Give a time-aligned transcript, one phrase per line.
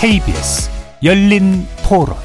[0.00, 0.70] KBS
[1.04, 2.16] 열린 토론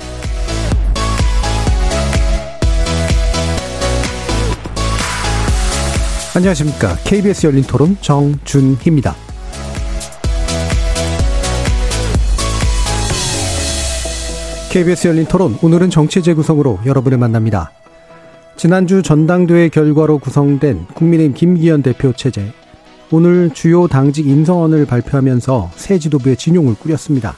[6.37, 6.95] 안녕하십니까.
[7.03, 9.13] KBS 열린 토론 정준희입니다.
[14.71, 17.73] KBS 열린 토론 오늘은 정치 재구성으로 여러분을 만납니다.
[18.55, 22.53] 지난주 전당대회 결과로 구성된 국민의힘 김기현 대표 체제
[23.11, 27.35] 오늘 주요 당직 인선을 발표하면서 새 지도부의 진용을 꾸렸습니다.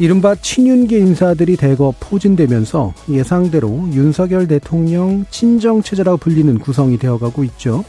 [0.00, 7.84] 이른바 친윤계 인사들이 대거 포진되면서 예상대로 윤석열 대통령 친정 체제라고 불리는 구성이 되어가고 있죠.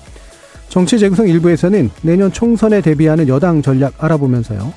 [0.70, 4.74] 정치 재구성 일부에서는 내년 총선에 대비하는 여당 전략 알아보면서요.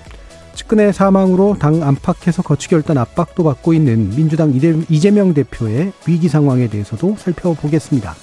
[0.54, 4.52] 측근의 사망으로 당 안팎에서 거취결단 압박도 받고 있는 민주당
[4.90, 8.14] 이재명 대표의 위기 상황에 대해서도 살펴보겠습니다.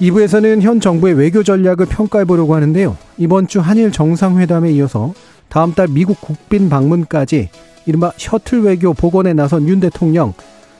[0.00, 2.96] 2부에서는 현 정부의 외교 전략을 평가해 보려고 하는데요.
[3.18, 5.12] 이번 주 한일 정상회담에 이어서
[5.48, 7.48] 다음 달 미국 국빈 방문까지
[7.86, 10.34] 이른바 셔틀 외교 복원에 나선 윤 대통령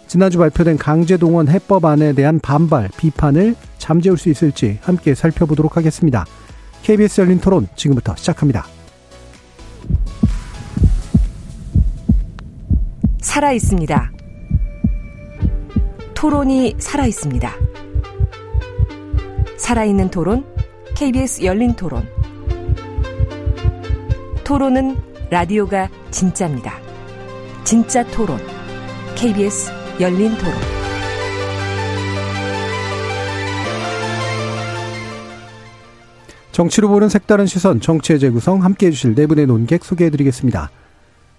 [0.06, 6.24] 지난주 발표된 강제동원 해법안에 대한 반발, 비판을 잠재울 수 있을지 함께 살펴보도록 하겠습니다.
[6.82, 8.66] KBS 열린 토론 지금부터 시작합니다.
[13.20, 14.12] 살아 있습니다.
[16.14, 17.52] 토론이 살아 있습니다.
[19.58, 20.44] 살아있는 토론,
[20.96, 22.17] KBS 열린 토론.
[24.48, 24.96] 토론은
[25.28, 26.72] 라디오가 진짜입니다.
[27.64, 28.38] 진짜 토론,
[29.14, 30.54] KBS 열린 토론.
[36.50, 40.70] 정치로 보는 색다른 시선, 정치의 재구성 함께 해주실 네 분의 논객 소개해드리겠습니다.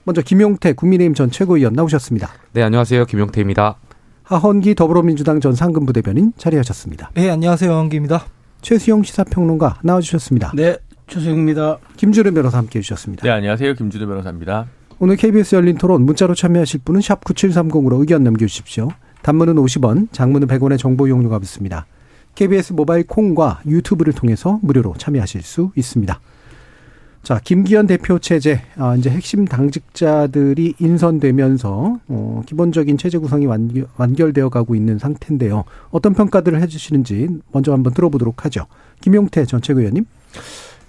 [0.03, 2.29] 먼저 김용태 국민의힘 전 최고위원 나오셨습니다.
[2.51, 3.05] 네, 안녕하세요.
[3.07, 3.77] 김용태입니다.
[4.21, 7.09] 하헌기 더불어민주당 전 상근부 대변인 자리하셨습니다.
[7.15, 7.71] 네, 안녕하세요.
[7.71, 8.23] 하헌기입니다.
[8.61, 10.51] 최수영 시사평론가 나와주셨습니다.
[10.53, 10.77] 네,
[11.09, 11.79] 최수영입니다.
[11.97, 13.23] 김주름 변호사 함께 해 주셨습니다.
[13.23, 13.73] 네, 안녕하세요.
[13.73, 14.67] 김주름 변호사입니다.
[14.99, 18.89] 오늘 KBS 열린 토론 문자로 참여하실 분은 샵 9730으로 의견 남겨주십시오.
[19.21, 21.85] 단문은 50원, 장문은 100원의 정보 이용료가 붙습니다.
[22.35, 26.19] KBS 모바일 콩과 유튜브를 통해서 무료로 참여하실 수 있습니다.
[27.21, 34.49] 자, 김기현 대표 체제, 아, 이제 핵심 당직자들이 인선되면서, 어, 기본적인 체제 구성이 완결, 완결되어
[34.49, 35.65] 가고 있는 상태인데요.
[35.91, 38.67] 어떤 평가들을 해주시는지 먼저 한번 들어보도록 하죠.
[39.01, 40.05] 김용태 전 최고위원님.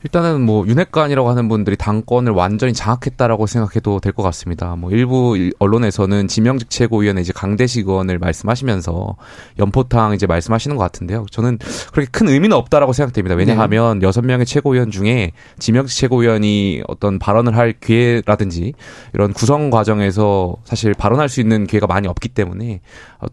[0.02, 4.74] 일단은 뭐 윤핵관이라고 하는 분들이 당권을 완전히 장악했다라고 생각해도 될 것 같습니다.
[4.76, 9.16] 뭐 일부 언론에서는 지명직 최고위원회 이제 강대식 의원을 말씀하시면서
[9.58, 11.26] 연포탕 이제 말씀하시는 것 같은데요.
[11.30, 11.58] 저는
[11.92, 13.36] 그렇게 큰 의미는 없다라고 생각됩니다.
[13.36, 14.06] 왜냐하면 네.
[14.06, 14.28] 여섯 네.
[14.28, 18.72] 명의 최고위원 중에 지명직 최고위원이 어떤 발언을 할 기회라든지
[19.14, 22.80] 이런 구성 과정에서 사실 발언할 수 있는 기회가 많이 없기 때문에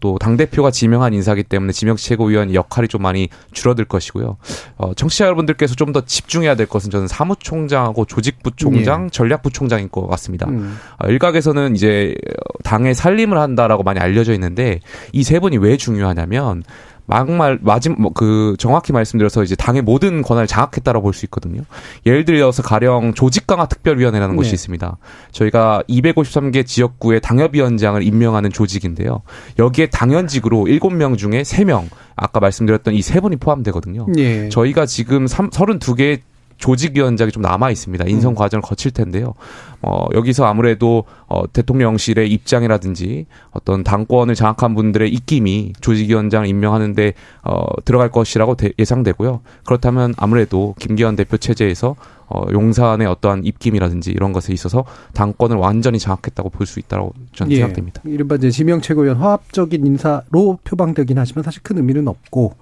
[0.00, 4.36] 또 당 대표가 지명한 인사기 때문에 지명직 최고위원 역할이 좀 많이 줄어들 것이고요.
[4.76, 9.10] 어, 청취자 여러분들께서 좀 더 집중해야 될 것은 저는 사무총장하고 조직부총장, 예.
[9.10, 10.46] 전략부총장인 것 같습니다.
[10.48, 10.76] 음.
[10.98, 12.14] 아, 일각에서는 이제
[12.64, 14.80] 당의 살림을 한다라고 많이 알려져 있는데
[15.14, 16.62] 이 세 분이 왜 중요하냐면
[17.10, 21.62] 막말 마지 뭐그 정확히 말씀드려서 이제 당의 모든 권한을 장악했다라고 볼 수 있거든요.
[22.04, 24.36] 예를 들어서 가령 조직 강화 특별위원회라는 네.
[24.36, 24.98] 곳이 있습니다.
[25.32, 29.22] 저희가 253개 지역구의 당협위원장을 임명하는 조직인데요.
[29.58, 34.06] 여기에 당연직으로 7명 중에 3명 아까 말씀드렸던 이 세 분이 포함되거든요.
[34.14, 34.50] 네.
[34.50, 36.20] 저희가 지금 32개
[36.58, 38.04] 조직위원장이 좀 남아 있습니다.
[38.06, 38.34] 인선 음.
[38.34, 39.34] 과정을 거칠 텐데요.
[39.80, 47.14] 어, 여기서 아무래도 어, 대통령실의 입장이라든지 어떤 당권을 장악한 분들의 입김이 조직위원장을 임명하는데
[47.44, 49.40] 어, 들어갈 것이라고 대, 예상되고요.
[49.64, 51.94] 그렇다면 아무래도 김기현 대표 체제에서
[52.30, 57.56] 어, 용산의 어떠한 입김이라든지 이런 것에 있어서 당권을 완전히 장악했다고 볼 수 있다고 저는 예,
[57.56, 58.02] 생각됩니다.
[58.04, 62.52] 이른바 이제 지명 최고위원 화합적인 인사로 표방되긴 하지만 사실 큰 의미는 없고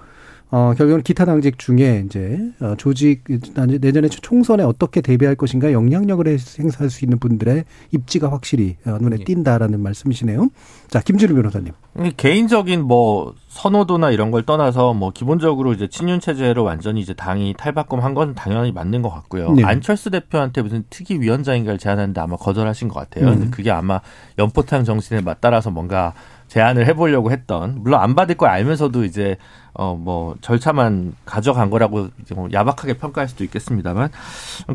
[0.50, 3.24] 어, 결국은 기타 당직 중에 이제 어, 조직
[3.54, 6.24] 내년에 총선에 어떻게 대비할 것인가 영향력을
[6.58, 9.24] 행사할 수 있는 분들의 입지가 확실히 어, 눈에 예.
[9.24, 10.48] 띈다라는 말씀이시네요.
[10.88, 11.72] 자, 김준우 변호사님.
[12.16, 18.14] 개인적인 뭐 선호도나 이런 걸 떠나서 뭐 기본적으로 이제 친윤 체제로 완전히 이제 당이 탈바꿈한
[18.14, 19.52] 건 당연히 맞는 것 같고요.
[19.52, 19.64] 네.
[19.64, 23.32] 안철수 대표한테 무슨 특위 위원장인가를 제안하는데 아마 거절하신 것 같아요.
[23.32, 23.50] 음.
[23.50, 24.00] 그게 아마
[24.38, 26.12] 연포탕 정신에 맞따라서 뭔가
[26.48, 29.36] 제안을 해보려고 했던 물론 안 받을 걸 알면서도 이제
[29.74, 34.10] 어 뭐 절차만 가져간 거라고 뭐 야박하게 평가할 수도 있겠습니다만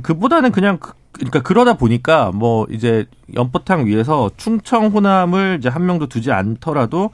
[0.04, 6.08] 그보다는 그냥 그, 그러니까 그러다 보니까 뭐 이제 연포탕 위에서 충청 호남을 이제 한 명도
[6.08, 7.12] 두지 않더라도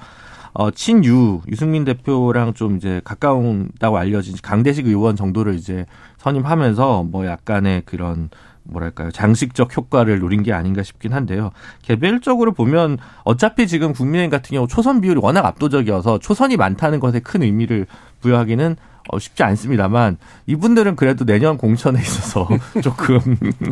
[0.53, 5.85] 어, 친유, 유승민 대표랑 좀 이제 가까운다고 알려진 강대식 의원 정도를 이제
[6.17, 8.29] 선임하면서 뭐 약간의 그런
[8.69, 11.51] 뭐랄까요 장식적 효과를 노린 게 아닌가 싶긴 한데요.
[11.81, 17.43] 개별적으로 보면 어차피 지금 국민의힘 같은 경우 초선 비율이 워낙 압도적이어서 초선이 많다는 것에 큰
[17.43, 17.87] 의미를
[18.21, 18.75] 부여하기는
[19.09, 20.17] 어, 쉽지 않습니다만
[20.47, 22.45] 이분들은 그래도 내년 공천에 있어서
[22.83, 23.19] 조금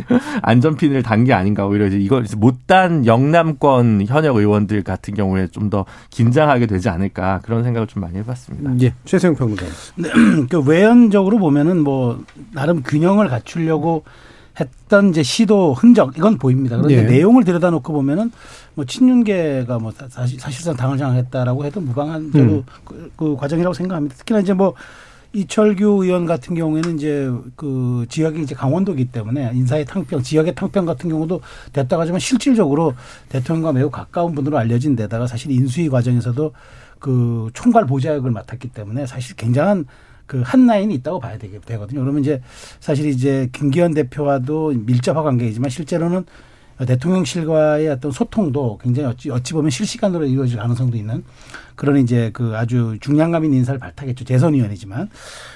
[0.40, 5.84] 안전핀을 단 게 아닌가 오히려 이제 이걸 못단 영남권 현역 의원들 같은 경우에 좀 더
[6.10, 8.70] 긴장하게 되지 않을까 그런 생각을 좀 많이 해봤습니다.
[8.86, 9.66] 예, 최세영 평론가.
[9.96, 10.08] 네,
[10.48, 12.22] 그 외연적으로 보면은 뭐
[12.52, 14.04] 나름 균형을 갖추려고
[14.58, 16.76] 했던 이제 시도 흔적 이건 보입니다.
[16.76, 17.02] 그런데 예.
[17.02, 18.30] 내용을 들여다놓고 보면은
[18.74, 22.62] 뭐 친윤계가 뭐 사실 사실상 당을 장악했다라고 해도 무방한 음.
[22.84, 24.16] 그, 그 과정이라고 생각합니다.
[24.16, 24.74] 특히나 이제 뭐
[25.32, 31.10] 이철규 의원 같은 경우에는 이제 그 지역이 이제 강원도기 때문에 인사의 탕평, 지역의 탕평 같은
[31.10, 31.42] 경우도
[31.74, 32.94] 됐다고 하지만 실질적으로
[33.28, 36.52] 대통령과 매우 가까운 분으로 알려진 데다가 사실 인수위 과정에서도
[36.98, 39.84] 그 총괄 보좌역을 맡았기 때문에 사실 굉장한
[40.26, 42.00] 그 한 라인이 있다고 봐야 되거든요.
[42.00, 42.40] 그러면 이제
[42.80, 46.24] 사실 이제 김기현 대표와도 밀접한 관계이지만 실제로는
[46.86, 51.24] 대통령실과의 어떤 소통도 굉장히 어찌, 어찌 보면 실시간으로 이루어질 가능성도 있는
[51.74, 54.24] 그런 이제 그 아주 중량감 있는 인사를 발탁했죠.
[54.24, 55.08] 재선 의원이지만.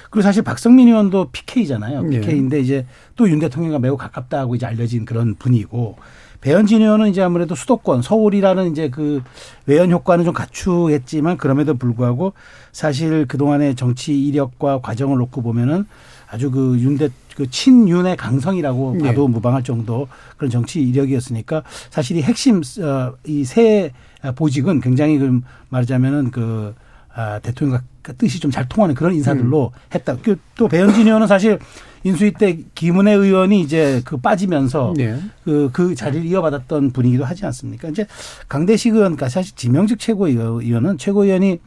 [0.09, 2.09] 그리고 사실 박성민 의원도 PK잖아요.
[2.09, 2.63] PK인데 네.
[2.63, 2.85] 이제
[3.15, 5.97] 또 윤 대통령과 매우 가깝다고 이제 알려진 그런 분이고
[6.41, 9.23] 배현진 의원은 이제 아무래도 수도권 서울이라는 이제 그
[9.67, 12.33] 외연 효과는 좀 갖추겠지만 그럼에도 불구하고
[12.71, 15.85] 사실 그동안의 정치 이력과 과정을 놓고 보면은
[16.29, 19.03] 아주 그 윤대 그 친윤의 강성이라고 네.
[19.07, 19.33] 봐도 네.
[19.33, 20.07] 무방할 정도
[20.37, 23.91] 그런 정치 이력이었으니까 사실 이 핵심 어, 이새
[24.35, 26.73] 보직은 굉장히 그 말하자면은 그
[27.13, 29.79] 아, 대통령 과 뜻이 좀 잘 통하는 그런 인사들로 음.
[29.95, 30.17] 했다.
[30.17, 31.59] 그또 배현진 의원은 사실
[32.03, 35.19] 인수위 때 김은혜 의원이 이제 그 빠지면서 네.
[35.43, 37.89] 그, 그 자리를 이어받았던 분이기도 하지 않습니까?
[37.89, 38.07] 이제
[38.49, 41.59] 강대식 의원, 그러니까 사실 지명직 최고위원은 최고위원이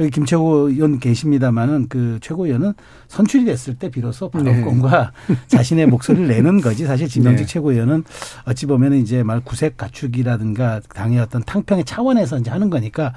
[0.00, 2.74] 여기 김채호 의원 계십니다만은 그 최고위원은
[3.08, 5.36] 선출이 됐을 때 비로소 발언권과 네.
[5.48, 7.52] 자신의 목소리를 내는 거지 사실 지명직 네.
[7.52, 8.04] 최고위원은
[8.44, 13.12] 어찌 보면 이제 말 구색 가축이라든가 당의 어떤 탕평의 차원에서 이제 하는 거니까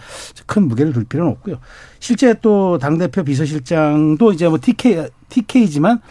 [0.45, 1.57] 큰 무게를 둘 필요는 없고요.
[1.99, 6.01] 실제 또 당 대표 비서실장도 이제 뭐 TK TK지만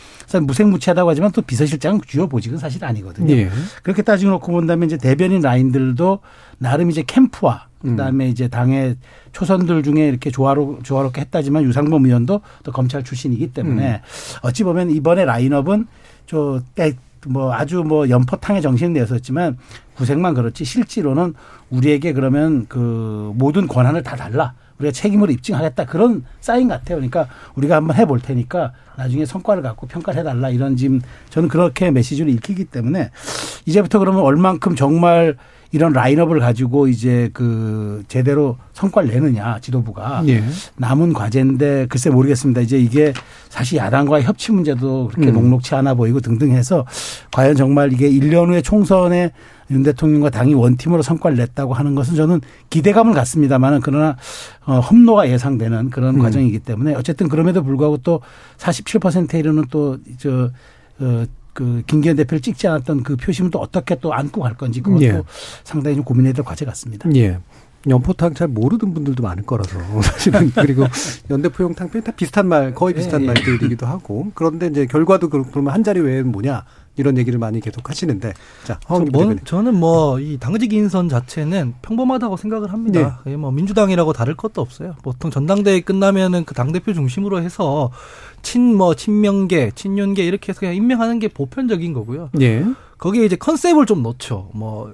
[0.42, 3.34] 무색무취하다고 하지만 또 비서실장 주요 보직은 사실 아니거든요.
[3.34, 3.50] 예.
[3.82, 6.20] 그렇게 따지고 놓고 본다면 이제 대변인 라인들도
[6.58, 8.30] 나름 이제 캠프와 그다음에 음.
[8.30, 8.96] 이제 당의
[9.32, 14.00] 초선들 중에 이렇게 조화로 조화롭게 했다지만 유상범 의원도 또 검찰 출신이기 때문에 음.
[14.42, 15.86] 어찌 보면 이번에 라인업은
[16.26, 19.58] 저뭐 아주 뭐 연포탕의 정신을 내었었지만
[19.94, 21.34] 구색만 그렇지 실제로는
[21.70, 24.54] 우리에게 그러면 그 모든 권한을 다 달라.
[24.78, 26.96] 우리가 책임을 입증하겠다 그런 사인 같아요.
[26.96, 32.32] 그러니까 우리가 한번 해볼 테니까 나중에 성과를 갖고 평가를 해달라 이런 지금 저는 그렇게 메시지를
[32.32, 33.10] 읽히기 때문에
[33.66, 35.36] 이제부터 그러면 얼만큼 정말
[35.72, 40.42] 이런 라인업을 가지고 이제 그 제대로 성과를 내느냐 지도부가 예.
[40.76, 42.60] 남은 과제인데 글쎄 모르겠습니다.
[42.60, 43.12] 이제 이게
[43.48, 45.34] 사실 야당과의 협치 문제도 그렇게 음.
[45.34, 46.84] 녹록치 않아 보이고 등등 해서
[47.30, 49.30] 과연 정말 이게 1년 후에 총선에
[49.70, 52.40] 윤 대통령과 당이 원팀으로 성과를 냈다고 하는 것은 저는
[52.70, 54.16] 기대감을 갖습니다만은 그러나
[54.66, 56.20] 어, 험로가 예상되는 그런 음.
[56.20, 58.20] 과정이기 때문에 어쨌든 그럼에도 불구하고 또
[58.58, 60.50] 47%에 이르는 또저
[60.98, 65.04] 어, 그 김기현 대표를 찍지 않았던 그 표심은 또 어떻게 또 안고 갈 건지 그것도
[65.04, 65.22] 예.
[65.64, 67.08] 상당히 좀 고민해야 될 과제 같습니다.
[67.14, 67.38] 예.
[67.88, 70.84] 연포탕 잘 모르는 분들도 많을 거라서 사실은 그리고
[71.30, 73.26] 연대포용 탕평 다 비슷한 말 거의 비슷한 예, 예.
[73.28, 76.64] 말들이기도 하고 그런데 이제 결과도 그러면 한 자리 외에는 뭐냐
[76.96, 78.32] 이런 얘기를 많이 계속 하시는데
[78.64, 83.20] 자 뭐, 저는 뭐 이 당직 인선 자체는 평범하다고 생각을 합니다.
[83.24, 83.36] 네.
[83.36, 84.96] 뭐 민주당이라고 다를 것도 없어요.
[85.02, 87.90] 보통 전당대회 끝나면은 그 당 대표 중심으로 해서
[88.42, 92.30] 친 뭐 친명계, 친윤계 이렇게 해서 그냥 임명하는 게 보편적인 거고요.
[92.32, 92.64] 네.
[92.98, 94.50] 거기에 이제 컨셉을 좀 넣죠.
[94.52, 94.92] 뭐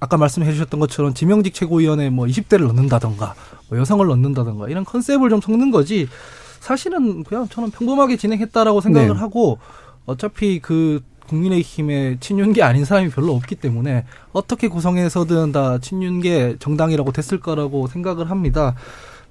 [0.00, 3.34] 아까 말씀해 주셨던 것처럼 지명직 최고위원회 뭐 20대를 넣는다던가
[3.68, 6.08] 뭐 여성을 넣는다던가 이런 컨셉을 좀 섞는 거지
[6.60, 9.14] 사실은 그냥 저는 평범하게 진행했다라고 생각을 네.
[9.14, 9.58] 하고
[10.04, 17.40] 어차피 그 국민의힘에 친윤계 아닌 사람이 별로 없기 때문에 어떻게 구성해서든 다 친윤계 정당이라고 됐을
[17.40, 18.74] 거라고 생각을 합니다.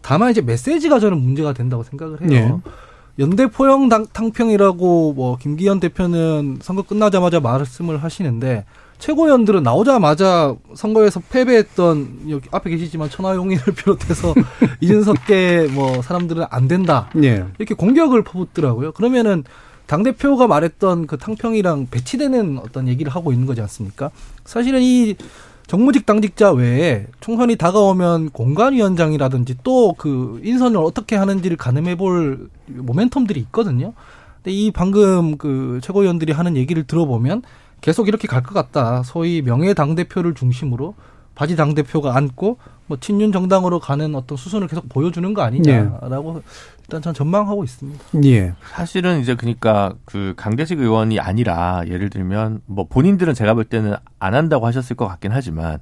[0.02, 2.62] 다만 이제 메시지가 저는 문제가 된다고 생각을 해요.
[2.64, 2.72] 네.
[3.18, 8.66] 연대 포영 탕평이라고 뭐 김기현 대표는 선거 끝나자마자 말씀을 하시는데
[9.00, 14.34] 최고위원들은 나오자마자 선거에서 패배했던 여기 앞에 계시지만 천하용인을 비롯해서
[14.82, 17.44] 이준석계 뭐 사람들은 안 된다 네.
[17.58, 18.92] 이렇게 공격을 퍼붓더라고요.
[18.94, 19.44] 그러면은
[19.88, 24.10] 당 대표가 말했던 그 탕평이랑 배치되는 어떤 얘기를 하고 있는 거지 않습니까?
[24.44, 25.16] 사실은 이
[25.68, 33.94] 정무직 당직자 외에 총선이 다가오면 공관위원장이라든지 또 그 인선을 어떻게 하는지를 가늠해 볼 모멘텀들이 있거든요.
[34.38, 37.42] 근데 이 방금 그 최고위원들이 하는 얘기를 들어보면
[37.82, 39.04] 계속 이렇게 갈 것 같다.
[39.04, 40.96] 소위 명예 당 대표를 중심으로
[41.36, 46.42] 바지 당 대표가 앉고 뭐 친윤 정당으로 가는 어떤 수순을 계속 보여주는 거 아니냐라고 네.
[46.84, 48.04] 일단 전 전망하고 있습니다.
[48.26, 48.54] 예.
[48.74, 54.34] 사실은 이제 그러니까 그 강대식 의원이 아니라 예를 들면 뭐 본인들은 제가 볼 때는 안
[54.36, 55.80] 한다고 하셨을 것 같긴 하지만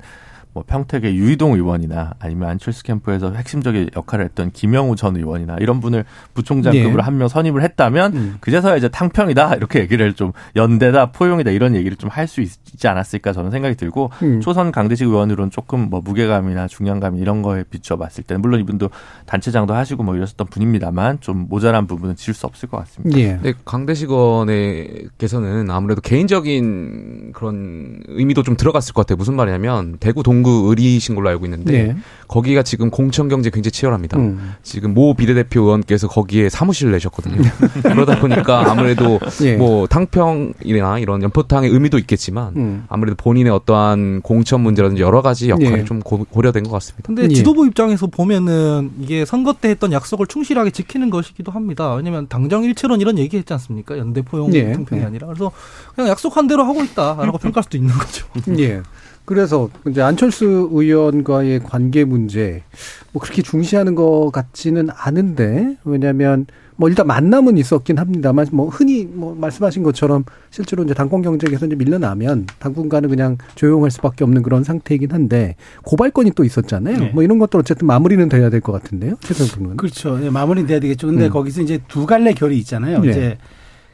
[0.54, 6.06] 뭐 평택의 유이동 의원이나 아니면 안철수 캠프에서 핵심적인 역할을 했던 김영우 전 의원이나 이런 분을
[6.34, 7.04] 부총장급으로 예.
[7.04, 8.38] 한명 선임을 했다면 음.
[8.40, 13.34] 그제서야 이제 탕평이다 이렇게 얘기를 좀 연대다 포용이다 이런 얘기를 좀 할 수 있지 않았을까
[13.34, 14.40] 저는 생각이 들고 음.
[14.40, 18.90] 초선 강대식 의원으로는 조금 뭐 무게감이나 중량감 이런 거에 비춰봤을 때는 물론 이분도
[19.26, 23.18] 단체장도 하시고 뭐 이러셨던 분입니다만 좀 모자란 부분은 지울 수 없을 것 같습니다.
[23.20, 23.40] 예.
[23.42, 29.18] 네, 강대식 의원께서는 아무래도 개인적인 그런 의미도 좀 들어갔을 것 같아요.
[29.18, 31.96] 무슨 말이냐면 대구 동 동구 의리신 걸로 알고 있는데 네.
[32.28, 34.18] 거기가 지금 공천 경제 굉장히 치열합니다.
[34.18, 34.54] 음.
[34.64, 37.42] 지금 모 비례대표 의원께서 거기에 사무실을 내셨거든요.
[37.84, 39.56] 그러다 보니까 아무래도 예.
[39.56, 42.86] 뭐 탕평이나 이런 연포탕의 의미도 있겠지만 음.
[42.90, 45.86] 아무래도 본인의 어떠한 공천 문제라든지 여러 가지 역할이 예.
[45.86, 47.08] 좀 고, 려된것 같습니다.
[47.08, 47.28] 근데 예.
[47.28, 51.94] 지도부 입장에서 보면은 이게 선거 때 했던 약속을 충실하게 지키는 것이기도 합니다.
[51.94, 53.98] 왜냐하면 당정 일체론 이런 얘기 했지 않습니까?
[53.98, 54.72] 연대포용 예.
[54.74, 55.52] 탕평이 아니라 그래서
[55.96, 58.26] 그냥 약속한 대로 하고 있다라고 평가할 수도 있는 거죠.
[58.58, 58.82] 예.
[59.26, 62.64] 그래서 이제 안철수 의원과의 관계 문제
[63.12, 69.36] 뭐 그렇게 중시하는 것 같지는 않은데 왜냐하면 뭐 일단 만남은 있었긴 합니다만 뭐 흔히 뭐
[69.36, 75.12] 말씀하신 것처럼 실제로 이제 당권 경쟁에서 이제 밀려나면 당분간은 그냥 조용할 수밖에 없는 그런 상태이긴
[75.12, 76.98] 한데 고발건이 또 있었잖아요.
[76.98, 77.12] 네.
[77.14, 79.16] 뭐 이런 것도 어쨌든 마무리는 돼야 될 것 같은데요.
[79.22, 79.78] 최선 평론.
[79.78, 80.18] 그렇죠.
[80.18, 81.08] 네, 마무리는 돼야 되겠죠.
[81.08, 81.30] 근데 음.
[81.32, 83.02] 거기서 이제 두 갈래 결이 있잖아요.
[83.02, 83.10] 네.
[83.12, 83.38] 이제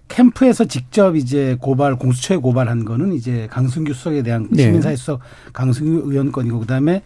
[0.10, 4.64] 캠프에서 직접 이제 고발 공수처에 고발한 거는 이제 강승규 수석에 대한 네.
[4.64, 5.22] 시민사회 수석
[5.54, 7.02] 강승규 의원 건이고 그다음에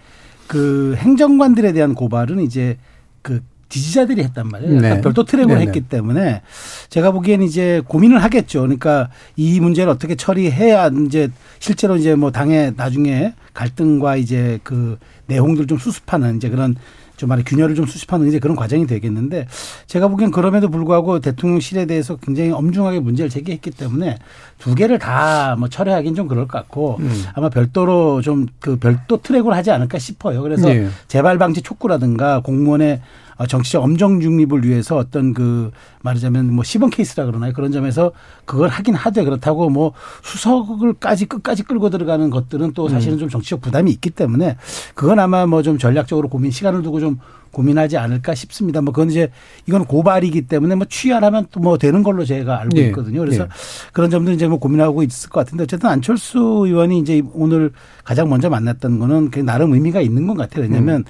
[0.48, 2.78] 그 행정관들에 대한 고발은 이제
[3.22, 4.80] 그 지지자들이 했단 말이에요.
[4.80, 5.02] 네.
[5.02, 5.60] 별도 트랙으로.
[5.60, 6.44] 했기 때문에
[6.90, 8.62] 제가 보기엔 이제 고민을 하겠죠.
[8.62, 15.66] 그러니까 이 문제를 어떻게 처리해야 이제 실제로 이제 뭐 당에 나중에 갈등과 이제 그 내용들
[15.66, 16.76] 좀 수습하는 이제 그런
[17.24, 19.48] 좀 말해 균열을 좀 수습하는 이제 그런 과정이 되겠는데
[19.88, 24.18] 제가 보기엔 그럼에도 불구하고 대통령실에 대해서 굉장히 엄중하게 문제를 제기했기 때문에
[24.60, 27.24] 두 개를 다 뭐 철회하기는 좀 그럴 것 같고 음.
[27.34, 30.42] 아마 별도로 좀 그 별도 트랙으로 하지 않을까 싶어요.
[30.42, 30.88] 그래서 네.
[31.08, 33.00] 재발 방지 촉구라든가 공무원의 어,
[33.48, 35.72] 정치적 엄정 중립을 위해서 어떤 그
[36.04, 37.54] 말하자면 뭐 시범 케이스라 그러나요?
[37.54, 38.12] 그런 점에서
[38.46, 43.20] 그걸 하긴 하되 그렇다고 뭐 수석을까지 끝까지 끌고 들어가는 것들은 또 사실은 음.
[43.20, 44.58] 좀 정치적 부담이 있기 때문에
[44.94, 47.20] 그건 아마 뭐 좀 전략적으로 고민 시간을 두고 좀
[47.52, 48.82] 고민하지 않을까 싶습니다.
[48.82, 49.30] 뭐 그건 이제
[49.66, 52.88] 이건 고발이기 때문에 뭐 취하라면 또 뭐 되는 걸로 제가 알고 네.
[52.88, 53.22] 있거든요.
[53.22, 53.50] 그래서 네.
[53.94, 57.72] 그런 점들 이제 뭐 고민하고 있을 것 같은데 어쨌든 안철수 의원이 이제 오늘
[58.04, 60.64] 가장 먼저 만났던 거는 나름 의미가 있는 것 같아요.
[60.64, 61.04] 왜냐하면 음.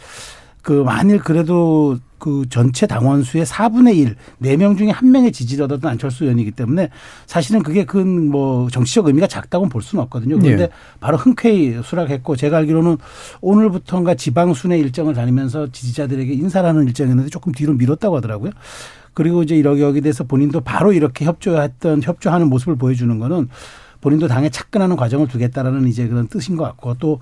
[0.62, 6.52] 그 만일 그래도 그 전체 당원수의 4분의 1, 4명 중에 1명의 지지를 얻었던 안철수 의원이기
[6.52, 6.88] 때문에
[7.28, 10.40] 사실은 그게 큰 뭐 정치적 의미가 작다고는 볼 수는 없거든요.
[10.40, 10.70] 그런데 네.
[11.00, 12.98] 바로 흔쾌히 수락했고 제가 알기로는
[13.42, 18.52] 오늘부터인가 지방 순회 일정을 다니면서 지지자들에게 인사를 하는 일정이었는데 조금 뒤로 미뤘다고 하더라고요.
[19.14, 23.50] 그리고 이제 이러기 여기 대해서 본인도 바로 이렇게 협조했던 협조하는 모습을 보여주는 거는
[24.04, 27.22] 본인도 당에 착근하는 과정을 두겠다라는 이제 그런 뜻인 것 같고 또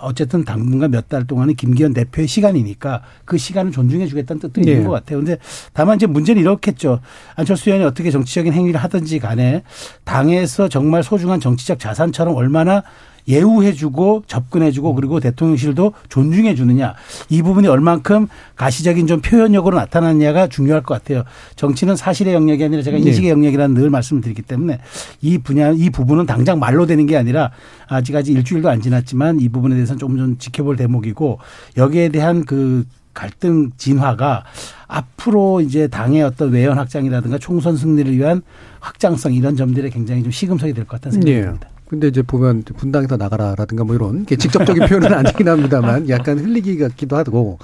[0.00, 4.84] 어쨌든 당분간 몇 달 동안은 김기현 대표의 시간이니까 그 시간을 존중해 주겠다는 뜻도 있는 네.
[4.84, 5.18] 것 같아요.
[5.18, 5.36] 근데
[5.72, 7.00] 다만 이제 문제는 이렇겠죠.
[7.34, 9.62] 안철수 의원이 어떻게 정치적인 행위를 하든지 간에
[10.04, 12.82] 당에서 정말 소중한 정치적 자산처럼 얼마나
[13.28, 16.94] 예우해주고 접근해주고 그리고 대통령실도 존중해주느냐
[17.28, 21.24] 이 부분이 얼만큼 가시적인 좀 표현력으로 나타나느냐가 중요할 것 같아요.
[21.56, 23.04] 정치는 사실의 영역이 아니라 제가 네.
[23.04, 24.78] 인식의 영역이라는 늘 말씀을 드리기 때문에
[25.20, 27.50] 이 분야 이 부분은 당장 말로 되는 게 아니라
[27.88, 31.38] 아직까지 일주일도 안 지났지만 이 부분에 대해서는 조금 좀 지켜볼 대목이고
[31.76, 34.44] 여기에 대한 그 갈등 진화가
[34.86, 38.42] 앞으로 이제 당의 어떤 외연 확장이라든가 총선 승리를 위한
[38.80, 41.68] 확장성 이런 점들에 굉장히 좀 시금석이 될 것 같다는 생각이 듭니다.
[41.68, 41.77] 네.
[41.88, 47.58] 근데 이제 보면 분당에서 나가라라든가 뭐 이런 직접적인 표현은 아니긴 합니다만 약간 흘리기 같기도 하고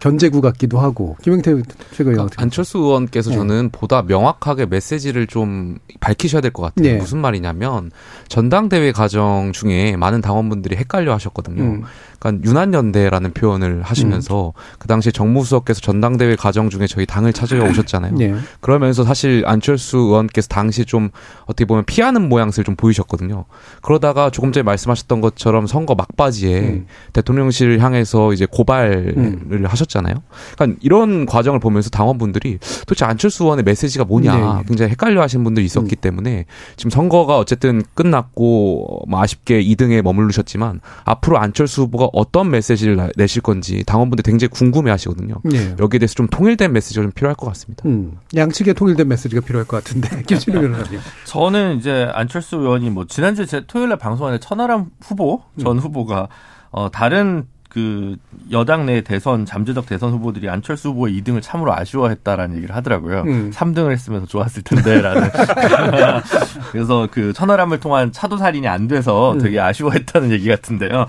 [0.00, 1.50] 견제구 같기도 하고 김영태
[1.92, 3.36] 최고위원 그러니까 안철수 의원께서 네.
[3.36, 6.94] 저는 보다 명확하게 메시지를 좀 밝히셔야 될 것 같아요.
[6.94, 6.98] 네.
[6.98, 7.90] 무슨 말이냐면
[8.28, 11.62] 전당대회 과정 중에 많은 당원분들이 헷갈려 하셨거든요.
[11.62, 11.82] 음.
[12.18, 14.60] 그러니까 유난연대라는 표현을 하시면서 음.
[14.78, 18.14] 그 당시에 정무수석께서 전당대회 과정 중에 저희 당을 찾아오셨잖아요.
[18.14, 18.34] 네.
[18.60, 21.10] 그러면서 사실 안철수 의원께서 당시 좀
[21.44, 23.44] 어떻게 보면 피하는 모양새를 좀 보이셨거든요.
[23.82, 26.86] 그러다가 조금 전에 말씀하셨던 것처럼 선거 막바지에 음.
[27.12, 29.64] 대통령실 향해서 이제 고발을 음.
[29.66, 30.16] 하셨잖아요.
[30.54, 34.64] 그러니까 이런 과정을 보면서 당원분들이 도대체 안철수 의원의 메시지가 뭐냐 네.
[34.66, 36.00] 굉장히 헷갈려 하신 분들이 있었기 음.
[36.00, 36.46] 때문에
[36.76, 43.82] 지금 선거가 어쨌든 끝났고 뭐 아쉽게 2등에 머무르셨지만 앞으로 안철수 후보가 어떤 메시지를 내실 건지
[43.86, 45.36] 당원분들 굉장히 궁금해 하시거든요.
[45.44, 45.74] 네.
[45.78, 47.82] 여기에 대해서 좀 통일된 메시지가 좀 필요할 것 같습니다.
[47.86, 50.22] 음, 양측의 통일된 메시지가 필요할 것 같은데.
[50.26, 51.00] 김진우 변호사님.
[51.24, 55.78] 저는 이제 안철수 의원이 뭐 지난주에 제 토요일에 방송하는 천하람 후보 전 음.
[55.80, 56.28] 후보가
[56.70, 58.16] 어 다른 그
[58.50, 63.22] 여당 내 대선 잠재적 대선 후보들이 안철수 후보의 2등을 참으로 아쉬워했다라는 얘기를 하더라고요.
[63.22, 63.50] 음.
[63.54, 65.28] 3등을 했으면 더 좋았을 텐데라는.
[66.72, 69.38] 그래서 그 천하람을 통한 차도 살인이 안 돼서 음.
[69.38, 71.06] 되게 아쉬워했다는 얘기 같은데요.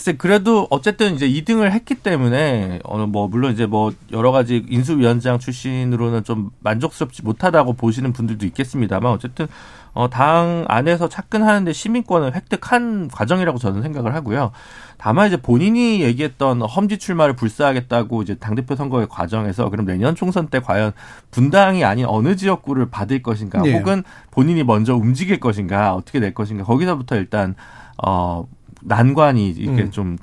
[0.00, 5.38] 글쎄 그래도 어쨌든 이제 2등을 했기 때문에 어느 뭐 물론 이제 뭐 여러 가지 인수위원장
[5.38, 9.46] 출신으로는 좀 만족스럽지 못하다고 보시는 분들도 있겠습니다만 어쨌든
[9.92, 14.52] 어, 당 안에서 착근하는데 시민권을 획득한 과정이라고 저는 생각을 하고요.
[14.96, 20.60] 다만 이제 본인이 얘기했던 험지 출마를 불사하겠다고 이제 당대표 선거의 과정에서 그럼 내년 총선 때
[20.60, 20.92] 과연
[21.30, 23.76] 분당이 아닌 어느 지역구를 받을 것인가 네.
[23.76, 27.54] 혹은 본인이 먼저 움직일 것인가 어떻게 될 것인가 거기서부터 일단
[28.02, 28.46] 어
[28.82, 29.90] 난관이 이렇게 음.
[29.90, 30.18] 좀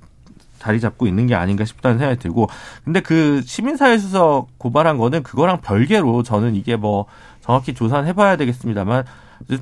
[0.60, 2.50] 자리 잡고 있는 게 아닌가 싶다는 생각이 들고
[2.84, 7.06] 근데 그 시민사회 수석 고발한 거는 그거랑 별개로 저는 이게 뭐
[7.42, 9.06] 정확히 조사는 해봐야 되겠습니다만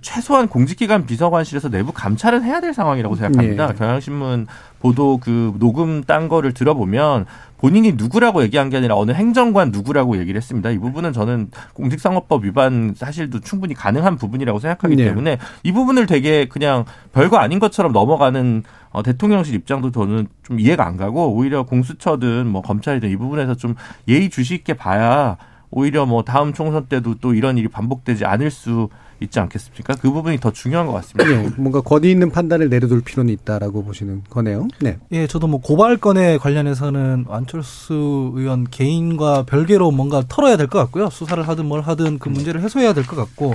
[0.02, 3.68] 최소한 공직기관 비서관실에서 내부 감찰은 해야 될 상황이라고 생각합니다.
[3.68, 3.74] 네.
[3.74, 4.48] 경향신문
[4.80, 7.25] 보도 그 녹음 딴 거를 들어보면
[7.65, 10.69] 본인이 누구라고 얘기한 게 아니라 어느 행정관 누구라고 얘기를 했습니다.
[10.69, 15.05] 이 부분은 저는 공직선거법 위반 사실도 충분히 가능한 부분이라고 생각하기 네.
[15.05, 20.86] 때문에 이 부분을 되게 그냥 별거 아닌 것처럼 넘어가는 어, 대통령실 입장도 저는 좀 이해가
[20.86, 23.74] 안 가고 오히려 공수처든 뭐 검찰이든 이 부분에서 좀
[24.07, 25.36] 예의 주시 있게 봐야
[25.72, 28.89] 오히려 뭐 다음 총선 때도 또 이런 일이 반복되지 않을 수
[29.22, 29.95] 있지 않겠습니까?
[30.01, 31.29] 그 부분이 더 중요한 것 같습니다.
[31.29, 34.67] 네, 뭔가 권위 있는 판단을 내려둘 필요는 있다라고 보시는 거네요.
[34.81, 34.98] 네.
[35.12, 41.10] 예, 저도 뭐 고발 건에 관련해서는 안철수 의원 개인과 별개로 뭔가 털어야 될 것 같고요.
[41.10, 43.53] 수사를 하든 뭘 하든 그 문제를 해소해야 될 것 같고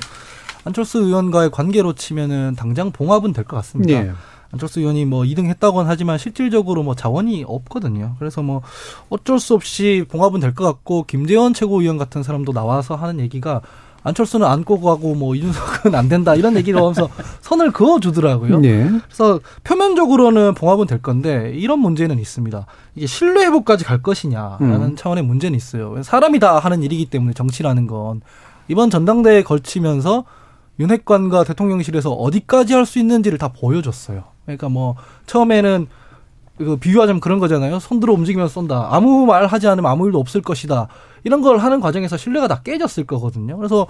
[0.64, 4.02] 안철수 의원과의 관계로 치면은 당장 봉합은 될 것 같습니다.
[4.02, 4.12] 네.
[4.52, 8.16] 안철수 의원이 뭐 2등 했다고는 하지만 실질적으로 뭐 자원이 없거든요.
[8.18, 8.62] 그래서 뭐
[9.08, 13.60] 어쩔 수 없이 봉합은 될 것 같고 김재원 최고위원 같은 사람도 나와서 하는 얘기가
[14.02, 17.08] 안철수는 안고 가고 뭐 이준석은 안 된다 이런 얘기를 하면서
[17.42, 18.60] 선을 그어주더라고요.
[18.60, 18.90] 네.
[19.04, 22.66] 그래서 표면적으로는 봉합은 될 건데 이런 문제는 있습니다.
[22.96, 24.96] 이게 신뢰 회복까지 갈 것이냐라는 음.
[24.96, 26.02] 차원의 문제는 있어요.
[26.02, 28.22] 사람이 다 하는 일이기 때문에 정치라는 건
[28.68, 30.24] 이번 전당대회에 걸치면서
[30.78, 34.24] 윤핵관과 대통령실에서 어디까지 할 수 있는지를 다 보여줬어요.
[34.46, 35.86] 그러니까 뭐 처음에는
[36.64, 37.78] 그 비유하자면 그런 거잖아요.
[37.78, 38.88] 손들어 움직이면서 쏜다.
[38.90, 40.88] 아무 말 하지 않으면 아무 일도 없을 것이다.
[41.24, 43.56] 이런 걸 하는 과정에서 신뢰가 다 깨졌을 거거든요.
[43.56, 43.86] 그래서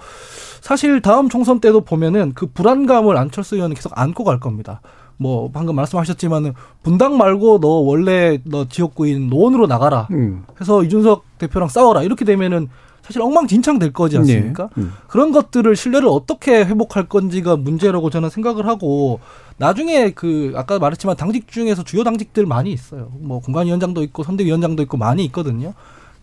[0.61, 4.79] 사실 다음 총선 때도 보면은 그 불안감을 안철수 의원은 계속 안고 갈 겁니다.
[5.17, 10.07] 뭐 방금 말씀하셨지만은 분당 말고 너 원래 너 지역구인 노원으로 나가라.
[10.11, 10.45] 음.
[10.59, 12.03] 해서 이준석 대표랑 싸워라.
[12.03, 12.69] 이렇게 되면은
[13.03, 14.69] 사실 엉망진창 될 거지 않습니까?
[14.75, 14.83] 네.
[14.83, 14.93] 음.
[15.07, 19.19] 그런 것들을 신뢰를 어떻게 회복할 건지가 문제라고 저는 생각을 하고
[19.57, 23.11] 나중에 그 아까 말했지만 당직 중에서 주요 당직들 많이 있어요.
[23.19, 25.73] 뭐 공관위원장도 있고 선대위원장도 있고 많이 있거든요.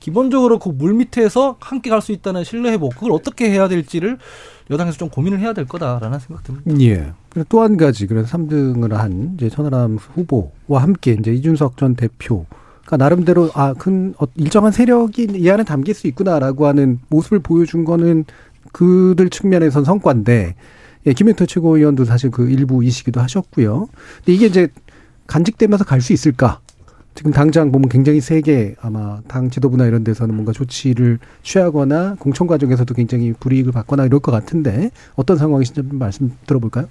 [0.01, 4.19] 기본적으로 그 물 밑에서 함께 갈 수 있다는 신뢰 회복 그걸 어떻게 해야 될지를
[4.71, 6.71] 여당에서 좀 고민을 해야 될 거다라는 생각 듭니다.
[6.81, 7.13] 예.
[7.49, 12.47] 또한 가지 그래서 3등을 한 이제 천하람 후보와 함께 이제 이준석 전 대표
[12.89, 17.85] 그러니까 나름대로 아, 큰 어, 일정한 세력이 이 안에 담길 수 있구나라고 하는 모습을 보여준
[17.85, 18.25] 거는
[18.73, 20.55] 그들 측면에선 성과인데
[21.07, 23.89] 예, 김영태 최고위원도 사실 그 일부 이시기도 하셨고요.
[24.17, 24.69] 근데 이게 이제
[25.27, 26.61] 간직되면서 갈 수 있을까?
[27.15, 32.95] 지금 당장 보면 굉장히 세게 아마 당 지도부나 이런 데서는 뭔가 조치를 취하거나 공천 과정에서도
[32.95, 36.87] 굉장히 불이익을 받거나 이럴 것 같은데 어떤 상황이신지 좀 말씀 들어볼까요?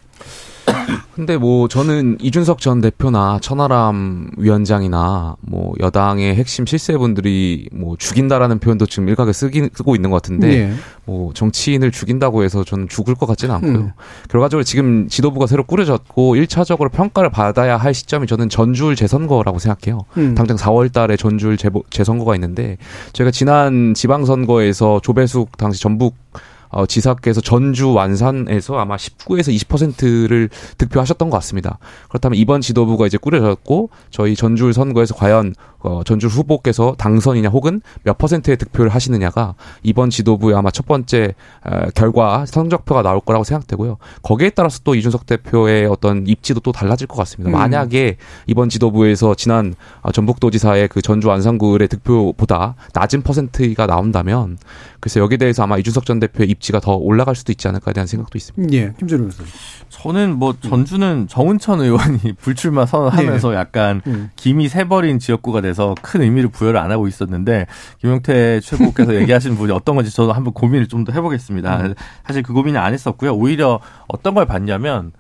[1.14, 8.86] 근데 뭐 저는 이준석 전 대표나 천하람 위원장이나 뭐 여당의 핵심 실세분들이 뭐 죽인다라는 표현도
[8.86, 10.74] 지금 일각에 쓰기, 쓰고 있는 것 같은데 네.
[11.06, 13.78] 뭐 정치인을 죽인다고 해서 저는 죽을 것 같지는 않고요.
[13.78, 13.92] 음.
[14.30, 20.06] 결과적으로 지금 지도부가 새로 꾸려졌고 1차적으로 평가를 받아야 할 시점이 저는 전주울 재선거라고 생각해요.
[20.18, 20.36] 음.
[20.36, 21.58] 당장 4월 달에 전주울
[21.90, 22.78] 재선거가 있는데
[23.14, 26.16] 저희가 지난 지방선거에서 조배숙 당시 전북
[26.70, 31.80] 어, 지사께서 전주 완산에서 아마 19에서 20%를 득표하셨던 것 같습니다.
[32.10, 38.18] 그렇다면 이번 지도부가 이제 꾸려졌고 저희 전주 선거에서 과연 어, 전주 후보께서 당선이냐 혹은 몇
[38.18, 43.98] 퍼센트의 득표를 하시느냐가 이번 지도부의 아마 첫 번째 어, 결과 성적표가 나올 거라고 생각되고요.
[44.24, 47.50] 거기에 따라서 또 이준석 대표의 어떤 입지도 또 달라질 것 같습니다.
[47.50, 47.54] 음.
[47.54, 54.58] 만약에 이번 지도부에서 지난 어, 전북도지사의 그 전주 안산구의 득표보다 낮은 퍼센트가 나온다면
[55.00, 58.38] 그래서 여기에 대해서 아마 이준석 전 대표의 입지가 더 올라갈 수도 있지 않을까 대한 생각도
[58.38, 58.76] 있습니다.
[58.76, 59.44] 예, 김준호 교수.
[59.90, 63.58] 저는 뭐 전주는 정은천 의원이 불출마 선언하면서 예.
[63.58, 64.30] 약간 음.
[64.36, 67.68] 김이 새버린 지역구가 돼서 큰 의미를 부여를 안 하고 있었는데
[68.00, 71.82] 김용태 최고께서 얘기하시는 부분이 어떤 건지 저도 한번 고민을 좀 더 해보겠습니다.
[71.86, 71.94] 음.
[72.26, 73.34] 사실 그 고민을 안 했었고요.
[73.34, 75.12] 오히려 어떤 걸 봤냐면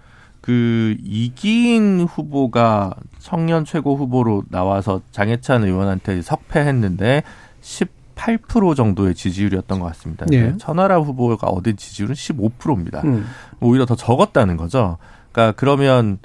[0.42, 7.24] 그 이기인 후보가 청년 최고 후보로 나와서 장해찬 의원한테 석패했는데
[7.62, 10.26] 18% 정도의 지지율이었던 것 같습니다.
[10.30, 10.56] 네.
[10.58, 13.02] 천하람 후보가 얻은 지지율은 15%입니다.
[13.06, 13.26] 음.
[13.60, 14.98] 오히려 더 적었다는 거죠.
[15.32, 16.18] 그러니까 그러면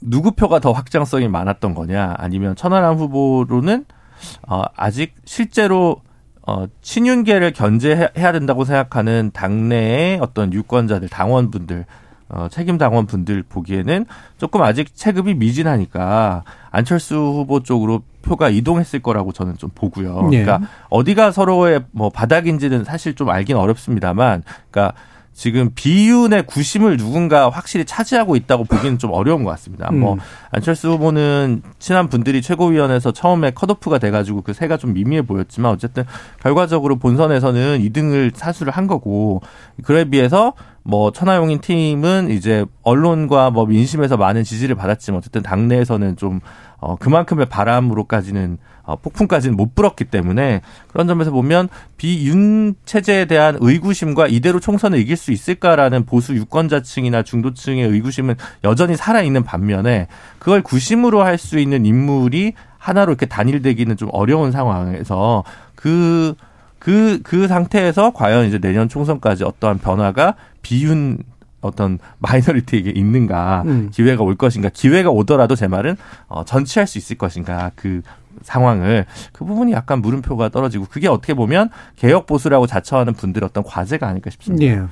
[0.00, 3.84] 누구 표가 더 확장성이 많았던 거냐 아니면 천하람 후보로는
[4.48, 6.00] 어, 아직 실제로
[6.46, 11.84] 어, 친윤계를 견제해야 된다고 생각하는 당내의 어떤 유권자들, 당원분들
[12.30, 14.04] 어, 책임 당원 분들 보기에는
[14.36, 20.28] 조금 아직 체급이 미진하니까 안철수 후보 쪽으로 표가 이동했을 거라고 저는 좀 보고요.
[20.30, 20.42] 네.
[20.42, 24.94] 그러니까 어디가 서로의 뭐 바닥인지는 사실 좀 알긴 어렵습니다만, 그러니까
[25.38, 29.88] 지금 비윤의 구심을 누군가 확실히 차지하고 있다고 보기는 좀 어려운 것 같습니다.
[29.92, 30.00] 뭐 음.
[30.00, 30.18] 뭐
[30.50, 36.02] 안철수 후보는 친한 분들이 최고위원회에서 처음에 컷오프가 돼가지고 그 새가 좀 미미해 보였지만 어쨌든
[36.42, 39.40] 결과적으로 본선에서는 2등을 사수를 한 거고
[39.84, 46.40] 그에 비해서 뭐 천하용인 팀은 이제 언론과 뭐 민심에서 많은 지지를 받았지만 어쨌든 당내에서는 좀
[46.80, 54.28] 어, 그만큼의 바람으로까지는 어, 폭풍까지는 못 불었기 때문에 그런 점에서 보면 비윤 체제에 대한 의구심과
[54.28, 61.22] 이대로 총선을 이길 수 있을까라는 보수 유권자층이나 중도층의 의구심은 여전히 살아 있는 반면에 그걸 구심으로
[61.22, 66.34] 할 수 있는 인물이 하나로 이렇게 단일되기는 좀 어려운 상황에서 그
[66.78, 71.18] 그, 그 상태에서 과연 이제 내년 총선까지 어떠한 변화가 비윤
[71.60, 73.90] 어떤 마이너리티에게 있는가 음.
[73.92, 75.96] 기회가 올 것인가 기회가 오더라도 제 말은
[76.28, 78.02] 어, 전치할 수 있을 것인가 그
[78.42, 84.06] 상황을 그 부분이 약간 물음표가 떨어지고 그게 어떻게 보면 개혁 보수라고 자처하는 분들 어떤 과제가
[84.06, 84.64] 아닐까 싶습니다.
[84.64, 84.82] 예.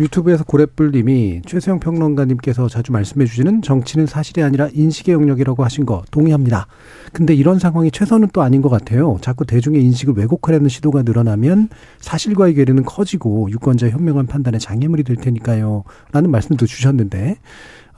[0.00, 6.66] 유튜브에서 고래뿔님이 최수영 평론가님께서 자주 말씀해 주시는 정치는 사실이 아니라 인식의 영역이라고 하신 거 동의합니다.
[7.12, 9.18] 근데 이런 상황이 최선은 또 아닌 것 같아요.
[9.20, 11.68] 자꾸 대중의 인식을 왜곡하려는 시도가 늘어나면
[12.00, 15.84] 사실과의 괴리는 커지고 유권자의 현명한 판단에 장애물이 될 테니까요.
[16.12, 17.36] 라는 말씀도 주셨는데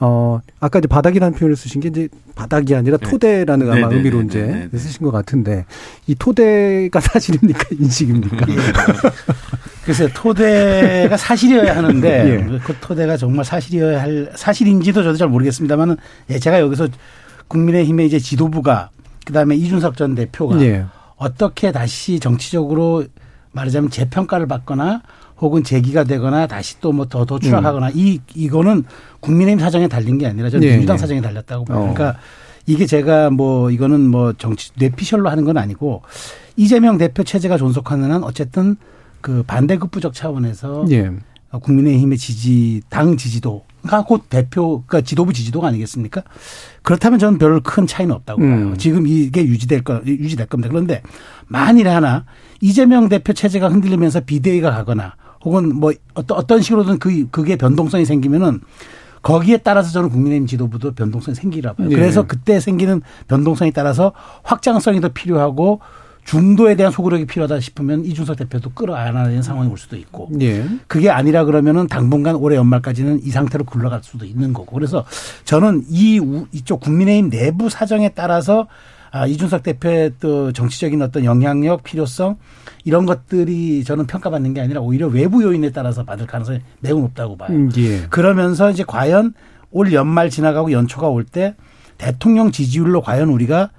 [0.01, 3.09] 어, 아까 이제 바닥이라는 표현을 쓰신 게 이제 바닥이 아니라 네.
[3.09, 3.73] 토대라는 네.
[3.73, 5.65] 아마 네, 의미로 네, 이제 네, 네, 쓰신 것 같은데
[6.09, 7.69] 이 토대가 사실입니까?
[7.79, 8.47] 인식입니까?
[9.83, 9.87] 예.
[9.87, 12.09] 글쎄 토대가 사실이어야 하는데
[12.55, 12.59] 예.
[12.59, 15.97] 그 토대가 정말 사실이어야 할 사실인지도 저도 잘 모르겠습니다만은
[16.31, 16.89] 예, 제가 여기서
[17.49, 18.91] 국민의힘의 이제 지도부가
[19.27, 20.85] 그다음에 이준석 전 대표가 예.
[21.17, 23.05] 어떻게 다시 정치적으로
[23.53, 25.03] 말하자면 재평가를 받거나
[25.41, 27.93] 혹은 재기가 되거나 다시 또 뭐 더더 추락하거나 음.
[27.95, 28.85] 이 이거는
[29.21, 30.99] 국민의힘 사정에 달린 게 아니라 저는 예, 민주당 예.
[30.99, 31.79] 사정에 달렸다고 봐요.
[31.79, 31.81] 어.
[31.93, 32.19] 그러니까
[32.67, 36.03] 이게 제가 뭐 이거는 뭐 정치 뇌피셜로 하는 건 아니고
[36.57, 38.77] 이재명 대표 체제가 존속하는 한 어쨌든
[39.23, 41.11] 그 반대급부적 차원에서 예.
[41.51, 46.23] 국민의힘의 지지 당 지지도가 곧 대표 그러니까 지도부 지지도가 아니겠습니까?
[46.83, 48.51] 그렇다면 저는 별 큰 차이는 없다고 봐요.
[48.51, 48.77] 음.
[48.79, 50.71] 지금 이게 유지될 거 유지될 겁니다.
[50.71, 51.03] 그런데
[51.47, 52.25] 만일 하나
[52.61, 58.61] 이재명 대표 체제가 흔들리면서 비대위가 가거나 혹은 뭐 어떤 어떤 식으로든 그 그게 변동성이 생기면은
[59.23, 61.89] 거기에 따라서 저는 국민의힘 지도부도 변동성이 생기라 봐요.
[61.89, 61.95] 네.
[61.95, 65.81] 그래서 그때 생기는 변동성에 따라서 확장성이 더 필요하고
[66.25, 70.65] 중도에 대한 소구력이 필요하다 싶으면 이준석 대표도 끌어안아야 되는 상황이 올 수도 있고 네.
[70.87, 75.05] 그게 아니라 그러면은 당분간 올해 연말까지는 이 상태로 굴러갈 수도 있는 거고 그래서
[75.45, 76.21] 저는 이
[76.53, 78.69] 이쪽 국민의힘 내부 사정에 따라서
[79.11, 82.39] 아, 이준석 대표의 또 정치적인 어떤 영향력 필요성
[82.85, 87.51] 이런 것들이 저는 평가받는 게 아니라 오히려 외부 요인에 따라서 받을 가능성이 매우 높다고 봐요.
[87.51, 88.07] 음, 예.
[88.09, 89.35] 그러면서 이제 과연
[89.71, 91.55] 올 연말 지나가고 연초가 올 때
[91.99, 93.71] 대통령 지지율로 과연 우리가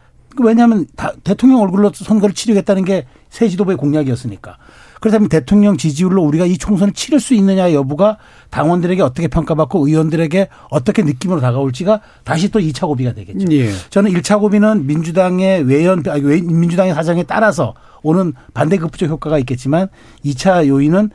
[0.41, 0.85] 왜냐하면
[1.23, 4.57] 대통령 얼굴로 선거를 치르겠다는 게 새 지도부의 공약이었으니까.
[5.01, 8.19] 그렇다면 대통령 지지율로 우리가 이 총선을 치를 수 있느냐 여부가
[8.51, 13.51] 당원들에게 어떻게 평가받고 의원들에게 어떻게 느낌으로 다가올지가 다시 또 2차 고비가 되겠죠.
[13.51, 13.71] 예.
[13.89, 19.87] 저는 1차 고비는 민주당의 외연, 민주당의 사정에 따라서 오는 반대급부적 효과가 있겠지만
[20.23, 21.09] 2차 요인은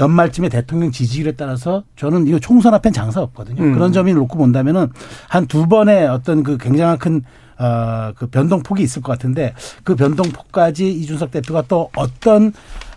[0.00, 3.62] 연말쯤에 대통령 지지율에 따라서 저는 이거 총선 앞엔 장사 없거든요.
[3.62, 3.72] 음.
[3.72, 4.88] 그런 점이 놓고 본다면은
[5.28, 7.22] 한 두 번의 어떤 그 굉장한 큰
[7.58, 12.52] 어, 그 변동폭이 있을 것 같은데 그 변동폭까지 이준석 대표가 또 어떤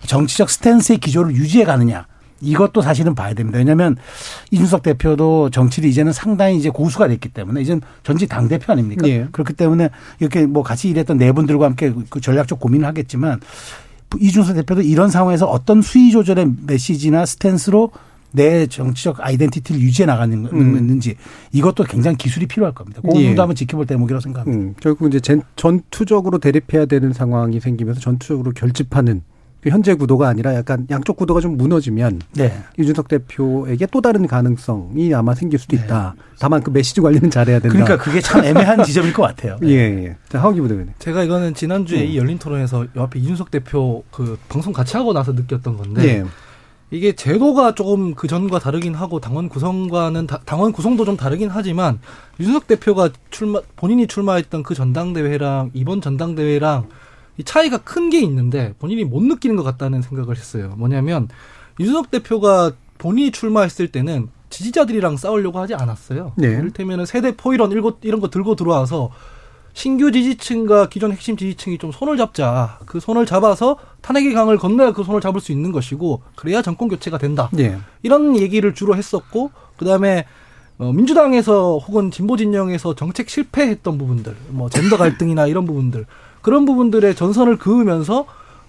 [0.06, 2.06] 정치적 스탠스의 기조를 유지해 가느냐.
[2.42, 3.58] 이것도 사실은 봐야 됩니다.
[3.58, 3.98] 왜냐하면
[4.52, 9.06] 이준석 대표도 정치를 이제는 상당히 이제 고수가 됐기 때문에 이제는 전직 당 대표 아닙니까?
[9.06, 9.28] 네.
[9.32, 13.42] 그렇기 때문에 이렇게 뭐 같이 일했던 네 분들과 함께 그 전략적 고민을 하겠지만
[14.20, 17.92] 이준석 대표도 이런 상황에서 어떤 수위 조절의 메시지나 스탠스로
[18.32, 21.16] 내 정치적 아이덴티티를 유지해 나가는지 음.
[21.52, 23.02] 이것도 굉장히 기술이 필요할 겁니다.
[23.02, 23.36] 그 부분도 예.
[23.36, 24.64] 한번 지켜볼 대목이라고 생각합니다.
[24.64, 24.76] 음.
[24.80, 25.20] 결국 이제
[25.56, 29.24] 전투적으로 대립해야 되는 상황이 생기면서 전투적으로 결집하는
[29.62, 32.64] 그 현재 구도가 아니라 약간 양쪽 구도가 좀 무너지면 네.
[32.80, 35.84] 이준석 대표에게 또 다른 가능성이 아마 생길 수도 네.
[35.84, 36.16] 있다.
[36.16, 36.24] 네.
[36.40, 37.74] 다만 그 메시지 관리는 잘해야 된다.
[37.74, 39.58] 그러니까 그게 참 애매한 지점일 것 같아요.
[39.60, 39.68] 네.
[39.70, 40.16] 예, 예.
[40.30, 40.94] 자, 하기 부대변인.
[41.00, 42.06] 제가 이거는 지난주에 음.
[42.06, 46.26] 이 열린 토론에서 옆에 이준석 대표 그 방송 같이 하고 나서 느꼈던 건데 예.
[46.92, 52.00] 이게 제도가 조금 그 전과 다르긴 하고 당원 구성과는 다, 당원 구성도 좀 다르긴 하지만
[52.40, 56.88] 이준석 대표가 출마 본인이 출마했던 그 전당대회랑 이번 전당대회랑
[57.38, 60.74] 이 차이가 큰 게 있는데 본인이 못 느끼는 것 같다는 생각을 했어요.
[60.78, 61.28] 뭐냐면
[61.80, 66.34] 이준석 대표가 본인이 출마했을 때는 지지자들이랑 싸우려고 하지 않았어요.
[66.38, 66.48] 네.
[66.48, 67.72] 이를테면 세대 포이론
[68.02, 69.12] 이런 거 들고 들어와서
[69.80, 72.80] 신규 지지층과 기존 핵심 지지층이 좀 손을 잡자.
[72.86, 77.18] 그 손을 잡아서 탄핵의 강을 건너야 그 손을 잡을 수 있는 것이고 그래야 정권 교체가
[77.18, 77.50] 된다.
[77.60, 77.78] 예.
[78.04, 80.26] 이런 얘기를 주로 했었고 그다음에
[80.80, 86.06] 어, 민주당에서 혹은 진보 진영에서 정책 실패했던 부분들, 뭐 젠더 갈등이나 이런 부분들
[86.42, 88.26] 그런 부분들의 전선을 그으면서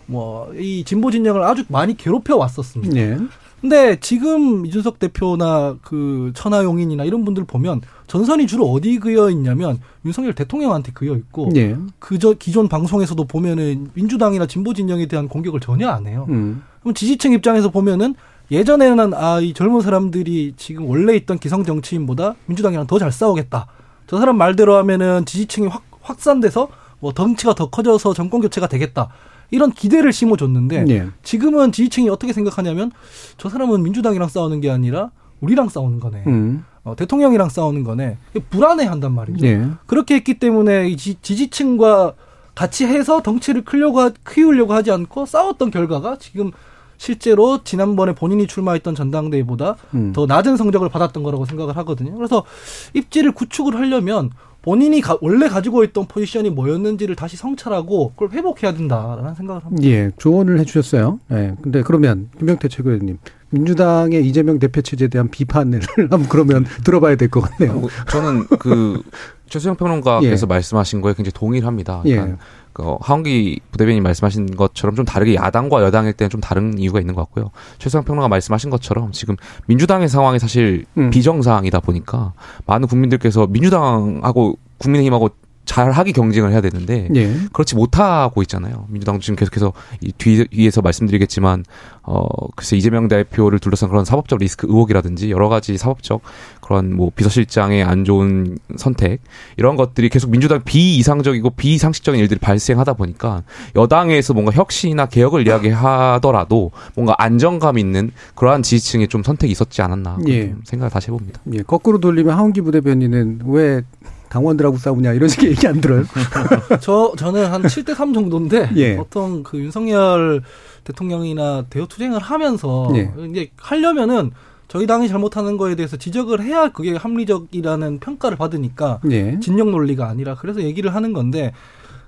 [0.06, 2.96] 뭐 이 진보 진영을 아주 많이 괴롭혀 왔었습니다.
[2.96, 3.18] 예.
[3.60, 10.32] 근데 지금 이준석 대표나 그 천하용인이나 이런 분들 보면 전선이 주로 어디 그여 있냐면 윤석열
[10.34, 11.76] 대통령한테 그여 있고 예.
[11.98, 16.26] 그저 기존 방송에서도 보면은 민주당이나 진보 진영에 대한 공격을 전혀 안 해요.
[16.30, 16.62] 음.
[16.80, 18.14] 그럼 지지층 입장에서 보면은
[18.50, 23.66] 예전에는 아 이 젊은 사람들이 지금 원래 있던 기성 정치인보다 민주당이랑 더 잘 싸우겠다.
[24.06, 26.68] 저 사람 말대로 하면은 지지층이 확 확산돼서
[26.98, 29.08] 뭐 덩치가 더 커져서 정권 교체가 되겠다.
[29.50, 31.08] 이런 기대를 심어줬는데 네.
[31.22, 32.92] 지금은 지지층이 어떻게 생각하냐면
[33.36, 35.10] 저 사람은 민주당이랑 싸우는 게 아니라
[35.40, 36.24] 우리랑 싸우는 거네.
[36.26, 36.64] 음.
[36.82, 38.18] 어, 대통령이랑 싸우는 거네.
[38.50, 39.44] 불안해한단 말이죠.
[39.44, 39.66] 네.
[39.86, 42.14] 그렇게 했기 때문에 이 지, 지층과
[42.54, 46.52] 같이 해서 덩치를 크려고 하, 키우려고 하지 않고 싸웠던 결과가 지금
[46.96, 50.12] 실제로 지난번에 본인이 출마했던 전당대회보다 음.
[50.12, 52.14] 더 낮은 성적을 받았던 거라고 생각을 하거든요.
[52.14, 52.44] 그래서
[52.92, 54.30] 입지를 구축을 하려면
[54.62, 59.88] 본인이 가, 원래 가지고 있던 포지션이 뭐였는지를 다시 성찰하고 그걸 회복해야 된다라는 생각을 합니다.
[59.88, 61.18] 예, 조언을 해주셨어요.
[61.32, 63.18] 예, 근데 그러면 김명태 최고위원님
[63.50, 67.80] 민주당의 이재명 대표 체제에 대한 비판을 한번 그러면 들어봐야 될 것 같네요.
[67.80, 69.02] 뭐, 저는 그
[69.48, 70.48] 최수영 평론가께서 예.
[70.48, 72.00] 말씀하신 거에 굉장히 동의를 합니다.
[72.04, 72.36] 그러니까 예.
[72.80, 77.22] 그 하원기 부대변인 말씀하신 것처럼 좀 다르게 야당과 여당일 때는 좀 다른 이유가 있는 것
[77.22, 77.50] 같고요.
[77.78, 81.10] 최수영 평론가 말씀하신 것처럼 지금 민주당의 상황이 사실 음.
[81.10, 82.32] 비정상이다 보니까
[82.66, 85.30] 많은 국민들께서 민주당하고 국민의힘하고
[85.70, 87.32] 잘하기 경쟁을 해야 되는데 예.
[87.52, 88.86] 그렇지 못하고 있잖아요.
[88.88, 91.64] 민주당 지금 계속해서 이 뒤에서 말씀드리겠지만
[92.02, 96.22] 어 글쎄 이재명 대표를 둘러싼 그런 사법적 리스크 의혹이라든지 여러 가지 사법적
[96.60, 99.20] 그런 뭐 비서실장의 안 좋은 선택
[99.58, 103.44] 이런 것들이 계속 민주당 비이상적이고 비상식적인 일들이 발생하다 보니까
[103.76, 110.52] 여당에서 뭔가 혁신이나 개혁을 이야기하더라도 뭔가 안정감 있는 그러한 지지층의 좀 선택이 있었지 않았나 예.
[110.64, 111.40] 생각을 다시 해봅니다.
[111.52, 111.62] 예.
[111.62, 113.82] 거꾸로 돌리면 하원기 부대변인은 왜
[114.30, 116.04] 당원들하고 싸우냐 이런 식의 얘기 안 들어요?
[116.80, 118.96] 저 저는 한 7대 3 정도인데 예.
[118.96, 120.42] 보통 그 윤석열
[120.84, 123.12] 대통령이나 대우 투쟁을 하면서 예.
[123.28, 124.30] 이제 하려면은
[124.68, 129.38] 저희 당이 잘못하는 거에 대해서 지적을 해야 그게 합리적이라는 평가를 받으니까 예.
[129.40, 131.52] 진영 논리가 아니라 그래서 얘기를 하는 건데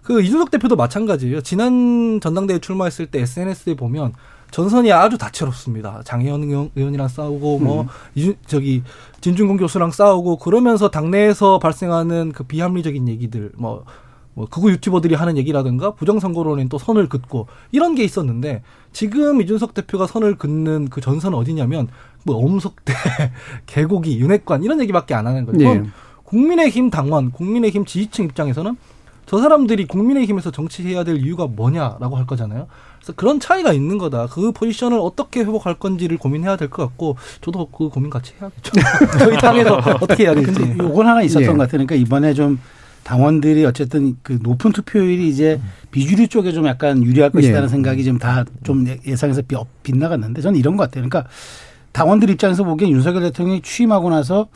[0.02, 1.40] 그 이준석 대표도 마찬가지예요.
[1.42, 4.12] 지난 전당대회 출마했을 때 SNS에 보면
[4.52, 6.02] 전선이 아주 다채롭습니다.
[6.04, 7.88] 장혜원 의원이랑 싸우고 뭐 음.
[8.14, 8.82] 이준 저기
[9.20, 13.84] 진중권 교수랑 싸우고 그러면서 당내에서 발생하는 그 비합리적인 얘기들 뭐.
[14.34, 20.06] 뭐 극우 유튜버들이 하는 얘기라든가 부정선거론엔 또 선을 긋고 이런 게 있었는데 지금 이준석 대표가
[20.06, 21.88] 선을 긋는 그 전선은 어디냐면
[22.24, 22.94] 뭐 엄석대,
[23.66, 25.74] 개고기, 윤핵관 이런 얘기밖에 안 하는 거예요.
[25.74, 25.90] 네.
[26.24, 28.74] 국민의힘 당원, 국민의힘 지지층 입장에서는
[29.26, 32.68] 저 사람들이 국민의힘에서 정치해야 될 이유가 뭐냐라고 할 거잖아요.
[33.02, 34.28] 그래서 그런 차이가 있는 거다.
[34.28, 38.72] 그 포지션을 어떻게 회복할 건지를 고민해야 될 것 같고 저도 그 고민 같이 해야겠죠.
[39.18, 40.52] 저희 당에서 어떻게 해야 될지.
[40.52, 41.46] 근데 요건 하나 있었던 예.
[41.48, 41.70] 것 같아요.
[41.84, 42.58] 그러니까 이번에 좀
[43.02, 45.60] 당원들이 어쨌든 그 높은 투표율이 이제
[45.90, 47.68] 비주류 쪽에 좀 약간 유리할 것이라는 예.
[47.68, 49.42] 생각이 좀 다좀 좀 예상에서
[49.82, 51.06] 빗나갔는데 저는 이런 것 같아요.
[51.08, 51.28] 그러니까
[51.90, 54.46] 당원들 입장에서 보기엔 윤석열 대통령이 취임하고 나서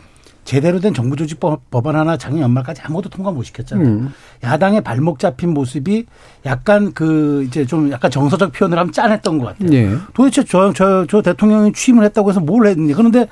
[0.47, 3.87] 제대로 된 정부 조직 법안 하나 작년 연말까지 아무것도 통과 못 시켰잖아요.
[3.87, 4.15] 음.
[4.45, 6.07] 야당의 발목 잡힌 모습이
[6.47, 9.69] 약간 그 이제 좀 약간 정서적 표현을 하면 짠했던 것 같아요.
[9.69, 9.97] 네.
[10.15, 12.95] 도대체 저, 저, 저 대통령이 취임을 했다고 해서 뭘 했는지.
[12.95, 13.27] 그런데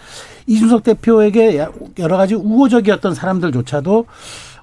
[0.48, 1.64] 이준석 대표에게
[2.00, 4.06] 여러 가지 우호적이었던 사람들조차도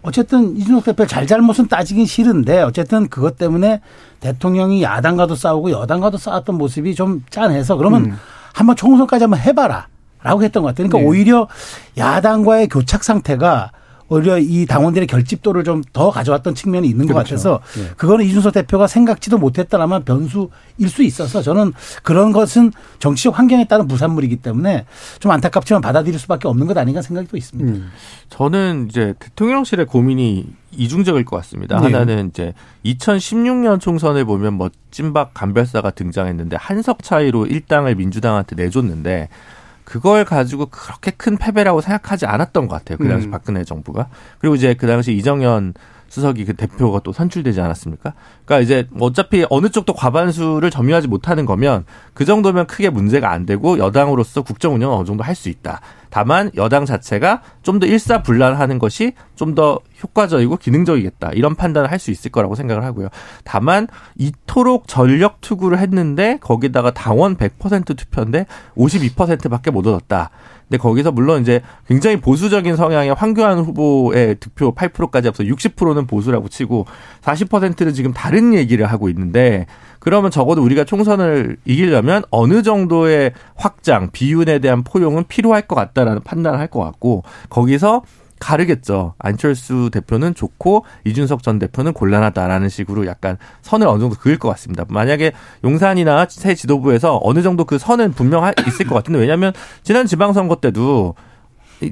[0.01, 3.79] 어쨌든 이준석 대표 잘잘못은 따지긴 싫은데 어쨌든 그것 때문에
[4.19, 8.17] 대통령이 야당과도 싸우고 여당과도 싸웠던 모습이 좀 짠해서 그러면 음.
[8.53, 9.87] 한번 총선까지 한번 해봐라.
[10.23, 10.87] 라고 했던 것 같아요.
[10.87, 11.05] 그러니까 네.
[11.05, 11.47] 오히려
[11.97, 13.71] 야당과의 교착 상태가
[14.11, 17.13] 오히려 이 당원들의 결집도를 좀 더 가져왔던 측면이 있는 그렇죠.
[17.13, 17.93] 것 같아서 네.
[17.97, 20.49] 그거는 이준석 대표가 생각지도 못했다라면 변수일
[20.87, 24.85] 수 있어서 저는 그런 것은 정치적 환경에 따른 부산물이기 때문에
[25.19, 27.71] 좀 안타깝지만 받아들일 수밖에 없는 것 아닌가 생각이 또 있습니다.
[27.71, 27.89] 음.
[28.29, 31.79] 저는 이제 대통령실의 고민이 이중적일 것 같습니다.
[31.79, 31.85] 네.
[31.91, 32.53] 하나는 이제
[32.85, 39.27] 2016년 총선을 보면 뭐 찐박 간별사가 등장했는데 한석 차이로 일당을 민주당한테 내줬는데
[39.91, 42.97] 그걸 가지고 그렇게 큰 패배라고 생각하지 않았던 것 같아요.
[42.97, 43.31] 그 당시 음.
[43.31, 44.07] 박근혜 정부가.
[44.39, 45.73] 그리고 이제 그 당시 이정현
[46.07, 48.13] 수석이 그 대표가 또 선출되지 않았습니까?
[48.45, 53.77] 그러니까 이제 어차피 어느 쪽도 과반수를 점유하지 못하는 거면 그 정도면 크게 문제가 안 되고
[53.77, 55.81] 여당으로서 국정 운영은 어느 정도 할 수 있다.
[56.11, 62.11] 다만 여당 자체가 좀 더 일사불란하는 것이 좀 더 효과적이고 기능적이겠다 이런 판단을 할 수
[62.11, 63.07] 있을 거라고 생각을 하고요.
[63.43, 68.45] 다만 이토록 전력 투구를 했는데 거기다가 당원 100% 투표인데
[68.75, 70.29] 52%밖에 못 얻었다.
[70.71, 76.85] 근데 거기서 물론 이제 굉장히 보수적인 성향의 황교안 후보의 득표 8%까지 앞서 60%는 보수라고 치고
[77.21, 79.65] 40%는 지금 다른 얘기를 하고 있는데
[79.99, 86.57] 그러면 적어도 우리가 총선을 이기려면 어느 정도의 확장, 비윤에 대한 포용은 필요할 것 같다라는 판단을
[86.57, 88.03] 할 것 같고 거기서
[88.41, 89.13] 가르겠죠.
[89.19, 94.83] 안철수 대표는 좋고 이준석 전 대표는 곤란하다라는 식으로 약간 선을 어느 정도 그을 것 같습니다.
[94.89, 95.31] 만약에
[95.63, 101.15] 용산이나 새 지도부에서 어느 정도 그 선은 분명 있을 것 같은데 왜냐하면 지난 지방선거 때도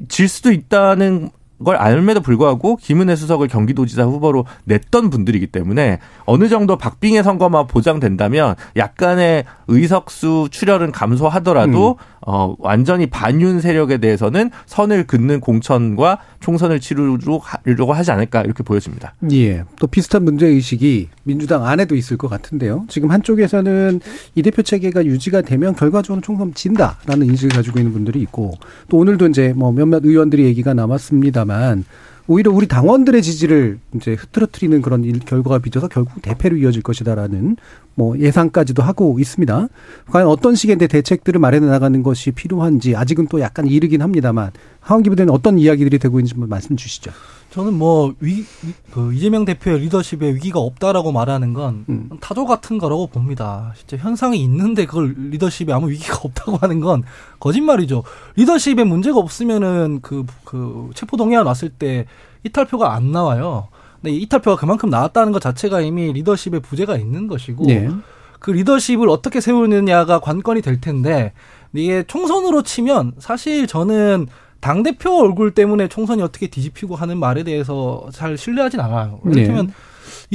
[0.08, 1.30] 질 수도 있다는
[1.64, 8.54] 걸 알면에도 불구하고 김은혜 수석을 경기도지사 후보로 냈던 분들이기 때문에 어느 정도 박빙의 선거만 보장된다면
[8.76, 12.04] 약간의 의석수 출혈은 감소하더라도 음.
[12.26, 19.14] 어 완전히 반윤 세력에 대해서는 선을 긋는 공천과 총선을 치르려고 하지 않을까 이렇게 보여집니다.
[19.32, 19.64] 예.
[19.78, 22.84] 또 비슷한 문제 의식이 민주당 안에도 있을 것 같은데요.
[22.88, 24.00] 지금 한쪽에서는
[24.34, 28.52] 이 대표 체계가 유지가 되면 결과적으로 총선 진다라는 인식을 가지고 있는 분들이 있고
[28.88, 31.84] 또 오늘도 이제 뭐 몇몇 의원들의 얘기가 남았습니다 만
[32.28, 37.56] 오히려 우리 당원들의 지지를 이제 흐트러트리는 그런 일, 결과가 빚어서 결국 대패로 이어질 것이다라는
[37.96, 39.66] 뭐 예상까지도 하고 있습니다.
[40.10, 45.32] 과연 어떤 식의 대책들을 마련해 나가는 것이 필요한지 아직은 또 약간 이르긴 합니다만 하원기 부대는
[45.32, 47.10] 어떤 이야기들이 되고 있는지 말씀 주시죠.
[47.50, 48.44] 저는 뭐 위,
[48.92, 52.08] 그 이재명 대표의 리더십에 위기가 없다라고 말하는 건 음.
[52.20, 53.72] 타조 같은 거라고 봅니다.
[53.76, 57.02] 진짜 현상이 있는데 그걸 리더십에 아무 위기가 없다고 하는 건
[57.40, 58.04] 거짓말이죠.
[58.36, 62.06] 리더십에 문제가 없으면은 그, 그 체포동의안 왔을 때
[62.44, 63.68] 이탈표가 안 나와요.
[64.00, 67.90] 근데 이탈표가 그만큼 나왔다는 것 자체가 이미 리더십에 부재가 있는 것이고 네.
[68.38, 71.32] 그 리더십을 어떻게 세우느냐가 관건이 될 텐데
[71.74, 74.28] 이게 총선으로 치면 사실 저는
[74.60, 79.20] 당 대표 얼굴 때문에 총선이 어떻게 뒤집히고 하는 말에 대해서 잘 신뢰하진 않아요.
[79.24, 79.72] 이를테면 네.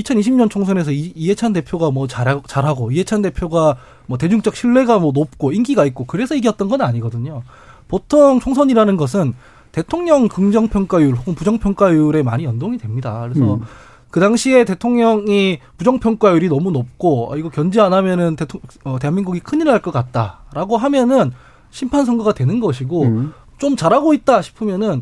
[0.04, 5.52] 2020년 총선에서 이, 이해찬 대표가 뭐 잘하고, 잘하고 이해찬 대표가 뭐 대중적 신뢰가 뭐 높고
[5.52, 7.44] 인기가 있고 그래서 이겼던 건 아니거든요.
[7.88, 9.34] 보통 총선이라는 것은
[9.72, 13.22] 대통령 긍정 평가율 혹은 부정 평가율에 많이 연동이 됩니다.
[13.22, 13.62] 그래서 음.
[14.10, 19.40] 그 당시에 대통령이 부정 평가율이 너무 높고 어, 이거 견제 안 하면은 대통령, 어, 대한민국이
[19.42, 21.32] 큰일 날 것 같다라고 하면은
[21.70, 23.34] 심판 선거가 되는 것이고 음.
[23.58, 25.02] 좀 잘하고 있다 싶으면은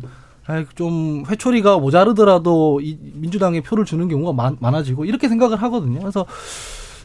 [0.74, 6.00] 좀 회초리가 모자르더라도 이 민주당에 표를 주는 경우가 많, 많아지고 이렇게 생각을 하거든요.
[6.00, 6.26] 그래서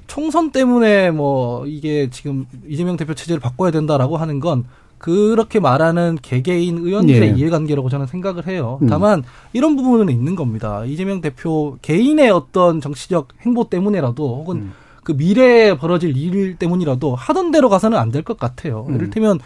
[0.08, 4.66] 총선 때문에 뭐 이게 지금 이재명 대표 체제를 바꿔야 된다라고 하는 건
[4.98, 7.34] 그렇게 말하는 개개인 의원들의 예.
[7.34, 8.80] 이해관계라고 저는 생각을 해요.
[8.82, 8.88] 음.
[8.88, 10.84] 다만 이런 부분은 있는 겁니다.
[10.86, 14.74] 이재명 대표 개인의 어떤 정치적 행보 때문에라도 혹은 음.
[15.06, 18.86] 그 미래에 벌어질 일 때문이라도 하던 대로 가서는 안 될 것 같아요.
[18.90, 18.96] 음.
[18.96, 19.40] 이를테면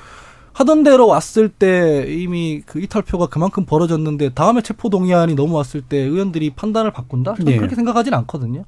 [0.54, 6.52] 하던 대로 왔을 때 이미 그 이탈표가 그만큼 벌어졌는데 다음에 체포 동의안이 넘어왔을 때 의원들이
[6.52, 7.36] 판단을 바꾼다?
[7.36, 7.58] 저는 네.
[7.58, 8.64] 그렇게 생각하지는 않거든요.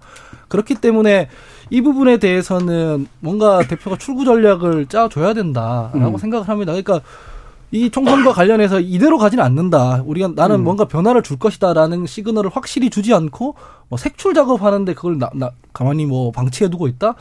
[0.47, 1.29] 그렇기 때문에
[1.69, 6.17] 이 부분에 대해서는 뭔가 대표가 출구 전략을 짜줘야 된다라고 음.
[6.17, 6.71] 생각을 합니다.
[6.73, 7.01] 그러니까
[7.71, 10.03] 이 총선과 관련해서 이대로 가지는 않는다.
[10.05, 10.63] 우리가 나는 음.
[10.63, 13.55] 뭔가 변화를 줄 것이다라는 시그널을 확실히 주지 않고
[13.89, 17.15] 뭐 색출 작업하는데 그걸 나, 나 가만히 뭐 방치해 두고 있다.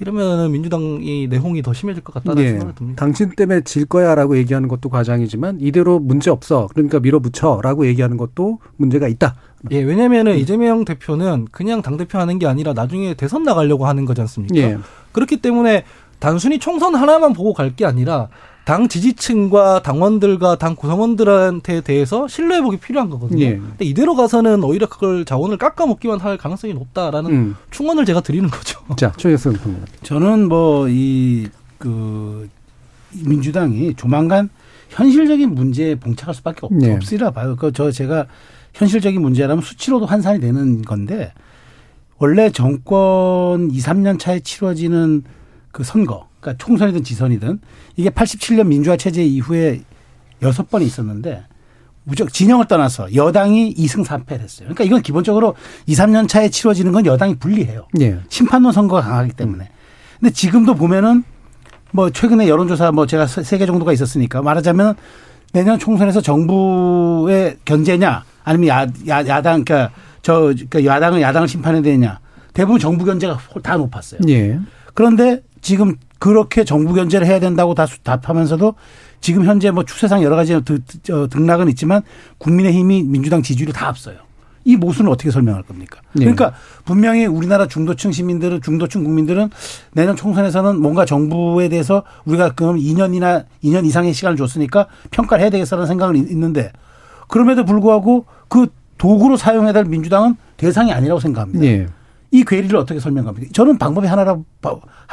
[0.00, 2.50] 이러면 민주당이 내홍이 더 심해질 것 같다는 네.
[2.50, 3.04] 생각이 듭니다.
[3.04, 6.68] 당신 때문에 질 거야라고 얘기하는 것도 과장이지만 이대로 문제 없어.
[6.72, 9.34] 그러니까 밀어붙여라고 얘기하는 것도 문제가 있다.
[9.72, 10.38] 예, 왜냐면은 음.
[10.38, 14.56] 이재명 대표는 그냥 당 대표 하는 게 아니라 나중에 대선 나가려고 하는 거지 않습니까?
[14.56, 14.78] 예.
[15.12, 15.84] 그렇기 때문에
[16.18, 18.28] 단순히 총선 하나만 보고 갈 게 아니라
[18.64, 23.44] 당 지지층과 당원들과 당 구성원들한테 대해서 신뢰회복이 필요한 거거든요.
[23.44, 23.56] 예.
[23.56, 27.56] 근데 이대로 가서는 오히려 그걸 자원을 깎아먹기만 할 가능성이 높다라는 음.
[27.70, 28.80] 충원을 제가 드리는 거죠.
[28.96, 29.56] 자, 최혜성
[30.02, 31.48] 저는 뭐 이
[31.82, 32.48] 그
[33.24, 34.48] 민주당이 조만간
[34.90, 36.94] 현실적인 문제에 봉착할 수밖에 없, 네.
[36.94, 37.56] 없으리라 봐요.
[37.56, 38.26] 그저 제가
[38.72, 41.32] 현실적인 문제라면 수치로도 환산이 되는 건데
[42.18, 45.24] 원래 정권 2, 3년 차에 치러지는
[45.72, 47.60] 그 선거 그러니까 총선이든 지선이든
[47.96, 49.80] 이게 87년 민주화 체제 이후에
[50.42, 51.44] 여섯 번이 있었는데
[52.04, 54.66] 무적 진영을 떠나서 여당이 2승 3패를 했어요.
[54.66, 55.54] 그러니까 이건 기본적으로
[55.86, 57.86] 2, 3년 차에 치러지는 건 여당이 불리해요.
[58.00, 58.18] 예.
[58.28, 59.68] 심판론 선거가 강하기 때문에.
[60.18, 61.22] 근데 지금도 보면은
[61.92, 64.96] 뭐 최근에 여론조사 뭐 제가 세 개 정도가 있었으니까 말하자면
[65.52, 72.18] 내년 총선에서 정부의 견제냐 아니면 야, 야, 야당 그러니까 저 그러니까 야당은 야당을 심판해야 되냐
[72.52, 74.20] 대부분 정부 견제가 다 높았어요.
[74.28, 74.58] 예.
[74.94, 78.74] 그런데 지금 그렇게 정부 견제를 해야 된다고 다 답하면서도
[79.20, 80.60] 지금 현재 뭐 추세상 여러 가지
[81.30, 82.02] 등락은 있지만
[82.38, 84.16] 국민의힘이 민주당 지지율이 다 앞서요.
[84.64, 86.00] 이 모순을 어떻게 설명할 겁니까?
[86.12, 86.20] 네.
[86.20, 86.52] 그러니까
[86.84, 89.50] 분명히 우리나라 중도층 시민들은 중도층 국민들은
[89.92, 95.86] 내년 총선에서는 뭔가 정부에 대해서 우리가 그럼 2년이나 2년 이상의 시간을 줬으니까 평가를 해야 되겠다는
[95.86, 96.70] 생각은 있는데
[97.26, 101.60] 그럼에도 불구하고 그 도구로 사용해야 될 민주당은 대상이 아니라고 생각합니다.
[101.60, 101.86] 네.
[102.32, 103.50] 이 괴리를 어떻게 설명합니까?
[103.52, 104.36] 저는 방법이 하나라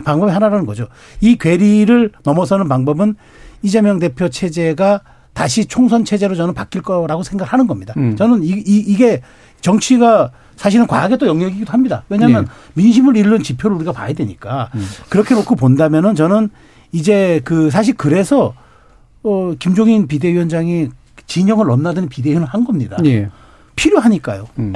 [0.04, 0.88] 방법이 하나라는 거죠.
[1.22, 3.16] 이 괴리를 넘어서는 방법은
[3.62, 5.02] 이재명 대표 체제가
[5.34, 7.94] 다시 총선 체제로 저는 바뀔 거라고 생각하는 겁니다.
[7.98, 8.16] 음.
[8.16, 9.22] 저는 이, 이, 이 게
[9.62, 12.04] 정치가 사실은 과학의 또 영역이기도 합니다.
[12.10, 12.52] 왜냐하면 네.
[12.82, 14.86] 민심을 잃는 지표를 우리가 봐야 되니까 음.
[15.10, 16.50] 그렇게 놓고 본다면은 저는
[16.94, 18.54] 이제 그 사실 그래서
[19.24, 20.90] 어 김종인 비대위원장이
[21.28, 22.98] 진영을 넘나드는 비대위원을 한 겁니다.
[23.04, 23.30] 네.
[23.76, 24.48] 필요하니까요.
[24.60, 24.74] 음.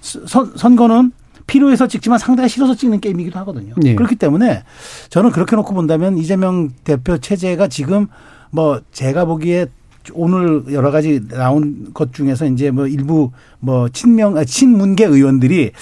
[0.00, 1.12] 선, 선거는
[1.46, 3.74] 필요해서 찍지만 상대가 싫어서 찍는 게임이기도 하거든요.
[3.76, 3.94] 네.
[3.94, 4.64] 그렇기 때문에
[5.10, 8.08] 저는 그렇게 놓고 본다면 이재명 대표 체제가 지금
[8.50, 9.66] 뭐 제가 보기에
[10.12, 13.30] 오늘 여러 가지 나온 것 중에서 이제 뭐 일부
[13.60, 15.72] 뭐 친명 아, 친문계 의원들이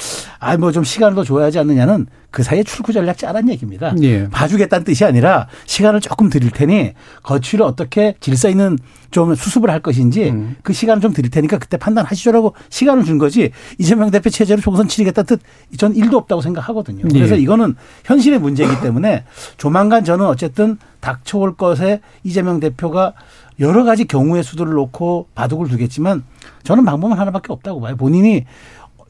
[0.40, 3.94] 아 뭐 좀 시간을 더 줘야 하지 않느냐는 그 사이에 출구 전략 짜란 얘기입니다.
[4.02, 4.28] 예.
[4.28, 8.76] 봐주겠다는 뜻이 아니라 시간을 조금 드릴 테니 거취를 어떻게 질서 있는
[9.12, 10.56] 좀 수습을 할 것인지 음.
[10.64, 15.22] 그 시간을 좀 드릴 테니까 그때 판단하시죠라고 시간을 준 거지 이재명 대표 체제로 총선 치르겠다
[15.22, 17.04] 뜻전 일도 없다고 생각하거든요.
[17.08, 17.40] 그래서 예.
[17.40, 19.22] 이거는 현실의 문제이기 때문에
[19.56, 23.12] 조만간 저는 어쨌든 닥쳐올 것에 이재명 대표가
[23.60, 26.24] 여러 가지 경우의 수들을 놓고 바둑을 두겠지만
[26.64, 27.96] 저는 방법은 하나밖에 없다고 봐요.
[27.96, 28.44] 본인이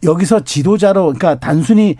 [0.03, 1.97] 여기서 지도자로 그러니까 단순히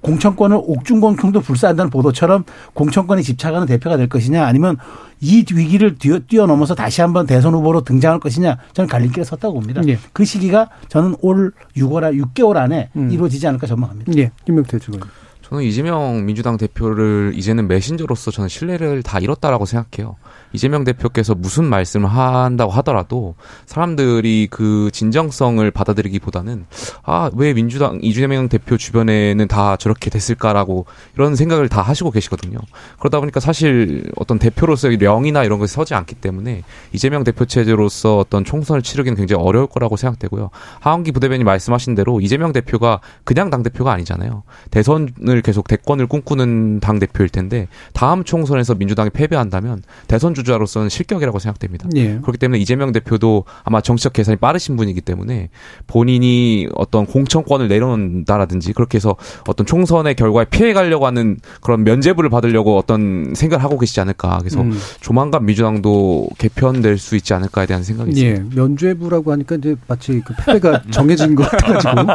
[0.00, 2.44] 공천권을 옥중공청도 불사한다는 보도처럼
[2.74, 4.76] 공천권에 집착하는 대표가 될 것이냐 아니면
[5.20, 9.82] 이 위기를 뛰어, 뛰어 넘어서 다시 한번 대선 후보로 등장할 것이냐 저는 갈림길에 섰다고 봅니다.
[9.88, 9.98] 예.
[10.12, 13.10] 그 시기가 저는 올 6월 6개월 안에 음.
[13.10, 14.12] 이루어지지 않을까 전망합니다.
[14.16, 14.30] 예.
[14.44, 15.00] 김명태 주관.
[15.42, 20.16] 저는 이재명 민주당 대표를 이제는 메신저로서 저는 신뢰를 다 잃었다라고 생각해요.
[20.52, 23.34] 이재명 대표께서 무슨 말씀을 한다고 하더라도
[23.66, 26.66] 사람들이 그 진정성을 받아들이기보다는
[27.04, 32.58] 아 왜 민주당 이재명 대표 주변에는 다 저렇게 됐을까라고 이런 생각을 다 하시고 계시거든요.
[32.98, 38.44] 그러다 보니까 사실 어떤 대표로서의 명이나 이런 것이 서지 않기 때문에 이재명 대표 체제로서 어떤
[38.44, 40.50] 총선을 치르기는 굉장히 어려울 거라고 생각되고요.
[40.80, 44.42] 하원기 부대변인 말씀하신 대로 이재명 대표가 그냥 당 대표가 아니잖아요.
[44.70, 51.88] 대선을 계속 대권을 꿈꾸는 당 대표일 텐데 다음 총선에서 민주당이 패배한다면 대선 주자로서는 실격이라고 생각됩니다.
[51.96, 52.18] 예.
[52.20, 55.50] 그렇기 때문에 이재명 대표도 아마 정치적 계산이 빠르신 분이기 때문에
[55.86, 59.16] 본인이 어떤 공천권을 내려놓는다라든지 그렇게 해서
[59.46, 64.38] 어떤 총선의 결과에 피해 가려고 하는 그런 면죄부를 받으려고 어떤 생각을 하고 계시지 않을까.
[64.38, 64.78] 그래서 음.
[65.00, 68.30] 조만간 민주당도 개편될 수 있지 않을까에 대한 생각이 예.
[68.30, 68.54] 있습니다.
[68.54, 68.60] 예.
[68.60, 72.08] 면죄부라고 하니까 이제 마치 그 패배가 정해진 것 같아가지고.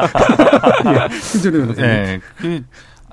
[1.79, 1.83] 예.
[1.83, 2.19] 네.
[2.37, 2.63] 그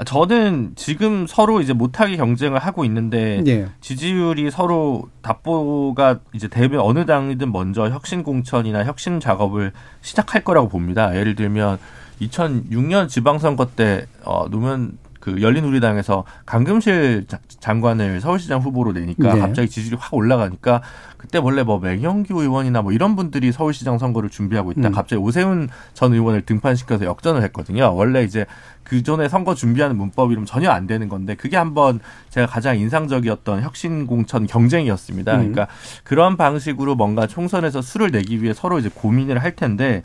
[0.05, 3.69] 저는 지금 서로 이제 못하게 경쟁을 하고 있는데 예.
[3.81, 11.15] 지지율이 서로 답보가 이제 대면 어느 당이든 먼저 혁신 공천이나 혁신 작업을 시작할 거라고 봅니다.
[11.17, 11.79] 예를 들면
[12.23, 17.27] 2006년 지방선거 때 어, 노무현 그 열린우리당에서 강금실
[17.61, 19.41] 장관을 서울시장 후보로 내니까 네.
[19.41, 20.83] 갑자기 지지율이 확 올라가니까
[21.19, 24.93] 그때 원래 뭐 맹영규 의원이나 뭐 이런 분들이 서울시장 선거를 준비하고 있다 음.
[24.93, 27.95] 갑자기 오세훈 전 의원을 등판시켜서 역전을 했거든요.
[27.95, 28.47] 원래 이제
[28.83, 32.01] 그 전에 선거 준비하는 문법 이름 전혀 안 되는 건데 그게 한번
[32.31, 35.33] 제가 가장 인상적이었던 혁신 공천 경쟁이었습니다.
[35.35, 35.39] 음.
[35.39, 35.69] 그러니까
[36.03, 40.03] 그런 방식으로 뭔가 총선에서 수를 내기 위해 서로 이제 고민을 할 텐데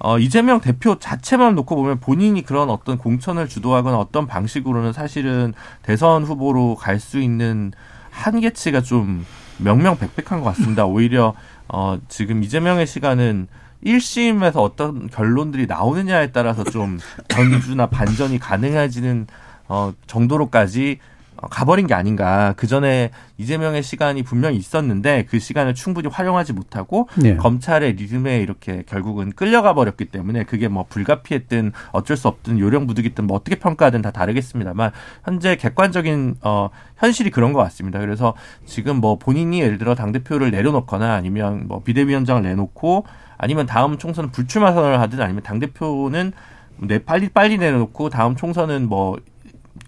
[0.00, 6.24] 어, 이재명 대표 자체만 놓고 보면 본인이 그런 어떤 공천을 주도하거나 어떤 방식으로는 사실은 대선
[6.24, 7.72] 후보로 갈 수 있는
[8.10, 9.24] 한계치가 좀
[9.58, 10.84] 명명백백한 것 같습니다.
[10.86, 11.34] 오히려
[11.68, 13.48] 어, 지금 이재명의 시간은
[13.84, 19.26] 1심에서 어떤 결론들이 나오느냐에 따라서 좀 전주나 반전이 가능해지는
[19.68, 21.17] 어, 정도로까지 어,
[21.50, 22.54] 가버린 게 아닌가.
[22.56, 27.36] 그 전에 이재명의 시간이 분명히 있었는데 그 시간을 충분히 활용하지 못하고 네.
[27.36, 33.36] 검찰의 리듬에 이렇게 결국은 끌려가 버렸기 때문에 그게 뭐 불가피했든 어쩔 수 없든 요령부득이든 뭐
[33.36, 34.90] 어떻게 평가하든 다 다르겠습니다만
[35.24, 38.00] 현재 객관적인 어 현실이 그런 것 같습니다.
[38.00, 38.34] 그래서
[38.66, 43.04] 지금 뭐 본인이 예를 들어 당 대표를 내려놓거나 아니면 뭐 비대위원장을 내놓고
[43.36, 46.32] 아니면 다음 총선은 불출마 선언을 하든 아니면 당 대표는
[46.80, 49.16] 네 빨리 빨리 내려놓고 다음 총선은 뭐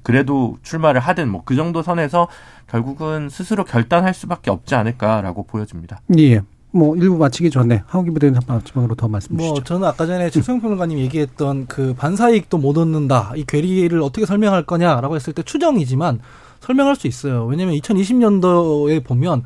[0.03, 2.29] 그래도 출마를 하든 뭐 그 정도 선에서
[2.69, 6.01] 결국은 스스로 결단할 수밖에 없지 않을까라고 보여집니다.
[6.19, 6.43] 예.
[6.73, 9.53] 뭐 일부 마치기 전에 하우기 부대는 마지막으로 더 말씀 주시죠.
[9.55, 13.33] 뭐 저는 아까 전에 최성 평론가님 얘기했던 그 반사이익도 못 얻는다.
[13.35, 16.21] 이 괴리를 어떻게 설명할 거냐라고 했을 때 추정이지만
[16.61, 17.47] 설명할 수 있어요.
[17.47, 19.43] 왜냐하면 2020년도에 보면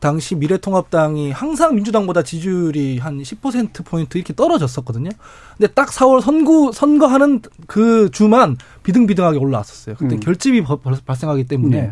[0.00, 5.10] 당시 미래통합당이 항상 민주당보다 지지율이 한 10% 포인트 이렇게 떨어졌었거든요.
[5.56, 9.96] 근데 딱 4월 선거 선거하는 그 주만 비등비등하게 올라왔었어요.
[9.96, 10.20] 그때 음.
[10.20, 10.64] 결집이
[11.06, 11.90] 발생하기 때문에 네.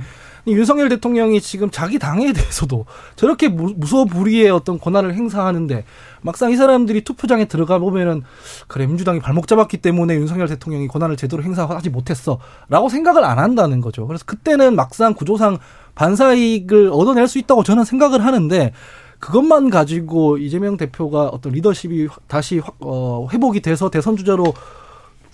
[0.52, 2.84] 윤석열 대통령이 지금 자기 당에 대해서도
[3.16, 5.84] 저렇게 무소불위의 어떤 권한을 행사하는데
[6.20, 8.22] 막상 이 사람들이 투표장에 들어가 보면은
[8.66, 14.06] 그래 민주당이 발목 잡았기 때문에 윤석열 대통령이 권한을 제대로 행사하지 못했어라고 생각을 안 한다는 거죠.
[14.06, 15.58] 그래서 그때는 막상 구조상
[15.94, 18.72] 반사 이익을 얻어낼 수 있다고 저는 생각을 하는데
[19.18, 24.52] 그것만 가지고 이재명 대표가 어떤 리더십이 다시 어, 회복이 돼서 대선 주자로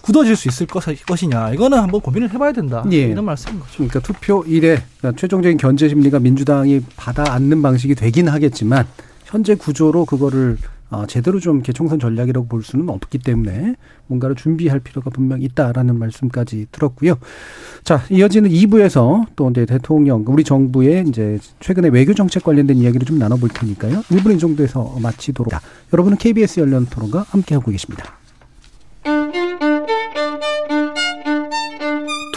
[0.02, 3.02] 굳어질 수 있을 것이냐 이거는 한번 고민을 해봐야 된다 예.
[3.02, 3.72] 이런 말씀인 거죠.
[3.74, 8.86] 그러니까 투표 일에 그러니까 최종적인 견제 심리가 민주당이 받아 안는 방식이 되긴 하겠지만
[9.24, 10.58] 현재 구조로 그거를
[10.90, 13.76] 어, 제대로 좀 이렇게 총선 전략이라고 볼 수는 없기 때문에
[14.08, 17.16] 뭔가를 준비할 필요가 분명 있다라는 말씀까지 들었고요.
[17.84, 23.18] 자, 이어지는 2부에서 또 이제 대통령, 우리 정부의 이제 최근에 외교 정책 관련된 이야기를 좀
[23.20, 24.02] 나눠볼 테니까요.
[24.02, 25.52] 1부는 이 정도에서 마치도록.
[25.92, 28.19] 여러분은 KBS 열린 토론과 함께하고 계십니다.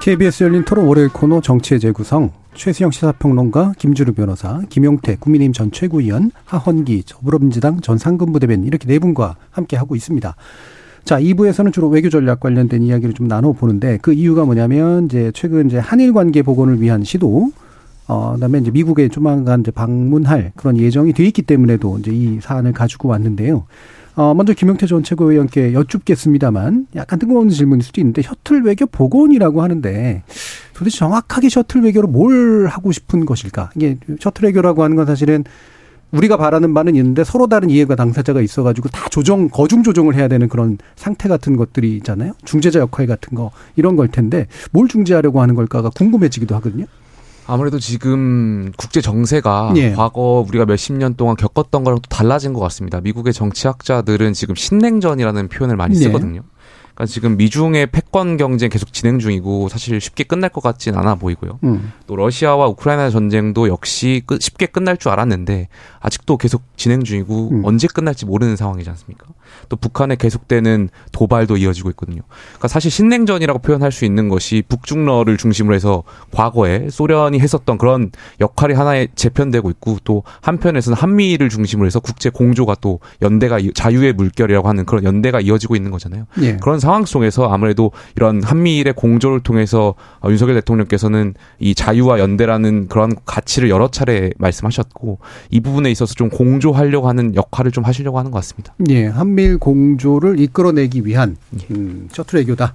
[0.00, 6.30] KBS 열린 토론 월요일 코너 정치의 재구성 최수영 시사평론가 김주루 변호사 김용태 국민의힘 전 최고위원
[6.44, 10.34] 하헌기 더불어민주당 전 상근부 대변인 이렇게 네 분과 함께 하고 있습니다.
[11.04, 15.66] 자, 2부에서는 주로 외교 전략 관련된 이야기를 좀 나눠 보는데 그 이유가 뭐냐면 이제 최근
[15.66, 17.50] 이제 한일 관계 복원을 위한 시도
[18.06, 22.72] 어, 그다음에 이제 미국에 조만간 이제 방문할 그런 예정이 돼 있기 때문에도 이제 이 사안을
[22.72, 23.64] 가지고 왔는데요.
[24.18, 30.24] 어, 먼저 김영태 전 최고위원께 여쭙겠습니다만 약간 뜬금없는 질문일 수도 있는데 셔틀 외교 복원이라고 하는데
[30.74, 33.70] 도대체 정확하게 셔틀 외교로 뭘 하고 싶은 것일까?
[33.76, 35.44] 이게 셔틀 외교라고 하는 건 사실은
[36.10, 40.48] 우리가 바라는 바는 있는데 서로 다른 이해가 당사자가 있어가지고 다 조정, 거중 조정을 해야 되는
[40.48, 42.32] 그런 상태 같은 것들이 있잖아요.
[42.44, 46.86] 중재자 역할 같은 거, 이런 걸 텐데 뭘 중재하려고 하는 걸까가 궁금해지기도 하거든요.
[47.48, 49.92] 아무래도 지금 국제 정세가 예.
[49.92, 53.00] 과거 우리가 몇십 년 동안 겪었던 거랑 또 달라진 것 같습니다.
[53.00, 56.02] 미국의 정치학자들은 지금 신냉전이라는 표현을 많이 예.
[56.02, 56.42] 쓰거든요.
[56.44, 56.57] 예.
[56.98, 61.60] 그러니까 지금 미중의 패권 경쟁 계속 진행 중이고 사실 쉽게 끝날 것 같진 않아 보이고요.
[61.62, 61.92] 음.
[62.08, 65.68] 또 러시아와 우크라이나 전쟁도 역시 쉽게 끝날 줄 알았는데
[66.00, 67.64] 아직도 계속 진행 중이고 음.
[67.64, 69.26] 언제 끝날지 모르는 상황이지 않습니까?
[69.68, 72.22] 또 북한에 계속되는 도발도 이어지고 있거든요.
[72.48, 78.74] 그러니까 사실 신냉전이라고 표현할 수 있는 것이 북중러를 중심으로 해서 과거에 소련이 했었던 그런 역할이
[78.74, 84.84] 하나에 재편되고 있고 또 한편에서는 한미를 중심으로 해서 국제 공조가 또 연대가 자유의 물결이라고 하는
[84.84, 86.26] 그런 연대가 이어지고 있는 거잖아요.
[86.42, 86.56] 예.
[86.56, 93.12] 그런 상황 속에서 아무래도 이런 한미일의 공조를 통해서 어, 윤석열 대통령께서는 이 자유와 연대라는 그런
[93.24, 95.18] 가치를 여러 차례 말씀하셨고
[95.50, 98.74] 이 부분에 있어서 좀 공조하려고 하는 역할을 좀 하시려고 하는 것 같습니다.
[98.90, 101.36] 예, 한미일 공조를 이끌어내기 위한
[101.70, 102.74] 음, 셔틀 외교다.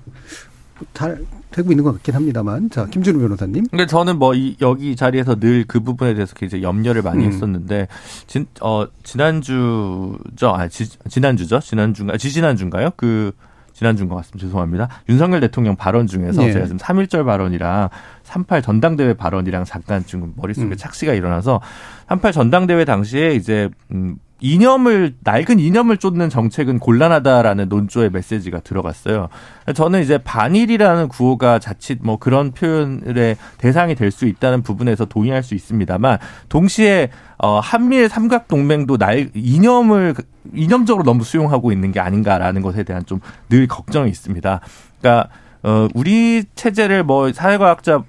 [0.93, 1.19] 잘
[1.51, 2.69] 되고 있는 것 같긴 합니다만.
[2.69, 3.67] 자, 김준우 변호사님.
[3.69, 7.31] 근데 저는 뭐 이, 여기 자리에서 늘 그 부분에 대해서 굉장히 염려를 많이 음.
[7.31, 7.87] 했었는데,
[8.27, 10.49] 진, 어, 지난주죠.
[10.53, 11.59] 아, 지, 지난주죠.
[11.59, 12.91] 지난주인가, 지지난주인가요?
[12.97, 13.31] 그,
[13.73, 14.45] 지난주인 것 같습니다.
[14.45, 14.89] 죄송합니다.
[15.09, 16.53] 윤석열 대통령 발언 중에서 네.
[16.53, 17.89] 제가 지금 3.1절 발언이랑
[18.23, 20.77] 38 전당대회 발언이랑 잠깐 지금 머릿속에 음.
[20.77, 21.59] 착시가 일어나서
[22.07, 29.29] 38 전당대회 당시에 이제 음 이념을 낡은 이념을 쫓는 정책은 곤란하다라는 논조의 메시지가 들어갔어요.
[29.73, 35.55] 저는 이제 반일이라는 구호가 자칫 뭐 그런 표현의 대상이 될 수 있다는 부분에서 동의할 수
[35.55, 36.17] 있습니다만
[36.49, 40.13] 동시에 어 한미일 삼각 동맹도 날 이념을
[40.53, 44.59] 이념적으로 너무 수용하고 있는 게 아닌가라는 것에 대한 좀 늘 걱정이 있습니다.
[44.99, 45.29] 그러니까
[45.63, 48.03] 어 우리 체제를 뭐 사회과학자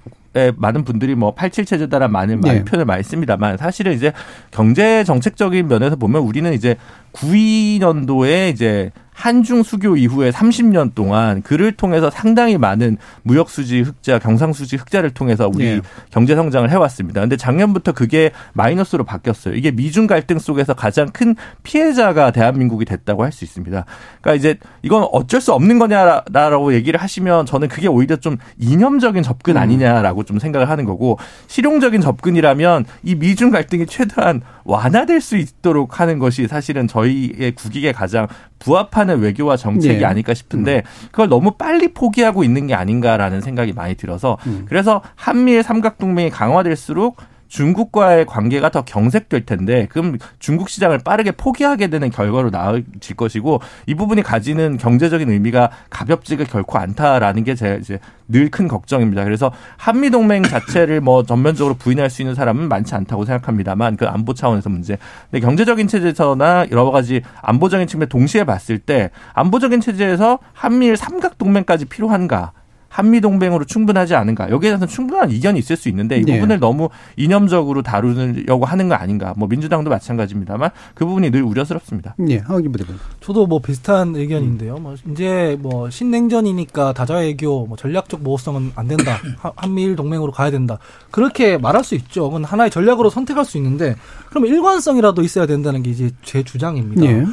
[0.57, 2.63] 많은 분들이 뭐 87체제다라는 많은 네.
[2.65, 4.11] 표현을 많이 씁니다만 사실은 이제
[4.51, 6.75] 경제 정책적인 면에서 보면 우리는 이제
[7.13, 14.53] 92년도에 이제 한중 수교 이후에 30년 동안 그를 통해서 상당히 많은 무역 수지 흑자, 경상
[14.53, 15.81] 수지 흑자를 통해서 우리 네.
[16.09, 17.21] 경제 성장을 해왔습니다.
[17.21, 19.55] 근데 작년부터 그게 마이너스로 바뀌었어요.
[19.55, 23.85] 이게 미중 갈등 속에서 가장 큰 피해자가 대한민국이 됐다고 할 수 있습니다.
[24.21, 29.57] 그러니까 이제 이건 어쩔 수 없는 거냐라고 얘기를 하시면 저는 그게 오히려 좀 이념적인 접근
[29.57, 29.61] 음.
[29.61, 36.17] 아니냐라고 좀 생각을 하는 거고 실용적인 접근이라면 이 미중 갈등이 최대한 완화될 수 있도록 하는
[36.17, 38.27] 것이 사실은 저희의 국익에 가장
[38.65, 40.05] 부합하는 외교와 정책이 네.
[40.05, 41.07] 아닐까 싶은데 음.
[41.11, 44.65] 그걸 너무 빨리 포기하고 있는 게 아닌가라는 생각이 많이 들어서 음.
[44.67, 47.17] 그래서 한미일 삼각 동맹이 강화될수록
[47.47, 53.95] 중국과의 관계가 더 경색될 텐데 그럼 중국 시장을 빠르게 포기하게 되는 결과로 나아질 것이고 이
[53.95, 59.23] 부분이 가지는 경제적인 의미가 가볍지가 결코 않다라는 게 제 이제 늘 큰 걱정입니다.
[59.23, 64.33] 그래서 한미 동맹 자체를 뭐 전면적으로 부인할 수 있는 사람은 많지 않다고 생각합니다만 그 안보
[64.33, 64.97] 차원에서 문제.
[65.29, 71.85] 근데 경제적인 체제에서나 여러 가지 안보적인 측면 동시에 봤을 때 안보적인 체제에서 한미일 삼각 동맹까지
[71.85, 72.51] 필요한가?
[72.95, 76.35] 한미 동맹으로 충분하지 않은가 여기에 대해서는 충분한 이견이 있을 수 있는데 이 네.
[76.35, 76.87] 부분을 너무
[77.17, 82.15] 이념적으로 다루려고 하는 거 아닌가 뭐 민주당도 마찬가지입니다만 그 부분이 늘 우려스럽습니다.
[82.17, 82.85] 네, 하기 부대
[83.19, 84.77] 저도 뭐 비슷한 의견인데요.
[84.77, 89.19] 뭐 이제 뭐 신냉전이니까 다자외교 뭐 전략적 모호성은 안 된다.
[89.57, 90.79] 한미일 동맹으로 가야 된다.
[91.11, 92.29] 그렇게 말할 수 있죠.
[92.29, 93.97] 그건 하나의 전략으로 선택할 수 있는데
[94.29, 97.01] 그럼 일관성이라도 있어야 된다는 게 이제 제 주장입니다.
[97.01, 97.25] 네.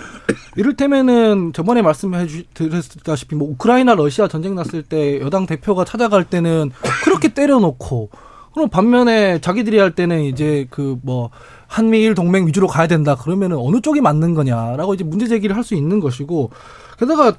[0.56, 6.70] 이를테면은 저번에 말씀해 주셨다시피 뭐 우크라이나 러시아 전쟁 났을 때 여당 대표가 찾아갈 때는
[7.04, 8.10] 그렇게 때려놓고
[8.54, 11.30] 그럼 반면에 자기들이 할 때는 이제 그 뭐
[11.66, 15.74] 한미일 동맹 위주로 가야 된다 그러면은 어느 쪽이 맞는 거냐라고 이제 문제 제기를 할 수
[15.74, 16.50] 있는 것이고
[16.98, 17.34] 게다가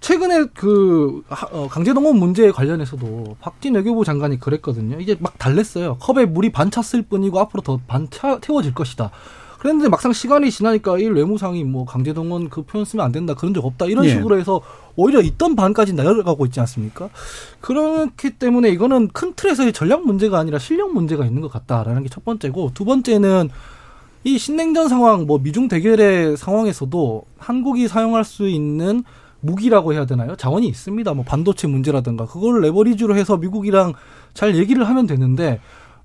[0.00, 4.98] 최근에 그 어, 강제동원 문제에 관련해서도 박진 외교부 장관이 그랬거든요.
[5.00, 5.96] 이제 막 달랬어요.
[5.98, 9.10] 컵에 물이 반 찼을 뿐이고 앞으로 더반 채워질 것이다.
[9.60, 13.64] 그랬는데 막상 시간이 지나니까 일 외무상이 뭐 강제동원 그 표현 쓰면 안 된다 그런 적
[13.64, 14.08] 없다 이런 예.
[14.08, 14.62] 식으로 해서
[14.96, 17.10] 오히려 있던 반까지 내려가고 있지 않습니까?
[17.60, 22.24] 그렇기 때문에 이거는 큰 틀에서의 전략 문제가 아니라 실력 문제가 있는 것 같다라는 게 첫
[22.24, 23.50] 번째고 두 번째는
[24.24, 29.04] 이 신냉전 상황 뭐 미중 대결의 상황에서도 한국이 사용할 수 있는
[29.40, 30.36] 무기라고 해야 되나요?
[30.36, 31.14] 자원이 있습니다.
[31.14, 33.94] 뭐 반도체 문제라든가 그걸 레버리지로 해서 미국이랑
[34.34, 35.60] 잘 얘기를 하면 되는데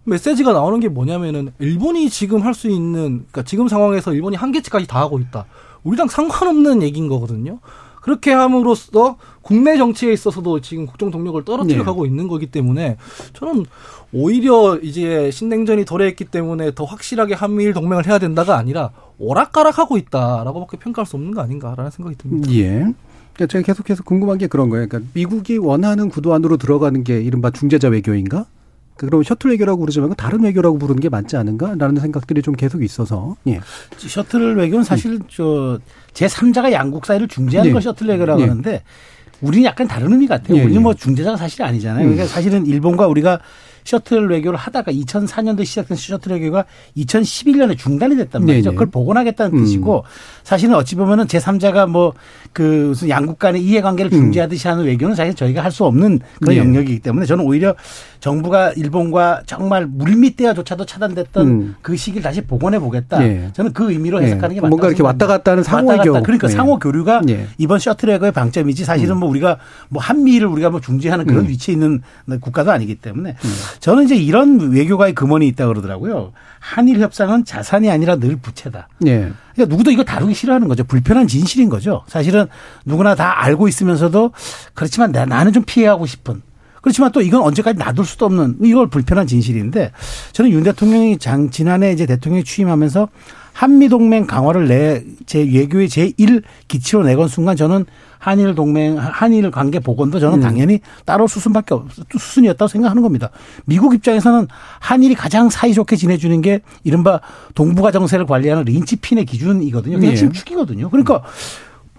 [0.06, 5.00] 메시지가 나오는 게 뭐냐면은 일본이 지금 할 수 있는 그러니까 지금 상황에서 일본이 한계치까지 다
[5.00, 5.46] 하고 있다.
[5.84, 7.60] 우리랑 상관없는 얘기인 거거든요.
[8.02, 12.10] 그렇게 함으로써 국내 정치에 있어서도 지금 국정 동력을 떨어뜨려 가고 네.
[12.10, 12.98] 있는 거기 때문에
[13.34, 13.66] 저는
[14.14, 21.08] 오히려 이제 신냉전이 도래했기 때문에 더 확실하게 한미일 동맹을 해야 된다가 아니라 오락가락하고 있다라고밖에 평가할
[21.08, 22.52] 수 없는 거 아닌가라는 생각이 듭니다.
[22.54, 22.70] 예.
[23.34, 24.88] 그러니까 제가 계속해서 궁금한 게 그런 거예요.
[24.88, 28.46] 그러니까 미국이 원하는 구도 안으로 들어가는 게 이른바 중재자 외교인가?
[28.98, 33.36] 그럼 셔틀 외교라고 부르지만 다른 외교라고 부르는 게 맞지 않은가라는 생각들이 좀 계속 있어서.
[33.48, 33.60] 예.
[33.98, 35.20] 셔틀 외교는 사실 음.
[35.28, 37.74] 저제 3자가 양국 사이를 중재하는 예.
[37.74, 38.48] 걸 셔틀 외교라고 예.
[38.48, 38.84] 하는데
[39.42, 40.58] 우리는 약간 다른 의미 같아요.
[40.58, 40.62] 예.
[40.62, 40.84] 우리는 예.
[40.84, 42.04] 뭐 중재자가 사실 아니잖아요.
[42.04, 42.28] 그러니까 음.
[42.28, 43.40] 사실은 일본과 우리가
[43.84, 46.66] 셔틀 외교를 하다가 2004년도에 시작된 셔틀 외교가
[46.98, 48.70] 2011년에 중단이 됐단 말이죠.
[48.70, 48.76] 네 네.
[48.76, 49.64] 그걸 복원하겠다는 음.
[49.64, 50.04] 뜻이고
[50.44, 52.14] 사실은 어찌 보면은 제3자가 뭐
[52.56, 54.18] 그 무슨 양국 간의 이해관계를 음.
[54.18, 56.58] 중재하듯이 하는 외교는 사실 저희가 할 수 없는 그런 네.
[56.58, 57.76] 영역이기 때문에 저는 오히려
[58.22, 61.76] 정부가 일본과 정말 물밑대화조차도 차단됐던 음.
[61.82, 63.20] 그 시기를 다시 복원해 보겠다.
[63.20, 63.50] 네.
[63.52, 64.28] 저는 그 의미로 네.
[64.28, 64.70] 해석하는 게 맞다.
[64.70, 66.24] 뭔가 이렇게 왔다 갔다 하는 상호 교류.
[66.24, 66.54] 그러니까 네.
[66.54, 67.46] 상호 교류가 네.
[67.58, 69.20] 이번 셔틀 외교의 방점이지 사실은 음.
[69.20, 69.58] 뭐 우리가
[69.90, 71.50] 뭐 한미를 우리가 뭐 중재하는 그런 음.
[71.50, 72.02] 위치에 있는
[72.40, 73.50] 국가도 아니기 때문에 음.
[73.82, 76.32] 저는 이제 이런 외교가의 근원이 있다 그러더라고요.
[76.66, 78.88] 한일 협상은 자산이 아니라 늘 부채다.
[79.00, 79.32] 네.
[79.54, 80.84] 그러니까 누구도 이거 다루기 싫어하는 거죠.
[80.84, 82.04] 불편한 진실인 거죠.
[82.08, 82.48] 사실은
[82.86, 84.32] 누구나 다 알고 있으면서도
[84.74, 86.42] 그렇지만 나는 좀 피해가고 싶은.
[86.82, 89.92] 그렇지만 또 이건 언제까지 놔둘 수도 없는 이걸 불편한 진실인데
[90.32, 93.10] 저는 윤 대통령이 장 지난해 이제 대통령이 취임하면서
[93.56, 97.86] 한미 동맹 강화를 내 제 외교의 제1 기치로 내건 순간 저는
[98.20, 100.42] 한일 동맹 한일 관계 복원도 저는 음.
[100.42, 103.30] 당연히 따로 수순밖에 없 수순이었다고 생각하는 겁니다.
[103.66, 104.48] 미국 입장에서는
[104.80, 107.22] 한일이 가장 사이좋게 지내주는 게 이른바
[107.56, 109.96] 동북아 정세를 관리하는 린치핀의 기준이거든요.
[109.98, 110.16] 그게 예.
[110.16, 110.90] 축이거든요.
[110.90, 111.24] 그러니까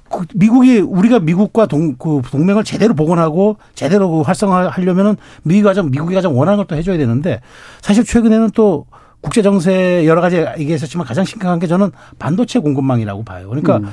[0.08, 6.14] 그 미국이 우리가 미국과 동, 그 동맹을 제대로 복원하고 제대로 그 활성화하려면은 미국이 가장 미국이
[6.14, 7.40] 가장 원하는 걸 또 해줘야 되는데
[7.82, 8.86] 사실 최근에는 또
[9.20, 13.48] 국제 정세 여러 가지 얘기했었지만 가장 심각한 게 저는 반도체 공급망이라고 봐요.
[13.48, 13.88] 그러니까 음.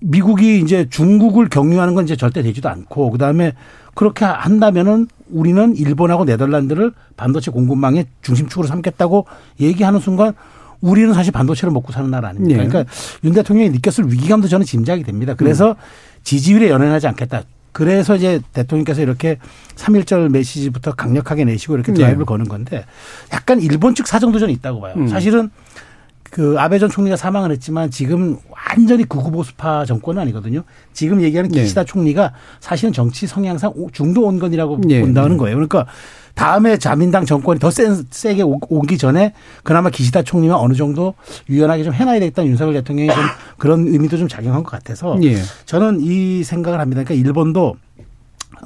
[0.00, 3.52] 미국이 이제 중국을 경유하는 건 이제 절대 되지도 않고 그다음에
[3.94, 9.26] 그렇게 한다면은 우리는 일본하고 네덜란드를 반도체 공급망의 중심축으로 삼겠다고
[9.60, 10.34] 얘기하는 순간
[10.80, 12.62] 우리는 사실 반도체를 먹고 사는 나라 아닙니까?
[12.62, 12.68] 네.
[12.68, 12.92] 그러니까
[13.24, 15.34] 윤 대통령이 느꼈을 위기감도 저는 짐작이 됩니다.
[15.34, 15.74] 그래서 음.
[16.24, 17.42] 지지율에 연연하지 않겠다.
[17.74, 19.38] 그래서 이제 대통령께서 이렇게
[19.74, 21.98] 3.1절 메시지부터 강력하게 내시고 이렇게 네.
[21.98, 22.24] 드라이브를 네.
[22.24, 22.86] 거는 건데
[23.32, 24.94] 약간 일본 측 사정도 저는 있다고 봐요.
[24.96, 25.08] 음.
[25.08, 25.50] 사실은
[26.22, 30.62] 그 아베 전 총리가 사망을 했지만 지금 완전히 극우보수파 정권은 아니거든요.
[30.92, 31.62] 지금 얘기하는 네.
[31.62, 31.86] 기시다 네.
[31.86, 35.00] 총리가 사실은 정치 성향상 중도 온건이라고 네.
[35.00, 35.56] 본다는 거예요.
[35.56, 35.86] 그러니까
[36.34, 39.32] 다음에 자민당 정권이 더 센, 세게 오기 전에
[39.62, 41.14] 그나마 기시다 총리만 어느 정도
[41.48, 43.22] 유연하게 좀 해놔야 되겠다는 윤석열 대통령이 좀
[43.56, 45.36] 그런 의미도 좀 작용한 것 같아서 예.
[45.64, 47.02] 저는 이 생각을 합니다.
[47.04, 47.76] 그러니까 일본도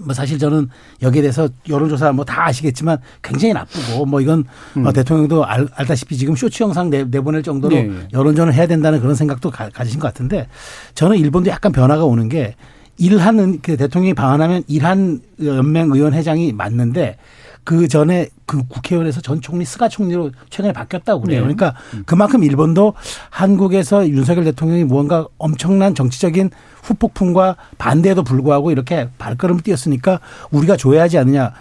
[0.00, 0.68] 뭐 사실 저는
[1.02, 4.44] 여기에 대해서 여론조사 뭐 다 아시겠지만 굉장히 나쁘고 뭐 이건
[4.76, 4.86] 음.
[4.86, 7.90] 어, 대통령도 알, 알다시피 지금 쇼츠 영상 내, 내보낼 정도로 네.
[8.12, 10.46] 여론전을 해야 된다는 그런 생각도 가, 가지신 것 같은데
[10.94, 12.54] 저는 일본도 약간 변화가 오는 게
[12.98, 17.16] 일하는 그 대통령이 방한하면 일한 연맹 의원 회장이 맞는데
[17.68, 21.40] 그 전에 그 국회의원에서 전 총리 스가 총리로 최근에 바뀌었다고 그래요.
[21.40, 21.54] 네.
[21.54, 21.74] 그러니까
[22.06, 22.94] 그만큼 일본도
[23.28, 26.48] 한국에서 윤석열 대통령이 무언가 엄청난 정치적인
[26.82, 31.52] 후폭풍과 반대에도 불구하고 이렇게 발걸음을 뛰었으니까 우리가 줘야 하지 않느냐.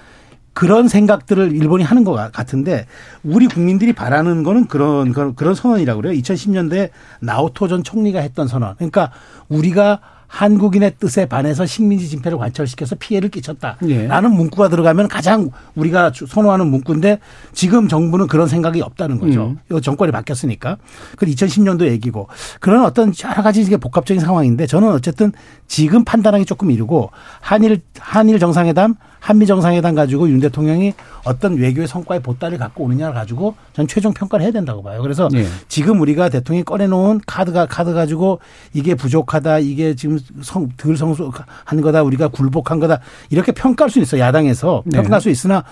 [0.53, 2.85] 그런 생각들을 일본이 하는 것 같은데
[3.23, 6.17] 우리 국민들이 바라는 거는 그런 그런, 그런 선언이라고 그래요.
[6.21, 6.89] 2010년대
[7.19, 8.75] 나오토 전 총리가 했던 선언.
[8.75, 9.11] 그러니까
[9.49, 14.07] 우리가 한국인의 뜻에 반해서 식민지 진폐를 관철시켜서 피해를 끼쳤다라는 예.
[14.07, 17.19] 문구가 들어가면 가장 우리가 선호하는 문구인데
[17.53, 19.55] 지금 정부는 그런 생각이 없다는 거죠.
[19.71, 19.81] 음.
[19.81, 20.77] 정권이 바뀌었으니까.
[21.15, 22.27] 그 2010년도 얘기고
[22.59, 25.31] 그런 어떤 여러 가지 이게 복합적인 상황인데 저는 어쨌든
[25.67, 27.11] 지금 판단하기 조금 이르고
[27.41, 28.95] 한일 한일 정상회담
[29.27, 30.93] 한미 정상회담 가지고 윤 대통령이
[31.25, 35.01] 어떤 외교의 성과의 보따리를 갖고 오느냐를 가지고 전 최종 평가를 해야 된다고 봐요.
[35.01, 35.45] 그래서 네.
[35.67, 38.39] 지금 우리가 대통령이 꺼내놓은 카드가 카드 가지고
[38.71, 44.17] 이게 부족하다, 이게 지금 성, 덜 성숙한 거다, 우리가 굴복한 거다 이렇게 평가할 수 있어
[44.17, 44.95] 요 야당에서 네.
[44.95, 45.65] 평가할 수 있으나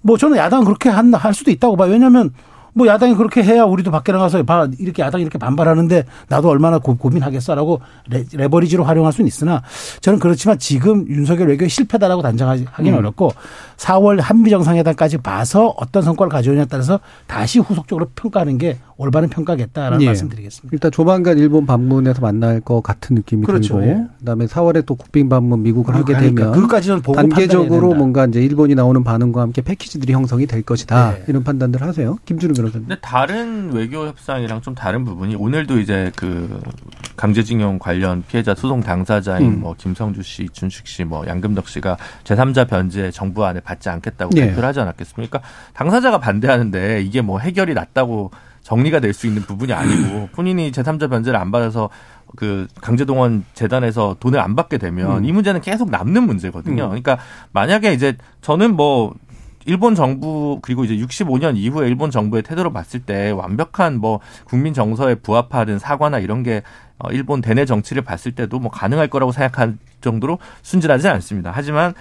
[0.00, 1.92] 뭐 저는 야당 그렇게 한, 할 수도 있다고 봐요.
[1.92, 2.30] 왜냐하면
[2.74, 6.96] 뭐 야당이 그렇게 해야 우리도 밖에 나가서 봐 이렇게 야당이 이렇게 반발하는데 나도 얼마나 고,
[7.08, 9.62] 민하겠어라고 레, 버리지로 활용할 수는 있으나
[10.00, 12.98] 저는 그렇지만 지금 윤석열 외교의 실패다라고 단정하기는 음.
[12.98, 13.32] 어렵고
[13.76, 20.06] 4월 한미 정상회담까지 봐서 어떤 성과를 가져오냐에 따라서 다시 후속적으로 평가하는 게 올바른 평가겠다라는 예.
[20.06, 20.70] 말씀드리겠습니다.
[20.72, 23.80] 일단 조만간 일본 방문에서 만날 것 같은 느낌이 그렇죠.
[23.80, 24.06] 들고 예.
[24.20, 29.40] 그다음에 4월에 또 국빈 방문 미국을 하게 되면 그까지는 단계적으로 뭔가 이제 일본이 나오는 반응과
[29.40, 31.24] 함께 패키지들이 형성이 될 것이다 네.
[31.26, 32.16] 이런 판단들 하세요.
[32.24, 32.86] 김준우 변호사님.
[32.86, 36.60] 근데 다른 외교 협상이랑 좀 다른 부분이 오늘도 이제 그
[37.16, 39.60] 강제징용 관련 피해자 소송 당사자인 음.
[39.60, 44.46] 뭐 김성주 씨, 이춘식 씨, 뭐 양금덕 씨가 제3자 변제 정부 안에 받지 않겠다고 네.
[44.46, 45.40] 발표를 하지 않았겠습니까?
[45.74, 48.30] 당사자가 반대하는데 이게 뭐 해결이 났다고
[48.62, 51.90] 정리가 될 수 있는 부분이 아니고 본인이 제3자 변제를 안 받아서
[52.36, 55.24] 그 강제동원 재단에서 돈을 안 받게 되면 음.
[55.24, 56.84] 이 문제는 계속 남는 문제거든요.
[56.84, 56.88] 음.
[56.88, 57.18] 그러니까
[57.52, 59.12] 만약에 이제 저는 뭐
[59.64, 65.16] 일본 정부 그리고 이제 65년 이후에 일본 정부의 태도를 봤을 때 완벽한 뭐 국민 정서에
[65.16, 66.62] 부합하는 사과나 이런 게
[66.98, 71.52] 어, 일본 대내 정치를 봤을 때도 뭐 가능할 거라고 생각할 정도로 순진하지 않습니다.
[71.54, 71.94] 하지만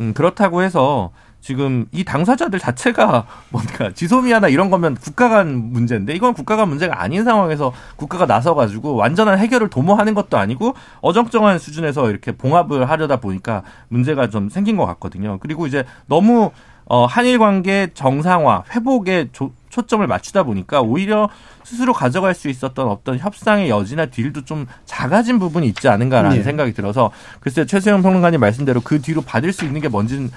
[0.00, 1.10] 음 그렇다고 해서
[1.40, 7.02] 지금 이 당사자들 자체가 뭔가 지소미아나 이런 거면 국가 간 문제인데 이건 국가 간 문제가
[7.02, 13.20] 아닌 상황에서 국가가 나서 가지고 완전한 해결을 도모하는 것도 아니고 어정쩡한 수준에서 이렇게 봉합을 하려다
[13.20, 15.38] 보니까 문제가 좀 생긴 것 같거든요.
[15.40, 16.50] 그리고 이제 너무
[16.86, 21.28] 어 한일 관계 정상화 회복에 조, 초점을 맞추다 보니까 오히려
[21.64, 26.42] 스스로 가져갈 수 있었던 어떤 협상의 여지나 딜도 좀 작아진 부분이 있지 않은가라는 네.
[26.42, 27.10] 생각이 들어서
[27.40, 30.30] 글쎄 최수영 평론가님 말씀대로 그 뒤로 받을 수 있는 게 뭔지는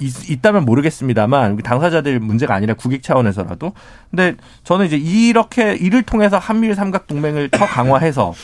[0.00, 3.72] 있, 다면 모르겠습니다만 당사자들 문제가 아니라 국익 차원에서라도
[4.10, 8.34] 근데 저는 이제 이렇게 이를 통해서 한미일 삼각 동맹을 더 강화해서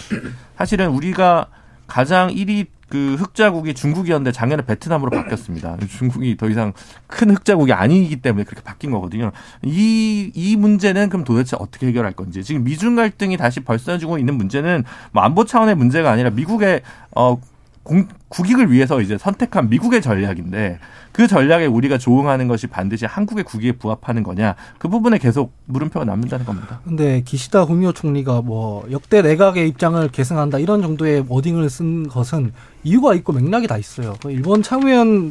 [0.56, 1.46] 사실은 우리가
[1.88, 5.76] 가장 1위 그 흑자국이 중국이었는데 작년에 베트남으로 바뀌었습니다.
[5.88, 6.72] 중국이 더 이상
[7.06, 9.30] 큰 흑자국이 아니기 때문에 그렇게 바뀐 거거든요.
[9.62, 12.42] 이, 이 문제는 그럼 도대체 어떻게 해결할 건지.
[12.42, 16.82] 지금 미중 갈등이 다시 벌써지고 있는 문제는 뭐 안보 차원의 문제가 아니라 미국의,
[17.14, 17.38] 어,
[17.88, 20.78] 공, 국익을 위해서 이제 선택한 미국의 전략인데
[21.10, 26.44] 그 전략에 우리가 조응하는 것이 반드시 한국의 국익에 부합하는 거냐 그 부분에 계속 물음표가 남는다는
[26.44, 26.80] 겁니다.
[26.84, 32.52] 근데 기시다 후미오 총리가 뭐 역대 내각의 입장을 계승한다 이런 정도의 워딩을 쓴 것은
[32.84, 34.14] 이유가 있고 맥락이 다 있어요.
[34.22, 35.28] 그 일본 참의원에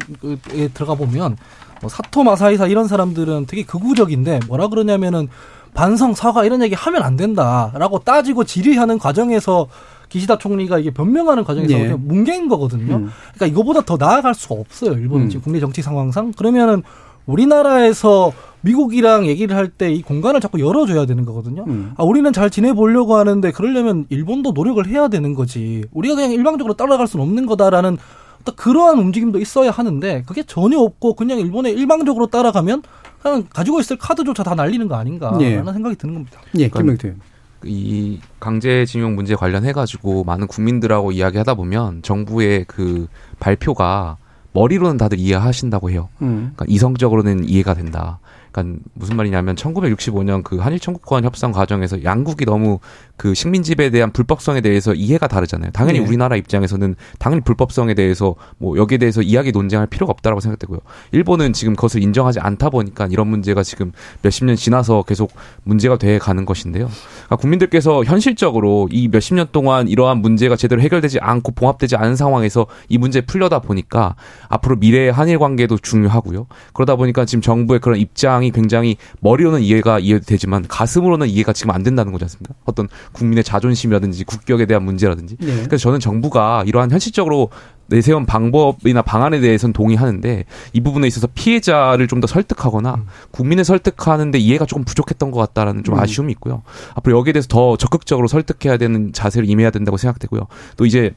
[0.74, 1.36] 들어가 보면
[1.80, 5.28] 뭐 사토 마사이사 이런 사람들은 되게 극우적인데 뭐라 그러냐면은
[5.74, 9.68] 반성 사과 이런 얘기 하면 안 된다라고 따지고 질의하는 과정에서
[10.08, 11.88] 기시다 총리가 이게 변명하는 과정에서 예.
[11.94, 12.96] 뭉개인 거거든요.
[12.96, 13.10] 음.
[13.34, 14.92] 그러니까 이거보다 더 나아갈 수가 없어요.
[14.92, 15.28] 일본은 음.
[15.28, 16.32] 지금 국내 정치 상황상.
[16.32, 16.82] 그러면은
[17.26, 18.32] 우리나라에서
[18.62, 21.64] 미국이랑 얘기를 할 때 이 공간을 자꾸 열어줘야 되는 거거든요.
[21.68, 21.92] 음.
[21.96, 25.84] 아, 우리는 잘 지내보려고 하는데 그러려면 일본도 노력을 해야 되는 거지.
[25.92, 27.96] 우리가 그냥 일방적으로 따라갈 수는 없는 거다라는
[28.40, 32.82] 어떤 그러한 움직임도 있어야 하는데 그게 전혀 없고 그냥 일본에 일방적으로 따라가면
[33.22, 35.56] 그냥 가지고 있을 카드조차 다 날리는 거 아닌가라는 예.
[35.72, 36.40] 생각이 드는 겁니다.
[36.56, 37.14] 예, 김명태.
[37.64, 43.08] 이 강제징용 문제 관련해 가지고 많은 국민들하고 이야기하다 보면 정부의 그
[43.40, 44.16] 발표가
[44.52, 46.08] 머리로는 다들 이해하신다고 해요.
[46.22, 46.52] 음.
[46.54, 48.18] 그러니까 이성적으로는 이해가 된다.
[48.50, 52.78] 그러니까 무슨 말이냐면 1965년 그 한일 청구권 협상 과정에서 양국이 너무
[53.16, 55.72] 그 식민지배에 대한 불법성에 대해서 이해가 다르잖아요.
[55.72, 56.06] 당연히 네.
[56.06, 60.78] 우리나라 입장에서는 당연히 불법성에 대해서 뭐 여기에 대해서 이야기 논쟁할 필요가 없다라고 생각되고요.
[61.12, 63.92] 일본은 지금 그것을 인정하지 않다 보니까 이런 문제가 지금
[64.22, 65.32] 몇십 년 지나서 계속
[65.64, 66.88] 문제가 돼 가는 것인데요.
[67.26, 72.66] 그러니까 국민들께서 현실적으로 이 몇십 년 동안 이러한 문제가 제대로 해결되지 않고 봉합되지 않은 상황에서
[72.88, 74.14] 이 문제 풀려다 보니까
[74.48, 76.46] 앞으로 미래의 한일 관계도 중요하고요.
[76.72, 81.82] 그러다 보니까 지금 정부의 그런 입장 이 굉장히 머리로는 이해가 이해되지만 가슴으로는 이해가 지금 안
[81.82, 82.54] 된다는 거지 않습니까?
[82.64, 85.36] 어떤 국민의 자존심이라든지 국격에 대한 문제라든지.
[85.40, 85.64] 네.
[85.64, 87.50] 그래서 저는 정부가 이러한 현실적으로
[87.86, 93.06] 내세운 방법이나 방안에 대해서는 동의하는데 이 부분에 있어서 피해자를 좀 더 설득하거나 음.
[93.30, 96.00] 국민을 설득하는데 이해가 조금 부족했던 것 같다라는 좀 음.
[96.00, 96.62] 아쉬움이 있고요.
[96.96, 100.48] 앞으로 여기에 대해서 더 적극적으로 설득해야 되는 자세를 임해야 된다고 생각되고요.
[100.76, 101.14] 또 이제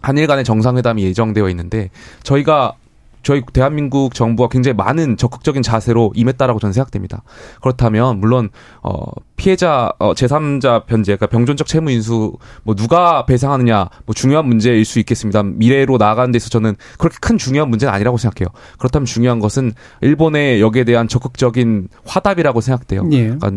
[0.00, 1.90] 한일 간의 정상회담이 예정되어 있는데
[2.22, 2.72] 저희가
[3.22, 7.22] 저희 대한민국 정부가 굉장히 많은 적극적인 자세로 임했다라고 저는 생각됩니다.
[7.60, 8.50] 그렇다면 물론
[8.82, 9.04] 어
[9.36, 14.98] 피해자 어 제3자 변제 그러니까 병존적 채무 인수 뭐 누가 배상하느냐 뭐 중요한 문제일 수
[14.98, 15.42] 있겠습니다.
[15.42, 18.48] 미래로 나아가는 데서 저는 그렇게 큰 중요한 문제는 아니라고 생각해요.
[18.78, 23.08] 그렇다면 중요한 것은 일본의 여기에 대한 적극적인 화답이라고 생각돼요.
[23.12, 23.24] 예.
[23.24, 23.50] 그러니까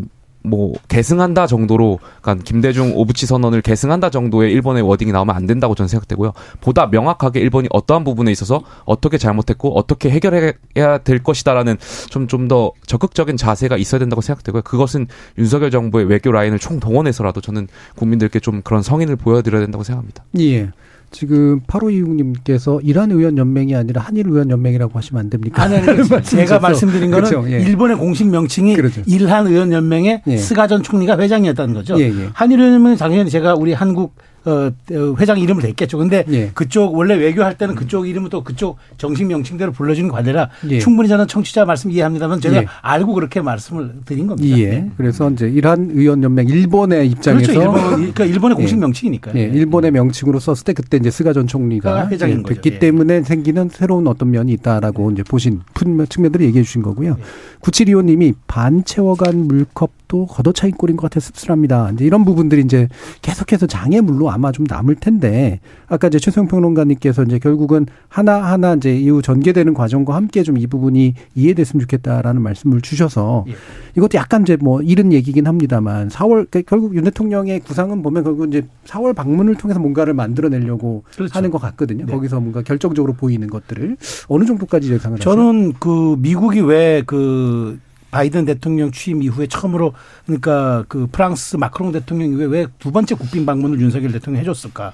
[0.44, 5.88] 뭐 계승한다 정도로 그러니까 김대중 오부치 선언을 계승한다 정도의 일본의 워딩이 나오면 안 된다고 저는
[5.88, 6.34] 생각되고요.
[6.60, 11.78] 보다 명확하게 일본이 어떠한 부분에 있어서 어떻게 잘못했고 어떻게 해결해야 될 것이다라는
[12.10, 14.64] 좀 좀 더 적극적인 자세가 있어야 된다고 생각되고요.
[14.64, 20.26] 그것은 윤석열 정부의 외교 라인을 총동원해서라도 저는 국민들께 좀 그런 성인을 보여드려야 된다고 생각합니다.
[20.40, 20.72] 예.
[21.14, 25.64] 지금 8526님께서 이란 의원 연맹이 아니라 한일 의원 연맹이라고 하시면 안 됩니까?
[25.64, 27.50] 아니, 아니 제가 말씀드린 거는 그렇죠.
[27.50, 27.62] 예.
[27.62, 29.02] 일본의 공식 명칭이 그렇죠.
[29.06, 30.38] 일한 의원 연맹의 예.
[30.38, 31.98] 스가 전 총리가 회장이었다는 거죠.
[32.00, 32.30] 예, 예.
[32.34, 34.16] 한일 의원 연맹은 당연히 제가 우리 한국
[34.46, 35.98] 어, 어, 회장 이름을 댔겠죠.
[35.98, 36.52] 근데 예.
[36.54, 40.80] 그쪽 원래 외교할 때는 그쪽 이름은 또 그쪽 정식 명칭대로 불러주는 관례라 예.
[40.80, 42.66] 충분히 저는 청취자 말씀 이해합니다만 제가 예.
[42.82, 44.58] 알고 그렇게 말씀을 드린 겁니다.
[44.58, 44.68] 예.
[44.68, 44.92] 네.
[44.98, 47.62] 그래서 이제 일한 의원 연맹 일본의 입장에서 그렇죠.
[47.62, 48.80] 일본, 그러니까 일본의 공식 예.
[48.80, 49.36] 명칭이니까요.
[49.38, 49.44] 예.
[49.44, 53.70] 일본의 명칭으로 썼을 때 그때 이제 스가 전 총리가 아, 회장인 예, 됐기 때문에 생기는
[53.72, 55.62] 새로운 어떤 면이 있다라고 이제 보신
[56.10, 57.18] 측면들을 얘기해 주신 거고요.
[57.62, 61.92] 구칠이호님이 반 채워간 물컵도 걷어차인 꼴인 것 같아 씁쓸합니다.
[61.94, 62.90] 이제 이런 부분들이 이제
[63.22, 68.96] 계속해서 장애물로 아마 좀 남을 텐데 아까 이제 최소영 평론가님께서 이제 결국은 하나 하나 이제
[68.96, 73.54] 이후 전개되는 과정과 함께 좀 이 부분이 이해됐으면 좋겠다라는 말씀을 주셔서 예.
[73.98, 78.48] 이것도 약간 이제 뭐 이른 얘기긴 합니다만 4월 그러니까 결국 윤 대통령의 구상은 보면 결국
[78.48, 81.34] 이제 4월 방문을 통해서 뭔가를 만들어내려고 그렇죠.
[81.34, 82.06] 하는 것 같거든요.
[82.06, 82.12] 네.
[82.14, 85.36] 거기서 뭔가 결정적으로 보이는 것들을 어느 정도까지 예상을 하세요?
[85.36, 87.80] 저는 그 미국이 왜그
[88.14, 89.94] 바이든 대통령 취임 이후에 처음으로
[90.26, 94.94] 그러니까 그 프랑스 마크롱 대통령 이후에 왜 두 번째 국빈 방문을 윤석열 대통령이 해줬을까?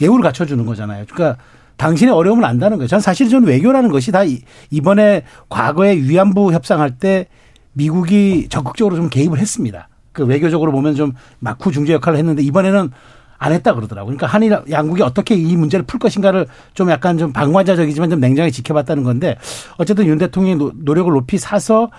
[0.00, 1.04] 예우를 갖춰주는 거잖아요.
[1.08, 1.40] 그러니까
[1.76, 2.88] 당신의 어려움을 안다는 거예요.
[2.88, 4.22] 전 사실 저는 외교라는 것이 다
[4.70, 7.28] 이번에 과거에 위안부 협상할 때
[7.72, 9.88] 미국이 적극적으로 좀 개입을 했습니다.
[10.12, 12.90] 그 외교적으로 보면 좀 막후 중재 역할을 했는데 이번에는
[13.38, 14.16] 안 했다 그러더라고요.
[14.16, 19.02] 그러니까 한일 양국이 어떻게 이 문제를 풀 것인가를 좀 약간 좀 방관자적이지만 좀 냉정하게 지켜봤다는
[19.02, 19.36] 건데
[19.76, 21.90] 어쨌든 윤 대통령이 노력을 높이 사서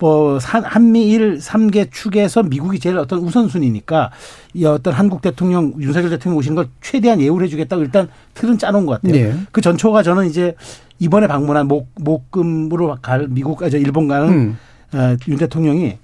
[0.00, 4.10] 뭐 한미일 3개 축에서 미국이 제일 어떤 우선순위니까
[4.54, 9.00] 이 어떤 한국 대통령 윤석열 대통령 오신 걸 최대한 예우를 해주겠다고 일단 틀은 짜놓은 것
[9.00, 9.12] 같아요.
[9.12, 9.40] 네.
[9.52, 10.54] 그 전초가 저는 이제
[10.98, 14.58] 이번에 방문한 목 목금으로 갈 미국 아저 일본 가는 음.
[14.92, 15.98] 어, 윤 대통령이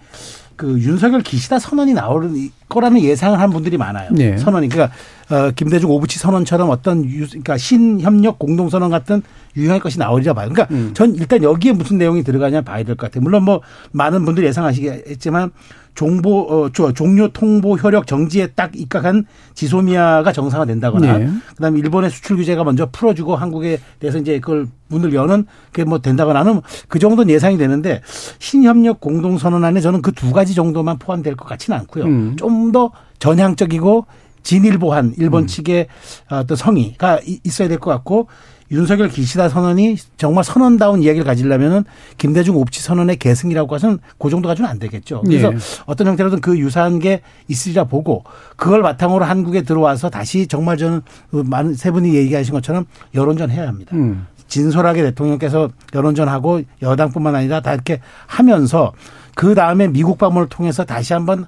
[0.56, 2.30] 그 윤석열 기시다 선언이 나올
[2.68, 4.10] 거라는 예상을 한 분들이 많아요.
[4.12, 4.36] 네.
[4.36, 4.94] 선언이 그러니까
[5.30, 9.22] 어, 김대중 오부치 선언처럼 어떤 유, 그러니까 신협력 공동 선언 같은
[9.56, 10.48] 유형의 것이 나오리라 봐요.
[10.50, 10.90] 그러니까 음.
[10.94, 13.22] 전 일단 여기에 무슨 내용이 들어가냐 봐야 될 것 같아요.
[13.22, 13.60] 물론 뭐
[13.92, 15.50] 많은 분들이 예상하시겠지만
[15.94, 21.30] 종보 어, 종료 통보 효력 정지에 딱 입각한 지소미아가 정상화된다거나 네.
[21.56, 26.60] 그다음에 일본의 수출 규제가 먼저 풀어주고 한국에 대해서 이제 그걸 문을 여는 그게 뭐 된다거나는
[26.88, 28.02] 그 정도는 예상이 되는데
[28.38, 32.04] 신협력 공동 선언 안에 저는 그 두 가지 정도만 포함될 것 같지는 않고요.
[32.04, 32.36] 음.
[32.36, 34.06] 좀더 전향적이고
[34.42, 35.46] 진일보한 일본 음.
[35.46, 35.86] 측의
[36.30, 38.28] 어떤 성의가 있어야 될 것 같고
[38.70, 41.84] 윤석열 기시다 선언이 정말 선언다운 이야기를 가지려면은
[42.18, 45.22] 김대중 옵치 선언의 계승이라고 해서는 그 정도 가지고는 안 되겠죠.
[45.22, 45.56] 그래서 예.
[45.86, 48.24] 어떤 형태로든 그 유사한 게 있으리라 보고
[48.56, 53.68] 그걸 바탕으로 한국에 들어와서 다시 정말 저는 그 많은 세 분이 얘기하신 것처럼 여론전 해야
[53.68, 53.94] 합니다.
[53.94, 54.26] 음.
[54.48, 58.92] 진솔하게 대통령께서 여론전하고 여당뿐만 아니라 다 이렇게 하면서
[59.34, 61.46] 그 다음에 미국 방문을 통해서 다시 한번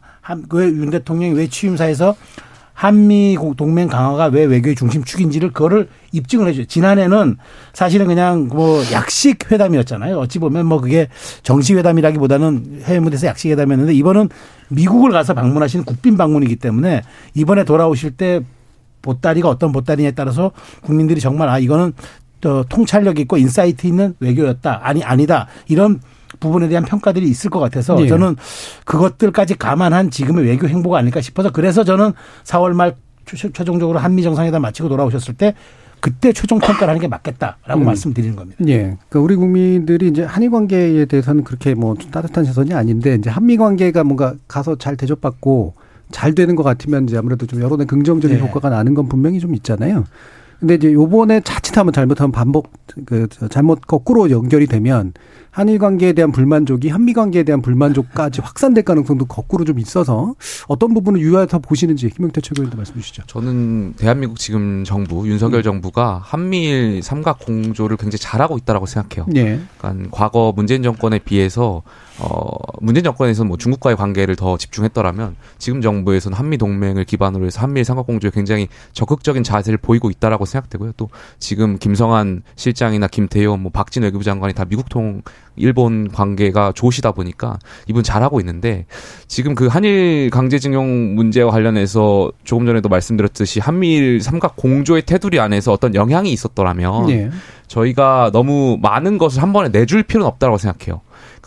[0.51, 2.17] 왜윤 대통령이 왜 취임사에서
[2.79, 6.65] 한미 동맹 강화가 왜 외교의 중심 축인지를 그거를 입증을 해줘요.
[6.67, 7.37] 지난해는
[7.73, 10.17] 사실은 그냥 뭐 약식 회담이었잖아요.
[10.17, 11.09] 어찌 보면 뭐 그게
[11.43, 14.29] 정식 회담이라기보다는 해외 무대에서 약식 회담이었는데 이번은
[14.69, 17.03] 미국을 가서 방문하신 국빈 방문이기 때문에
[17.35, 18.43] 이번에 돌아오실 때
[19.03, 20.53] 보따리가 어떤 보따리냐에 따라서
[20.83, 21.95] 국민들이 정말 아 이거는
[22.41, 24.83] 또 통찰력 있고 insight 있는 외교였다.
[24.85, 25.49] 아니 아니다.
[25.67, 26.01] 이런
[26.41, 28.07] 부분에 대한 평가들이 있을 것 같아서 네.
[28.07, 28.37] 저는
[28.85, 32.13] 그것들까지 감안한 지금의 외교 행보가 아닐까 싶어서 그래서 저는
[32.45, 35.55] 4월 말 최종적으로 한미 정상회담 마치고 돌아오셨을 때
[36.01, 37.85] 그때 최종 평가를 하는 게 맞겠다라고 음.
[37.85, 38.65] 말씀드리는 겁니다.
[38.69, 38.97] 예.
[39.09, 44.05] 그러니까 우리 국민들이 이제 한일 관계에 대해서는 그렇게 뭐 따뜻한 시선이 아닌데 이제 한미 관계가
[44.05, 45.75] 뭔가 가서 잘 대접받고
[46.11, 48.43] 잘 되는 것 같으면 이제 아무래도 좀 여론의 긍정적인 네.
[48.43, 50.05] 효과가 나는 건 분명히 좀 있잖아요.
[50.61, 52.73] 근데 이제 요번에 자칫하면 잘못하면 반복
[53.07, 55.13] 그 잘못 거꾸로 연결이 되면
[55.51, 60.35] 한일 관계에 대한 불만족이 한미 관계에 대한 불만족까지 확산될 가능성도 거꾸로 좀 있어서
[60.69, 63.23] 어떤 부분을 유의해서 보시는지 김영태 최고위원도 말씀 주시죠.
[63.27, 65.63] 저는 대한민국 지금 정부 윤석열 음.
[65.63, 69.27] 정부가 한미일 삼각 공조를 굉장히 잘하고 있다라고 생각해요.
[69.29, 69.61] 네.
[69.79, 71.83] 그러니까 과거 문재인 정권에 비해서
[72.21, 77.85] 어, 문재인 정권에서는 뭐 중국과의 관계를 더 집중했더라면 지금 정부에서는 한미 동맹을 기반으로 해서 한미일
[77.85, 80.93] 삼각 공조에 굉장히 적극적인 자세를 보이고 있다라고 생각되고요.
[80.97, 85.23] 또 지금 김성한 실장이나 김태효, 뭐 박진 외교부 장관이 다 미국 통
[85.59, 88.87] 일본 관계가 좋으시다 보니까 이분 잘하고 있는데
[89.27, 95.95] 지금 그 한일 강제징용 문제와 관련해서 조금 전에도 말씀드렸듯이 한미일 삼각 공조의 테두리 안에서 어떤
[95.95, 97.31] 영향이 있었더라면 네.
[97.67, 101.01] 저희가 너무 많은 것을 한 번에 내줄 필요는 없다고 생각해요.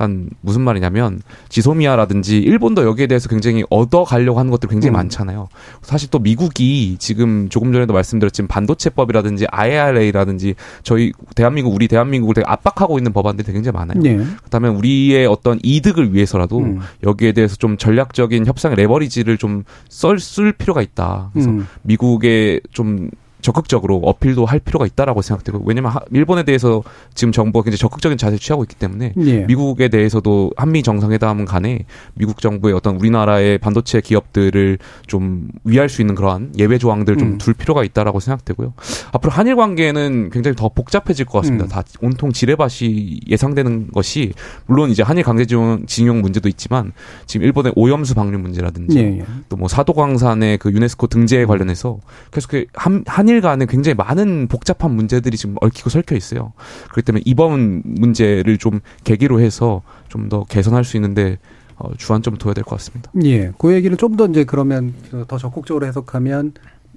[0.06, 4.98] 그러니까 무슨 말이냐면 지소미아라든지 일본도 여기에 대해서 굉장히 얻어 가려고 하는 것들이 굉장히 음.
[4.98, 5.48] 많잖아요.
[5.82, 12.98] 사실 또 미국이 지금 조금 전에도 말씀드렸지만 반도체법이라든지 IRA라든지 저희 대한민국 우리 대한민국을 되게 압박하고
[12.98, 14.00] 있는 법안들이 굉장히 많아요.
[14.02, 14.18] 네.
[14.44, 16.80] 그다음에 우리의 어떤 이득을 위해서라도 음.
[17.04, 21.30] 여기에 대해서 좀 전략적인 협상의 레버리지를 좀 쓸 필요가 있다.
[21.34, 21.68] 그래서 음.
[21.84, 23.10] 미국의 좀
[23.42, 26.84] 적극적으로 어필도 할 필요가 있다라고 생각되고 왜냐면 일본에 대해서
[27.14, 29.46] 지금 정부가 굉장히 적극적인 자세를 취하고 있기 때문에 예.
[29.46, 34.78] 미국에 대해서도 한미 정상회담 간에 미국 정부의 어떤 우리나라의 반도체 기업들을
[35.08, 37.56] 좀 위할 수 있는 그러한 예외 조항들 좀둘 음.
[37.58, 38.74] 필요가 있다라고 생각되고요.
[39.12, 41.66] 앞으로 한일 관계는 굉장히 더 복잡해질 것 같습니다.
[41.66, 41.70] 음.
[41.70, 44.34] 다 온통 지뢰밭이 예상되는 것이
[44.66, 46.92] 물론 이제 한일 강제 징용 문제도 있지만
[47.26, 49.04] 지금 일본의 오염수 방류 문제라든지 예.
[49.20, 49.26] 예.
[49.50, 52.00] 또뭐 사도광산의 그 유네스코 등재에 관련해서
[52.32, 56.52] 계속 그 한, 한일 한일 간에 굉장히 많은 복잡한 문제들이 지금 얽히고 설켜 있어요.
[56.92, 61.38] 그렇기 때문에 이번 문제를 좀 계기로 해서 좀 더 개선할 수 있는데
[61.78, 63.10] 어, 주안점을 둬야 될 것 같습니다.
[63.24, 63.52] 예.
[63.58, 64.94] 그 얘기를 좀 더 이제 그러면
[65.28, 66.54] 더 적극적으로 해석하면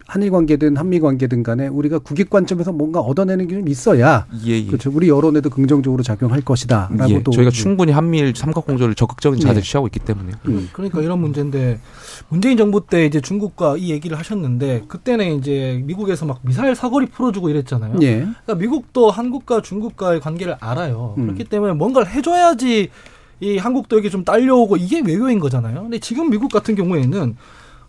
[0.07, 4.67] 한일 관계든 한미 관계든 간에 우리가 국익 관점에서 뭔가 얻어내는 게 좀 있어야 예, 예.
[4.67, 4.91] 그렇죠.
[4.93, 7.23] 우리 여론에도 긍정적으로 작용할 것이다라고 예.
[7.23, 9.65] 저희가 충분히 한미일 삼각 공조를 적극적인 자세를 예.
[9.65, 10.35] 취하고 있기 때문에요.
[10.49, 10.69] 음.
[10.73, 11.79] 그러니까 이런 문제인데
[12.29, 17.49] 문재인 정부 때 이제 중국과 이 얘기를 하셨는데 그때는 이제 미국에서 막 미사일 사거리 풀어주고
[17.49, 17.97] 이랬잖아요.
[18.03, 18.17] 예.
[18.19, 21.15] 그러니까 미국도 한국과 중국과의 관계를 알아요.
[21.17, 21.27] 음.
[21.27, 22.91] 그렇기 때문에 뭔가를 해줘야지
[23.41, 25.83] 이 한국도 여기 좀 딸려오고 이게 외교인 거잖아요.
[25.83, 27.37] 근데 지금 미국 같은 경우에는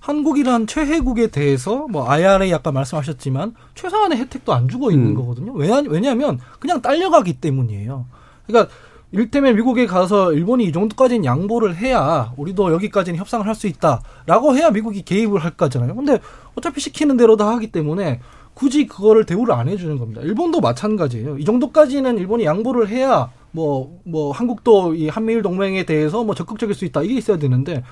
[0.06, 5.16] 한국이란 최혜국에 대해서 뭐 IRA 아까 말씀하셨지만 최소한의 혜택도 안 주고 있는 음.
[5.16, 5.54] 거거든요.
[5.54, 8.06] 왜냐, 왜냐하면 그냥 딸려가기 때문이에요.
[8.46, 8.72] 그러니까
[9.12, 14.70] 일테면 미국에 가서 일본이 이 정도까지는 양보를 해야 우리도 여기까지는 협상을 할 수 있다라고 해야
[14.70, 15.96] 미국이 개입을 할 거잖아요.
[15.96, 16.20] 근데
[16.54, 18.20] 어차피 시키는 대로 다 하기 때문에
[18.54, 20.22] 굳이 그거를 대우를 안 해주는 겁니다.
[20.22, 21.40] 일본도 마찬가지예요.
[21.40, 26.84] 이 정도까지는 일본이 양보를 해야 뭐, 뭐, 한국도 이 한미일 동맹에 대해서 뭐 적극적일 수
[26.86, 27.02] 있다.
[27.02, 27.84] 이게 있어야 되는데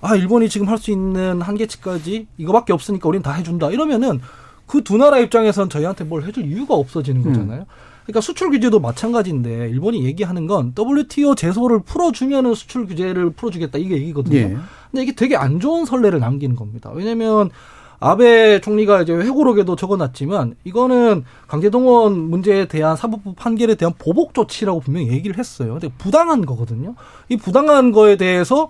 [0.00, 4.20] 아 일본이 지금 할 수 있는 한계치까지 이거밖에 없으니까 우리는 다 해준다 이러면은
[4.66, 7.24] 그 두 나라 입장에선 저희한테 뭘 해줄 이유가 없어지는 음.
[7.32, 7.60] 거잖아요.
[7.60, 7.66] 음.
[8.04, 14.36] 그러니까 수출 규제도 마찬가지인데 일본이 얘기하는 건 WTO 제소를 풀어주면은 수출 규제를 풀어주겠다 이게 얘기거든요.
[14.36, 14.56] 예.
[14.90, 16.90] 근데 이게 되게 안 좋은 선례를 남기는 겁니다.
[16.94, 17.50] 왜냐하면
[17.98, 25.08] 아베 총리가 이제 회고록에도 적어놨지만 이거는 강제동원 문제에 대한 사법부 판결에 대한 보복 조치라고 분명히
[25.08, 25.72] 얘기를 했어요.
[25.80, 26.94] 근데 부당한 거거든요.
[27.28, 28.68] 이 부당한 거에 대해서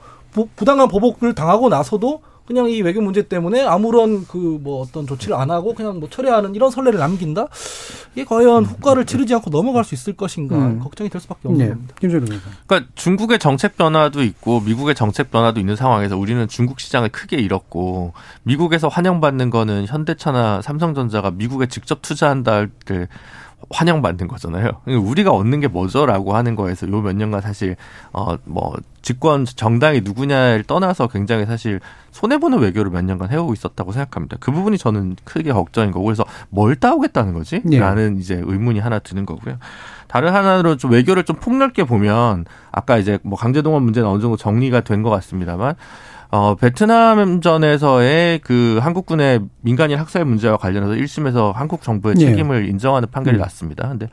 [0.57, 5.51] 부당한 보복을 당하고 나서도 그냥 이 외교 문제 때문에 아무런 그 뭐 어떤 조치를 안
[5.51, 7.47] 하고 그냥 뭐 철회하는 이런 선례를 남긴다.
[8.15, 10.81] 이게 과연 후과를 치르지 않고 넘어갈 수 있을 것인가 음.
[10.81, 11.73] 걱정이 될 수밖에 없는 네.
[11.73, 11.95] 겁니다.
[12.67, 18.13] 그러니까 중국의 정책 변화도 있고 미국의 정책 변화도 있는 상황에서 우리는 중국 시장을 크게 잃었고
[18.45, 23.09] 미국에서 환영받는 거는 현대차나 삼성전자가 미국에 직접 투자한다 할때
[23.71, 24.71] 환영받는 거잖아요.
[24.85, 27.77] 그러니까 우리가 얻는 게 뭐죠라고 하는 거에서 요 몇 년간 사실
[28.13, 31.79] 어 뭐 집권 정당이 누구냐를 떠나서 굉장히 사실
[32.11, 34.37] 손해 보는 외교를 몇 년간 해오고 있었다고 생각합니다.
[34.41, 38.21] 그 부분이 저는 크게 걱정인 거고 그래서 뭘 따오겠다는 거지?라는 네.
[38.21, 39.59] 이제 의문이 하나 드는 거고요.
[40.09, 44.81] 다른 하나로 좀 외교를 좀 폭넓게 보면 아까 이제 뭐 강제동원 문제는 어느 정도 정리가
[44.81, 45.77] 된 것 같습니다만
[46.31, 52.27] 어, 베트남전에서의 그 한국군의 민간인 학살 문제와 관련해서 1심에서 한국 정부의 네.
[52.27, 52.69] 책임을 네.
[52.69, 53.41] 인정하는 판결이 음.
[53.41, 53.89] 났습니다.
[53.89, 54.09] 근데,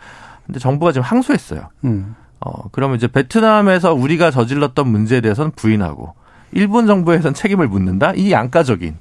[0.46, 1.70] 근데 정부가 지금 항소했어요.
[1.86, 2.16] 음.
[2.40, 6.14] 어, 그러면 이제 베트남에서 우리가 저질렀던 문제에 대해서는 부인하고
[6.52, 8.14] 일본 정부에선 책임을 묻는다?
[8.16, 8.96] 이 양가적인.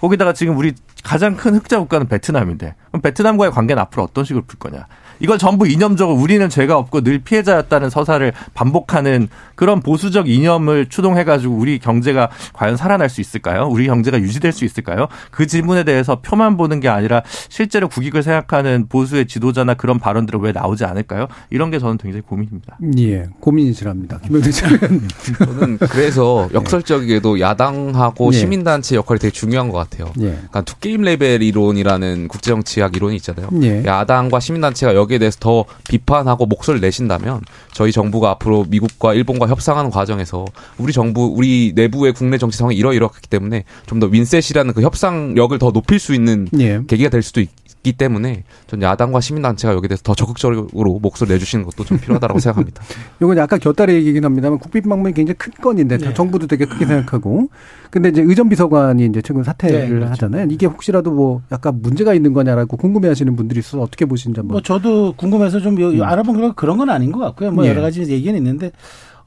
[0.00, 4.58] 거기다가 지금 우리 가장 큰 흑자 국가는 베트남인데 그럼 베트남과의 관계는 앞으로 어떤 식으로 풀
[4.58, 4.86] 거냐?
[5.20, 11.78] 이걸 전부 이념적으로 우리는 죄가 없고 늘 피해자였다는 서사를 반복하는 그런 보수적 이념을 추동해가지고 우리
[11.78, 13.68] 경제가 과연 살아날 수 있을까요?
[13.70, 15.08] 우리 경제가 유지될 수 있을까요?
[15.30, 20.52] 그 질문에 대해서 표만 보는 게 아니라 실제로 국익을 생각하는 보수의 지도자나 그런 발언들은 왜
[20.52, 21.28] 나오지 않을까요?
[21.50, 22.78] 이런 게 저는 굉장히 고민입니다.
[22.98, 24.20] 예, 고민이시랍니다.
[24.26, 24.50] 김영대
[25.38, 28.36] 저는 그래서 역설적이게도 야당하고 예.
[28.36, 30.12] 시민단체 역할이 되게 중요한 것 같아요.
[30.20, 30.30] 예.
[30.30, 33.48] 그러니까 two game level 이론이라는 국제정치학의 전략 이론이 있잖아요.
[33.62, 33.84] 예.
[33.84, 37.40] 야당과 시민단체가 여기 에 대해서 더 비판하고 목소리를 내신다면
[37.72, 40.46] 저희 정부가 앞으로 미국과 일본과 협상하는 과정에서
[40.78, 45.72] 우리 정부 우리 내부의 국내 정치 상황이 이러이러했기 때문에 좀 더 win-set이라는 그 협상력을 더
[45.72, 46.80] 높일 수 있는 예.
[46.86, 47.48] 계기가 될 수도 있,
[47.88, 52.82] 있기 때문에 전 야당과 시민단체가 여기에 대해서 더 적극적으로 목소리 내주시는 것도 좀 필요하다고 생각합니다.
[53.20, 56.14] 이건 약간 곁다리 얘기긴 합니다만 국빈 방문이 굉장히 큰 건인데 네.
[56.14, 57.48] 정부도 되게 크게 생각하고
[57.90, 60.10] 근데 이제 의전 비서관이 이제 최근 사퇴를 네, 그렇죠.
[60.12, 60.46] 하잖아요.
[60.50, 64.54] 이게 혹시라도 뭐 약간 문제가 있는 거냐라고 궁금해하시는 분들이 있어서 어떻게 보시는지 한번.
[64.54, 66.02] 뭐 저도 궁금해서 좀 음.
[66.02, 67.50] 알아본 그런 건 아닌 것 같고요.
[67.52, 67.70] 뭐 네.
[67.70, 68.70] 여러 가지 얘기는 있는데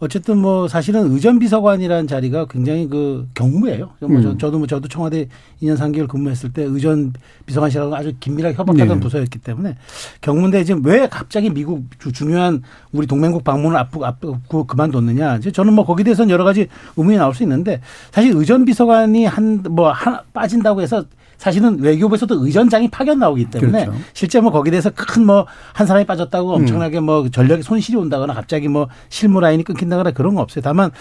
[0.03, 3.91] 어쨌든 뭐 사실은 의전비서관이라는 자리가 굉장히 그 경무예요.
[3.99, 4.37] 뭐 음.
[4.39, 5.27] 저 도 뭐 저도 청와대
[5.61, 8.99] 2년 3개월 근무했을 때 의전비서관실하고 아주 긴밀하게 협업하던 네.
[8.99, 9.75] 부서였기 때문에
[10.21, 15.39] 경무인데 지금 왜 갑자기 미국 중요한 우리 동맹국 방문을 앞두고, 앞두고 그만뒀느냐.
[15.53, 16.67] 저는 뭐 거기에 대해서는 여러 가지
[16.97, 17.79] 의문이 나올 수 있는데
[18.11, 21.05] 사실 의전비서관이 한 뭐 하나 빠진다고 해서
[21.41, 23.99] 사실은 외교부에서도 의전장이 파견 나오기 때문에 그렇죠.
[24.13, 26.55] 실제 뭐 거기에 대해서 큰 뭐 한 사람이 빠졌다고 음.
[26.61, 30.61] 엄청나게 뭐 전력에 손실이 온다거나 갑자기 뭐 실무 라인이 끊긴다거나 그런 거 없어요.
[30.61, 30.91] 다만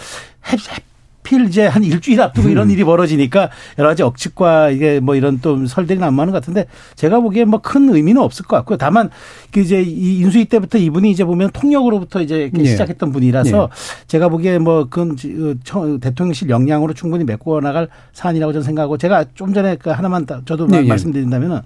[1.21, 2.51] 하필 이제 한 일주일 앞두고 음.
[2.51, 6.65] 이런 일이 벌어지니까 여러 가지 억측과 이게 뭐 이런 또 설들이 난무하는 것 같은데
[6.95, 8.77] 제가 보기에 뭐 큰 의미는 없을 것 같고요.
[8.77, 9.11] 다만
[9.51, 12.65] 그 이제 이 인수위 때부터 이분이 이제 보면 통역으로부터 이제 네.
[12.65, 14.07] 시작했던 분이라서 네.
[14.07, 19.53] 제가 보기에 뭐 그건 그 대통령실 역량으로 충분히 메꿔 나갈 사안이라고 저는 생각하고 제가 좀
[19.53, 20.81] 전에 그 하나만 저도 네.
[20.81, 21.61] 말씀드린다면은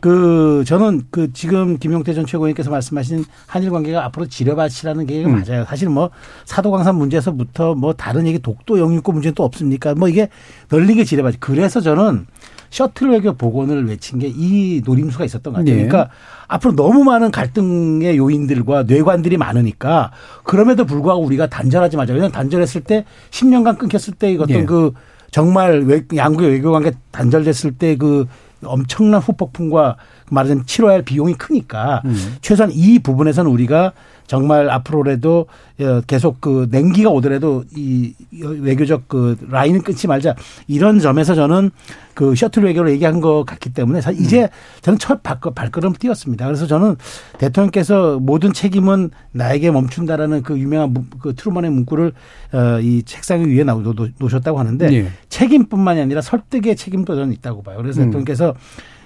[0.00, 5.42] 그 저는 그 지금 김용태 전 최고위원께서 말씀하신 한일 관계가 앞으로 지뢰밭이라는 게 음.
[5.46, 5.64] 맞아요.
[5.66, 6.10] 사실 뭐
[6.46, 9.94] 사도광산 문제에서부터 뭐 다른 얘기 독도 영유권 문제는 또 없습니까?
[9.94, 10.28] 뭐 이게
[10.70, 11.36] 널린 게 지뢰밭.
[11.40, 12.26] 그래서 저는
[12.70, 15.76] 셔틀 외교 복원을 외친 게 이 노림수가 있었던 것 같아요.
[15.76, 15.86] 네.
[15.86, 16.10] 그러니까
[16.48, 20.12] 앞으로 너무 많은 갈등의 요인들과 뇌관들이 많으니까
[20.44, 22.12] 그럼에도 불구하고 우리가 단절하지 마자.
[22.12, 24.64] 왜냐하면 단절했을 때 10년간 끊겼을 때 어떤 네.
[24.64, 24.92] 그
[25.30, 25.84] 정말
[26.14, 28.26] 양국의 외교 관계 단절됐을 때그
[28.64, 29.96] 엄청난 후폭풍과
[30.30, 32.36] 말하자면 치러야 할 비용이 크니까 음.
[32.42, 33.92] 최소한 이 부분에서는 우리가
[34.30, 35.46] 정말 앞으로라도
[35.80, 40.36] 어, 계속 그 냉기가 오더라도 이 외교적 그 라인을 끊지 말자
[40.68, 41.72] 이런 점에서 저는
[42.14, 44.48] 그 셔틀 외교를 얘기한 것 같기 때문에 사실 이제 음.
[44.82, 46.46] 저는 첫 발걸음 뛰었습니다.
[46.46, 46.94] 그래서 저는
[47.38, 52.12] 대통령께서 모든 책임은 나에게 멈춘다라는 그 유명한 그 트루먼의 문구를
[52.52, 55.08] 어, 이 책상 위에 놓으셨다고 하는데 예.
[55.28, 57.78] 책임뿐만이 아니라 설득의 책임도 저는 있다고 봐요.
[57.78, 58.06] 그래서 음.
[58.06, 58.54] 대통령께서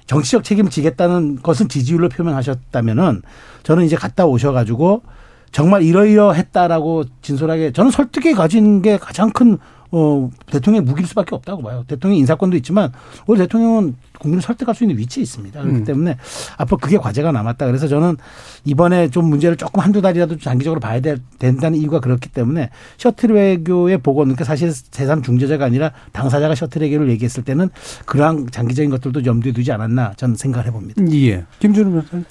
[0.06, 3.22] 정치적 책임을 지겠다는 것은 지지율로 표명하셨다면은
[3.62, 5.02] 저는 이제 갔다 오셔가지고
[5.50, 9.58] 정말 이러이러했다라고 진솔하게 저는 설득에 가진 게 가장 큰
[9.96, 11.84] 어, 대통령의 무기일 수밖에 없다고 봐요.
[11.86, 12.92] 대통령 인사권도 있지만
[13.28, 15.60] 우리 대통령은 국민을 설득할 수 있는 위치에 있습니다.
[15.60, 15.84] 그렇기 음.
[15.84, 16.16] 때문에
[16.58, 17.64] 앞으로 그게 과제가 남았다.
[17.66, 18.16] 그래서 저는
[18.64, 23.98] 이번에 좀 문제를 조금 한두 달이라도 장기적으로 봐야 될, 된다는 이유가 그렇기 때문에 셔틀 외교의
[23.98, 27.70] 복원, 그러니까 사실 제3 중재자가 아니라 당사자가 셔틀 외교를 얘기했을 때는
[28.04, 31.02] 그러한 장기적인 것들도 염두에 두지 않았나 저는 생각을 해봅니다.
[31.12, 31.44] 예.
[31.60, 32.24] 김준우 변호사님.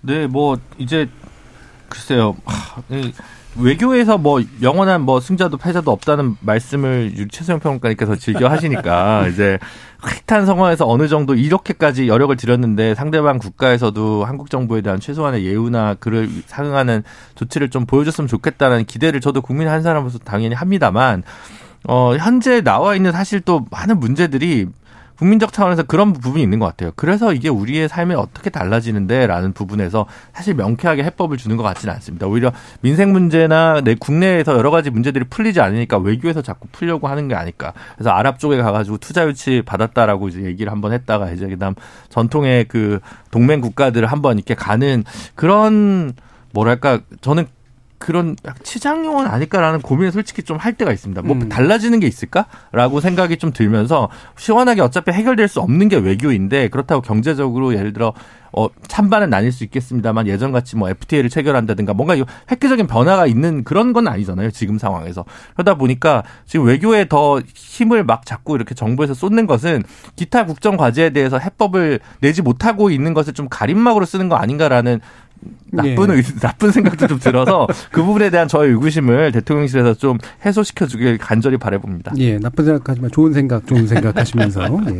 [0.00, 1.08] 네, 뭐 이제
[1.88, 2.34] 글쎄요.
[3.58, 9.58] 외교에서 뭐 영원한 뭐 승자도 패자도 없다는 말씀을 최소영 평론가님께서 즐겨 하시니까 이제
[10.00, 16.28] 흐릿한 상황에서 어느 정도 이렇게까지 여력을 들였는데 상대방 국가에서도 한국 정부에 대한 최소한의 예우나 그를
[16.46, 17.02] 상응하는
[17.34, 21.22] 조치를 좀 보여줬으면 좋겠다는 기대를 저도 국민 한 사람으로서 당연히 합니다만
[21.88, 24.66] 어 현재 나와 있는 사실 또 많은 문제들이
[25.18, 26.92] 국민적 차원에서 그런 부분이 있는 것 같아요.
[26.96, 32.26] 그래서 이게 우리의 삶에 어떻게 달라지는데라는 부분에서 사실 명쾌하게 해법을 주는 것 같지는 않습니다.
[32.26, 37.34] 오히려 민생 문제나 내 국내에서 여러 가지 문제들이 풀리지 않으니까 외교에서 자꾸 풀려고 하는 게
[37.34, 37.72] 아닐까.
[37.94, 41.74] 그래서 아랍 쪽에 가가지고 투자 유치 받았다라고 이제 얘기를 한번 했다가 이제 그다음
[42.08, 43.00] 전통의 그
[43.30, 45.04] 동맹 국가들을 한번 이렇게 가는
[45.34, 46.12] 그런
[46.52, 47.46] 뭐랄까 저는
[47.98, 51.22] 그런 치장용은 아닐까라는 고민을 솔직히 좀 할 때가 있습니다.
[51.22, 51.48] 뭐 음.
[51.48, 57.74] 달라지는 게 있을까라고 생각이 좀 들면서 시원하게 어차피 해결될 수 없는 게 외교인데 그렇다고 경제적으로
[57.74, 58.12] 예를 들어
[58.52, 62.16] 어, 찬반은 나뉠 수 있겠습니다만 예전 같이 뭐 FTA를 체결한다든가 뭔가
[62.50, 64.50] 획기적인 변화가 있는 그런 건 아니잖아요.
[64.50, 65.24] 지금 상황에서.
[65.54, 69.82] 그러다 보니까 지금 외교에 더 힘을 막 잡고 이렇게 정부에서 쏟는 것은
[70.16, 75.00] 기타 국정 과제에 대해서 해법을 내지 못하고 있는 것을 좀 가림막으로 쓰는 거 아닌가라는
[75.70, 76.22] 나쁜 예.
[76.40, 82.12] 나쁜 생각도 좀 들어서 그 부분에 대한 저의 의구심을 대통령실에서 좀 해소시켜 주길 간절히 바래봅니다.
[82.18, 84.62] 예, 나쁜 생각하지만 좋은 생각, 좋은 생각 하시면서.
[84.88, 84.98] 예.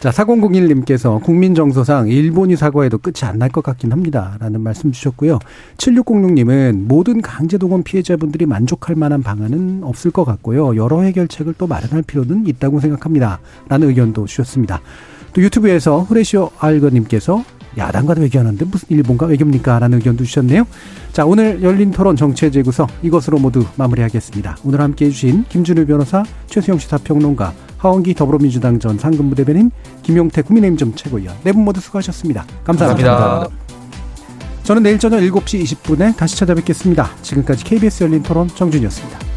[0.00, 4.36] 자, 4001님께서 국민 정서상 일본이 사과해도 끝이 안 날 것 같긴 합니다.
[4.40, 5.38] 라는 말씀 주셨고요.
[5.76, 10.74] 7606님은 모든 강제동원 피해자분들이 만족할 만한 방안은 없을 것 같고요.
[10.76, 13.38] 여러 해결책을 또 마련할 필요는 있다고 생각합니다.
[13.68, 14.80] 라는 의견도 주셨습니다.
[15.32, 17.44] 또 유튜브에서 후레시오 알거님께서
[17.76, 19.78] 야당과도 외교하는데 무슨 일본과 외교입니까?
[19.78, 20.64] 라는 의견도 주셨네요.
[21.12, 24.56] 자, 오늘 열린 토론 정체 재구성 이것으로 모두 마무리하겠습니다.
[24.64, 29.70] 오늘 함께 해주신 김준우 변호사, 최수영 시사평론가, 하원기 더불어민주당 전 상근부대변인,
[30.02, 33.10] 김용태 국민의힘 전 최고위원 네 분 모두 수고하셨습니다 감사합니다.
[33.10, 33.56] 감사합니다.
[34.62, 37.10] 저는 내일 저녁 7시 20분에 다시 찾아뵙겠습니다.
[37.22, 39.35] 지금까지 KBS 열린 토론 정준이었습니다.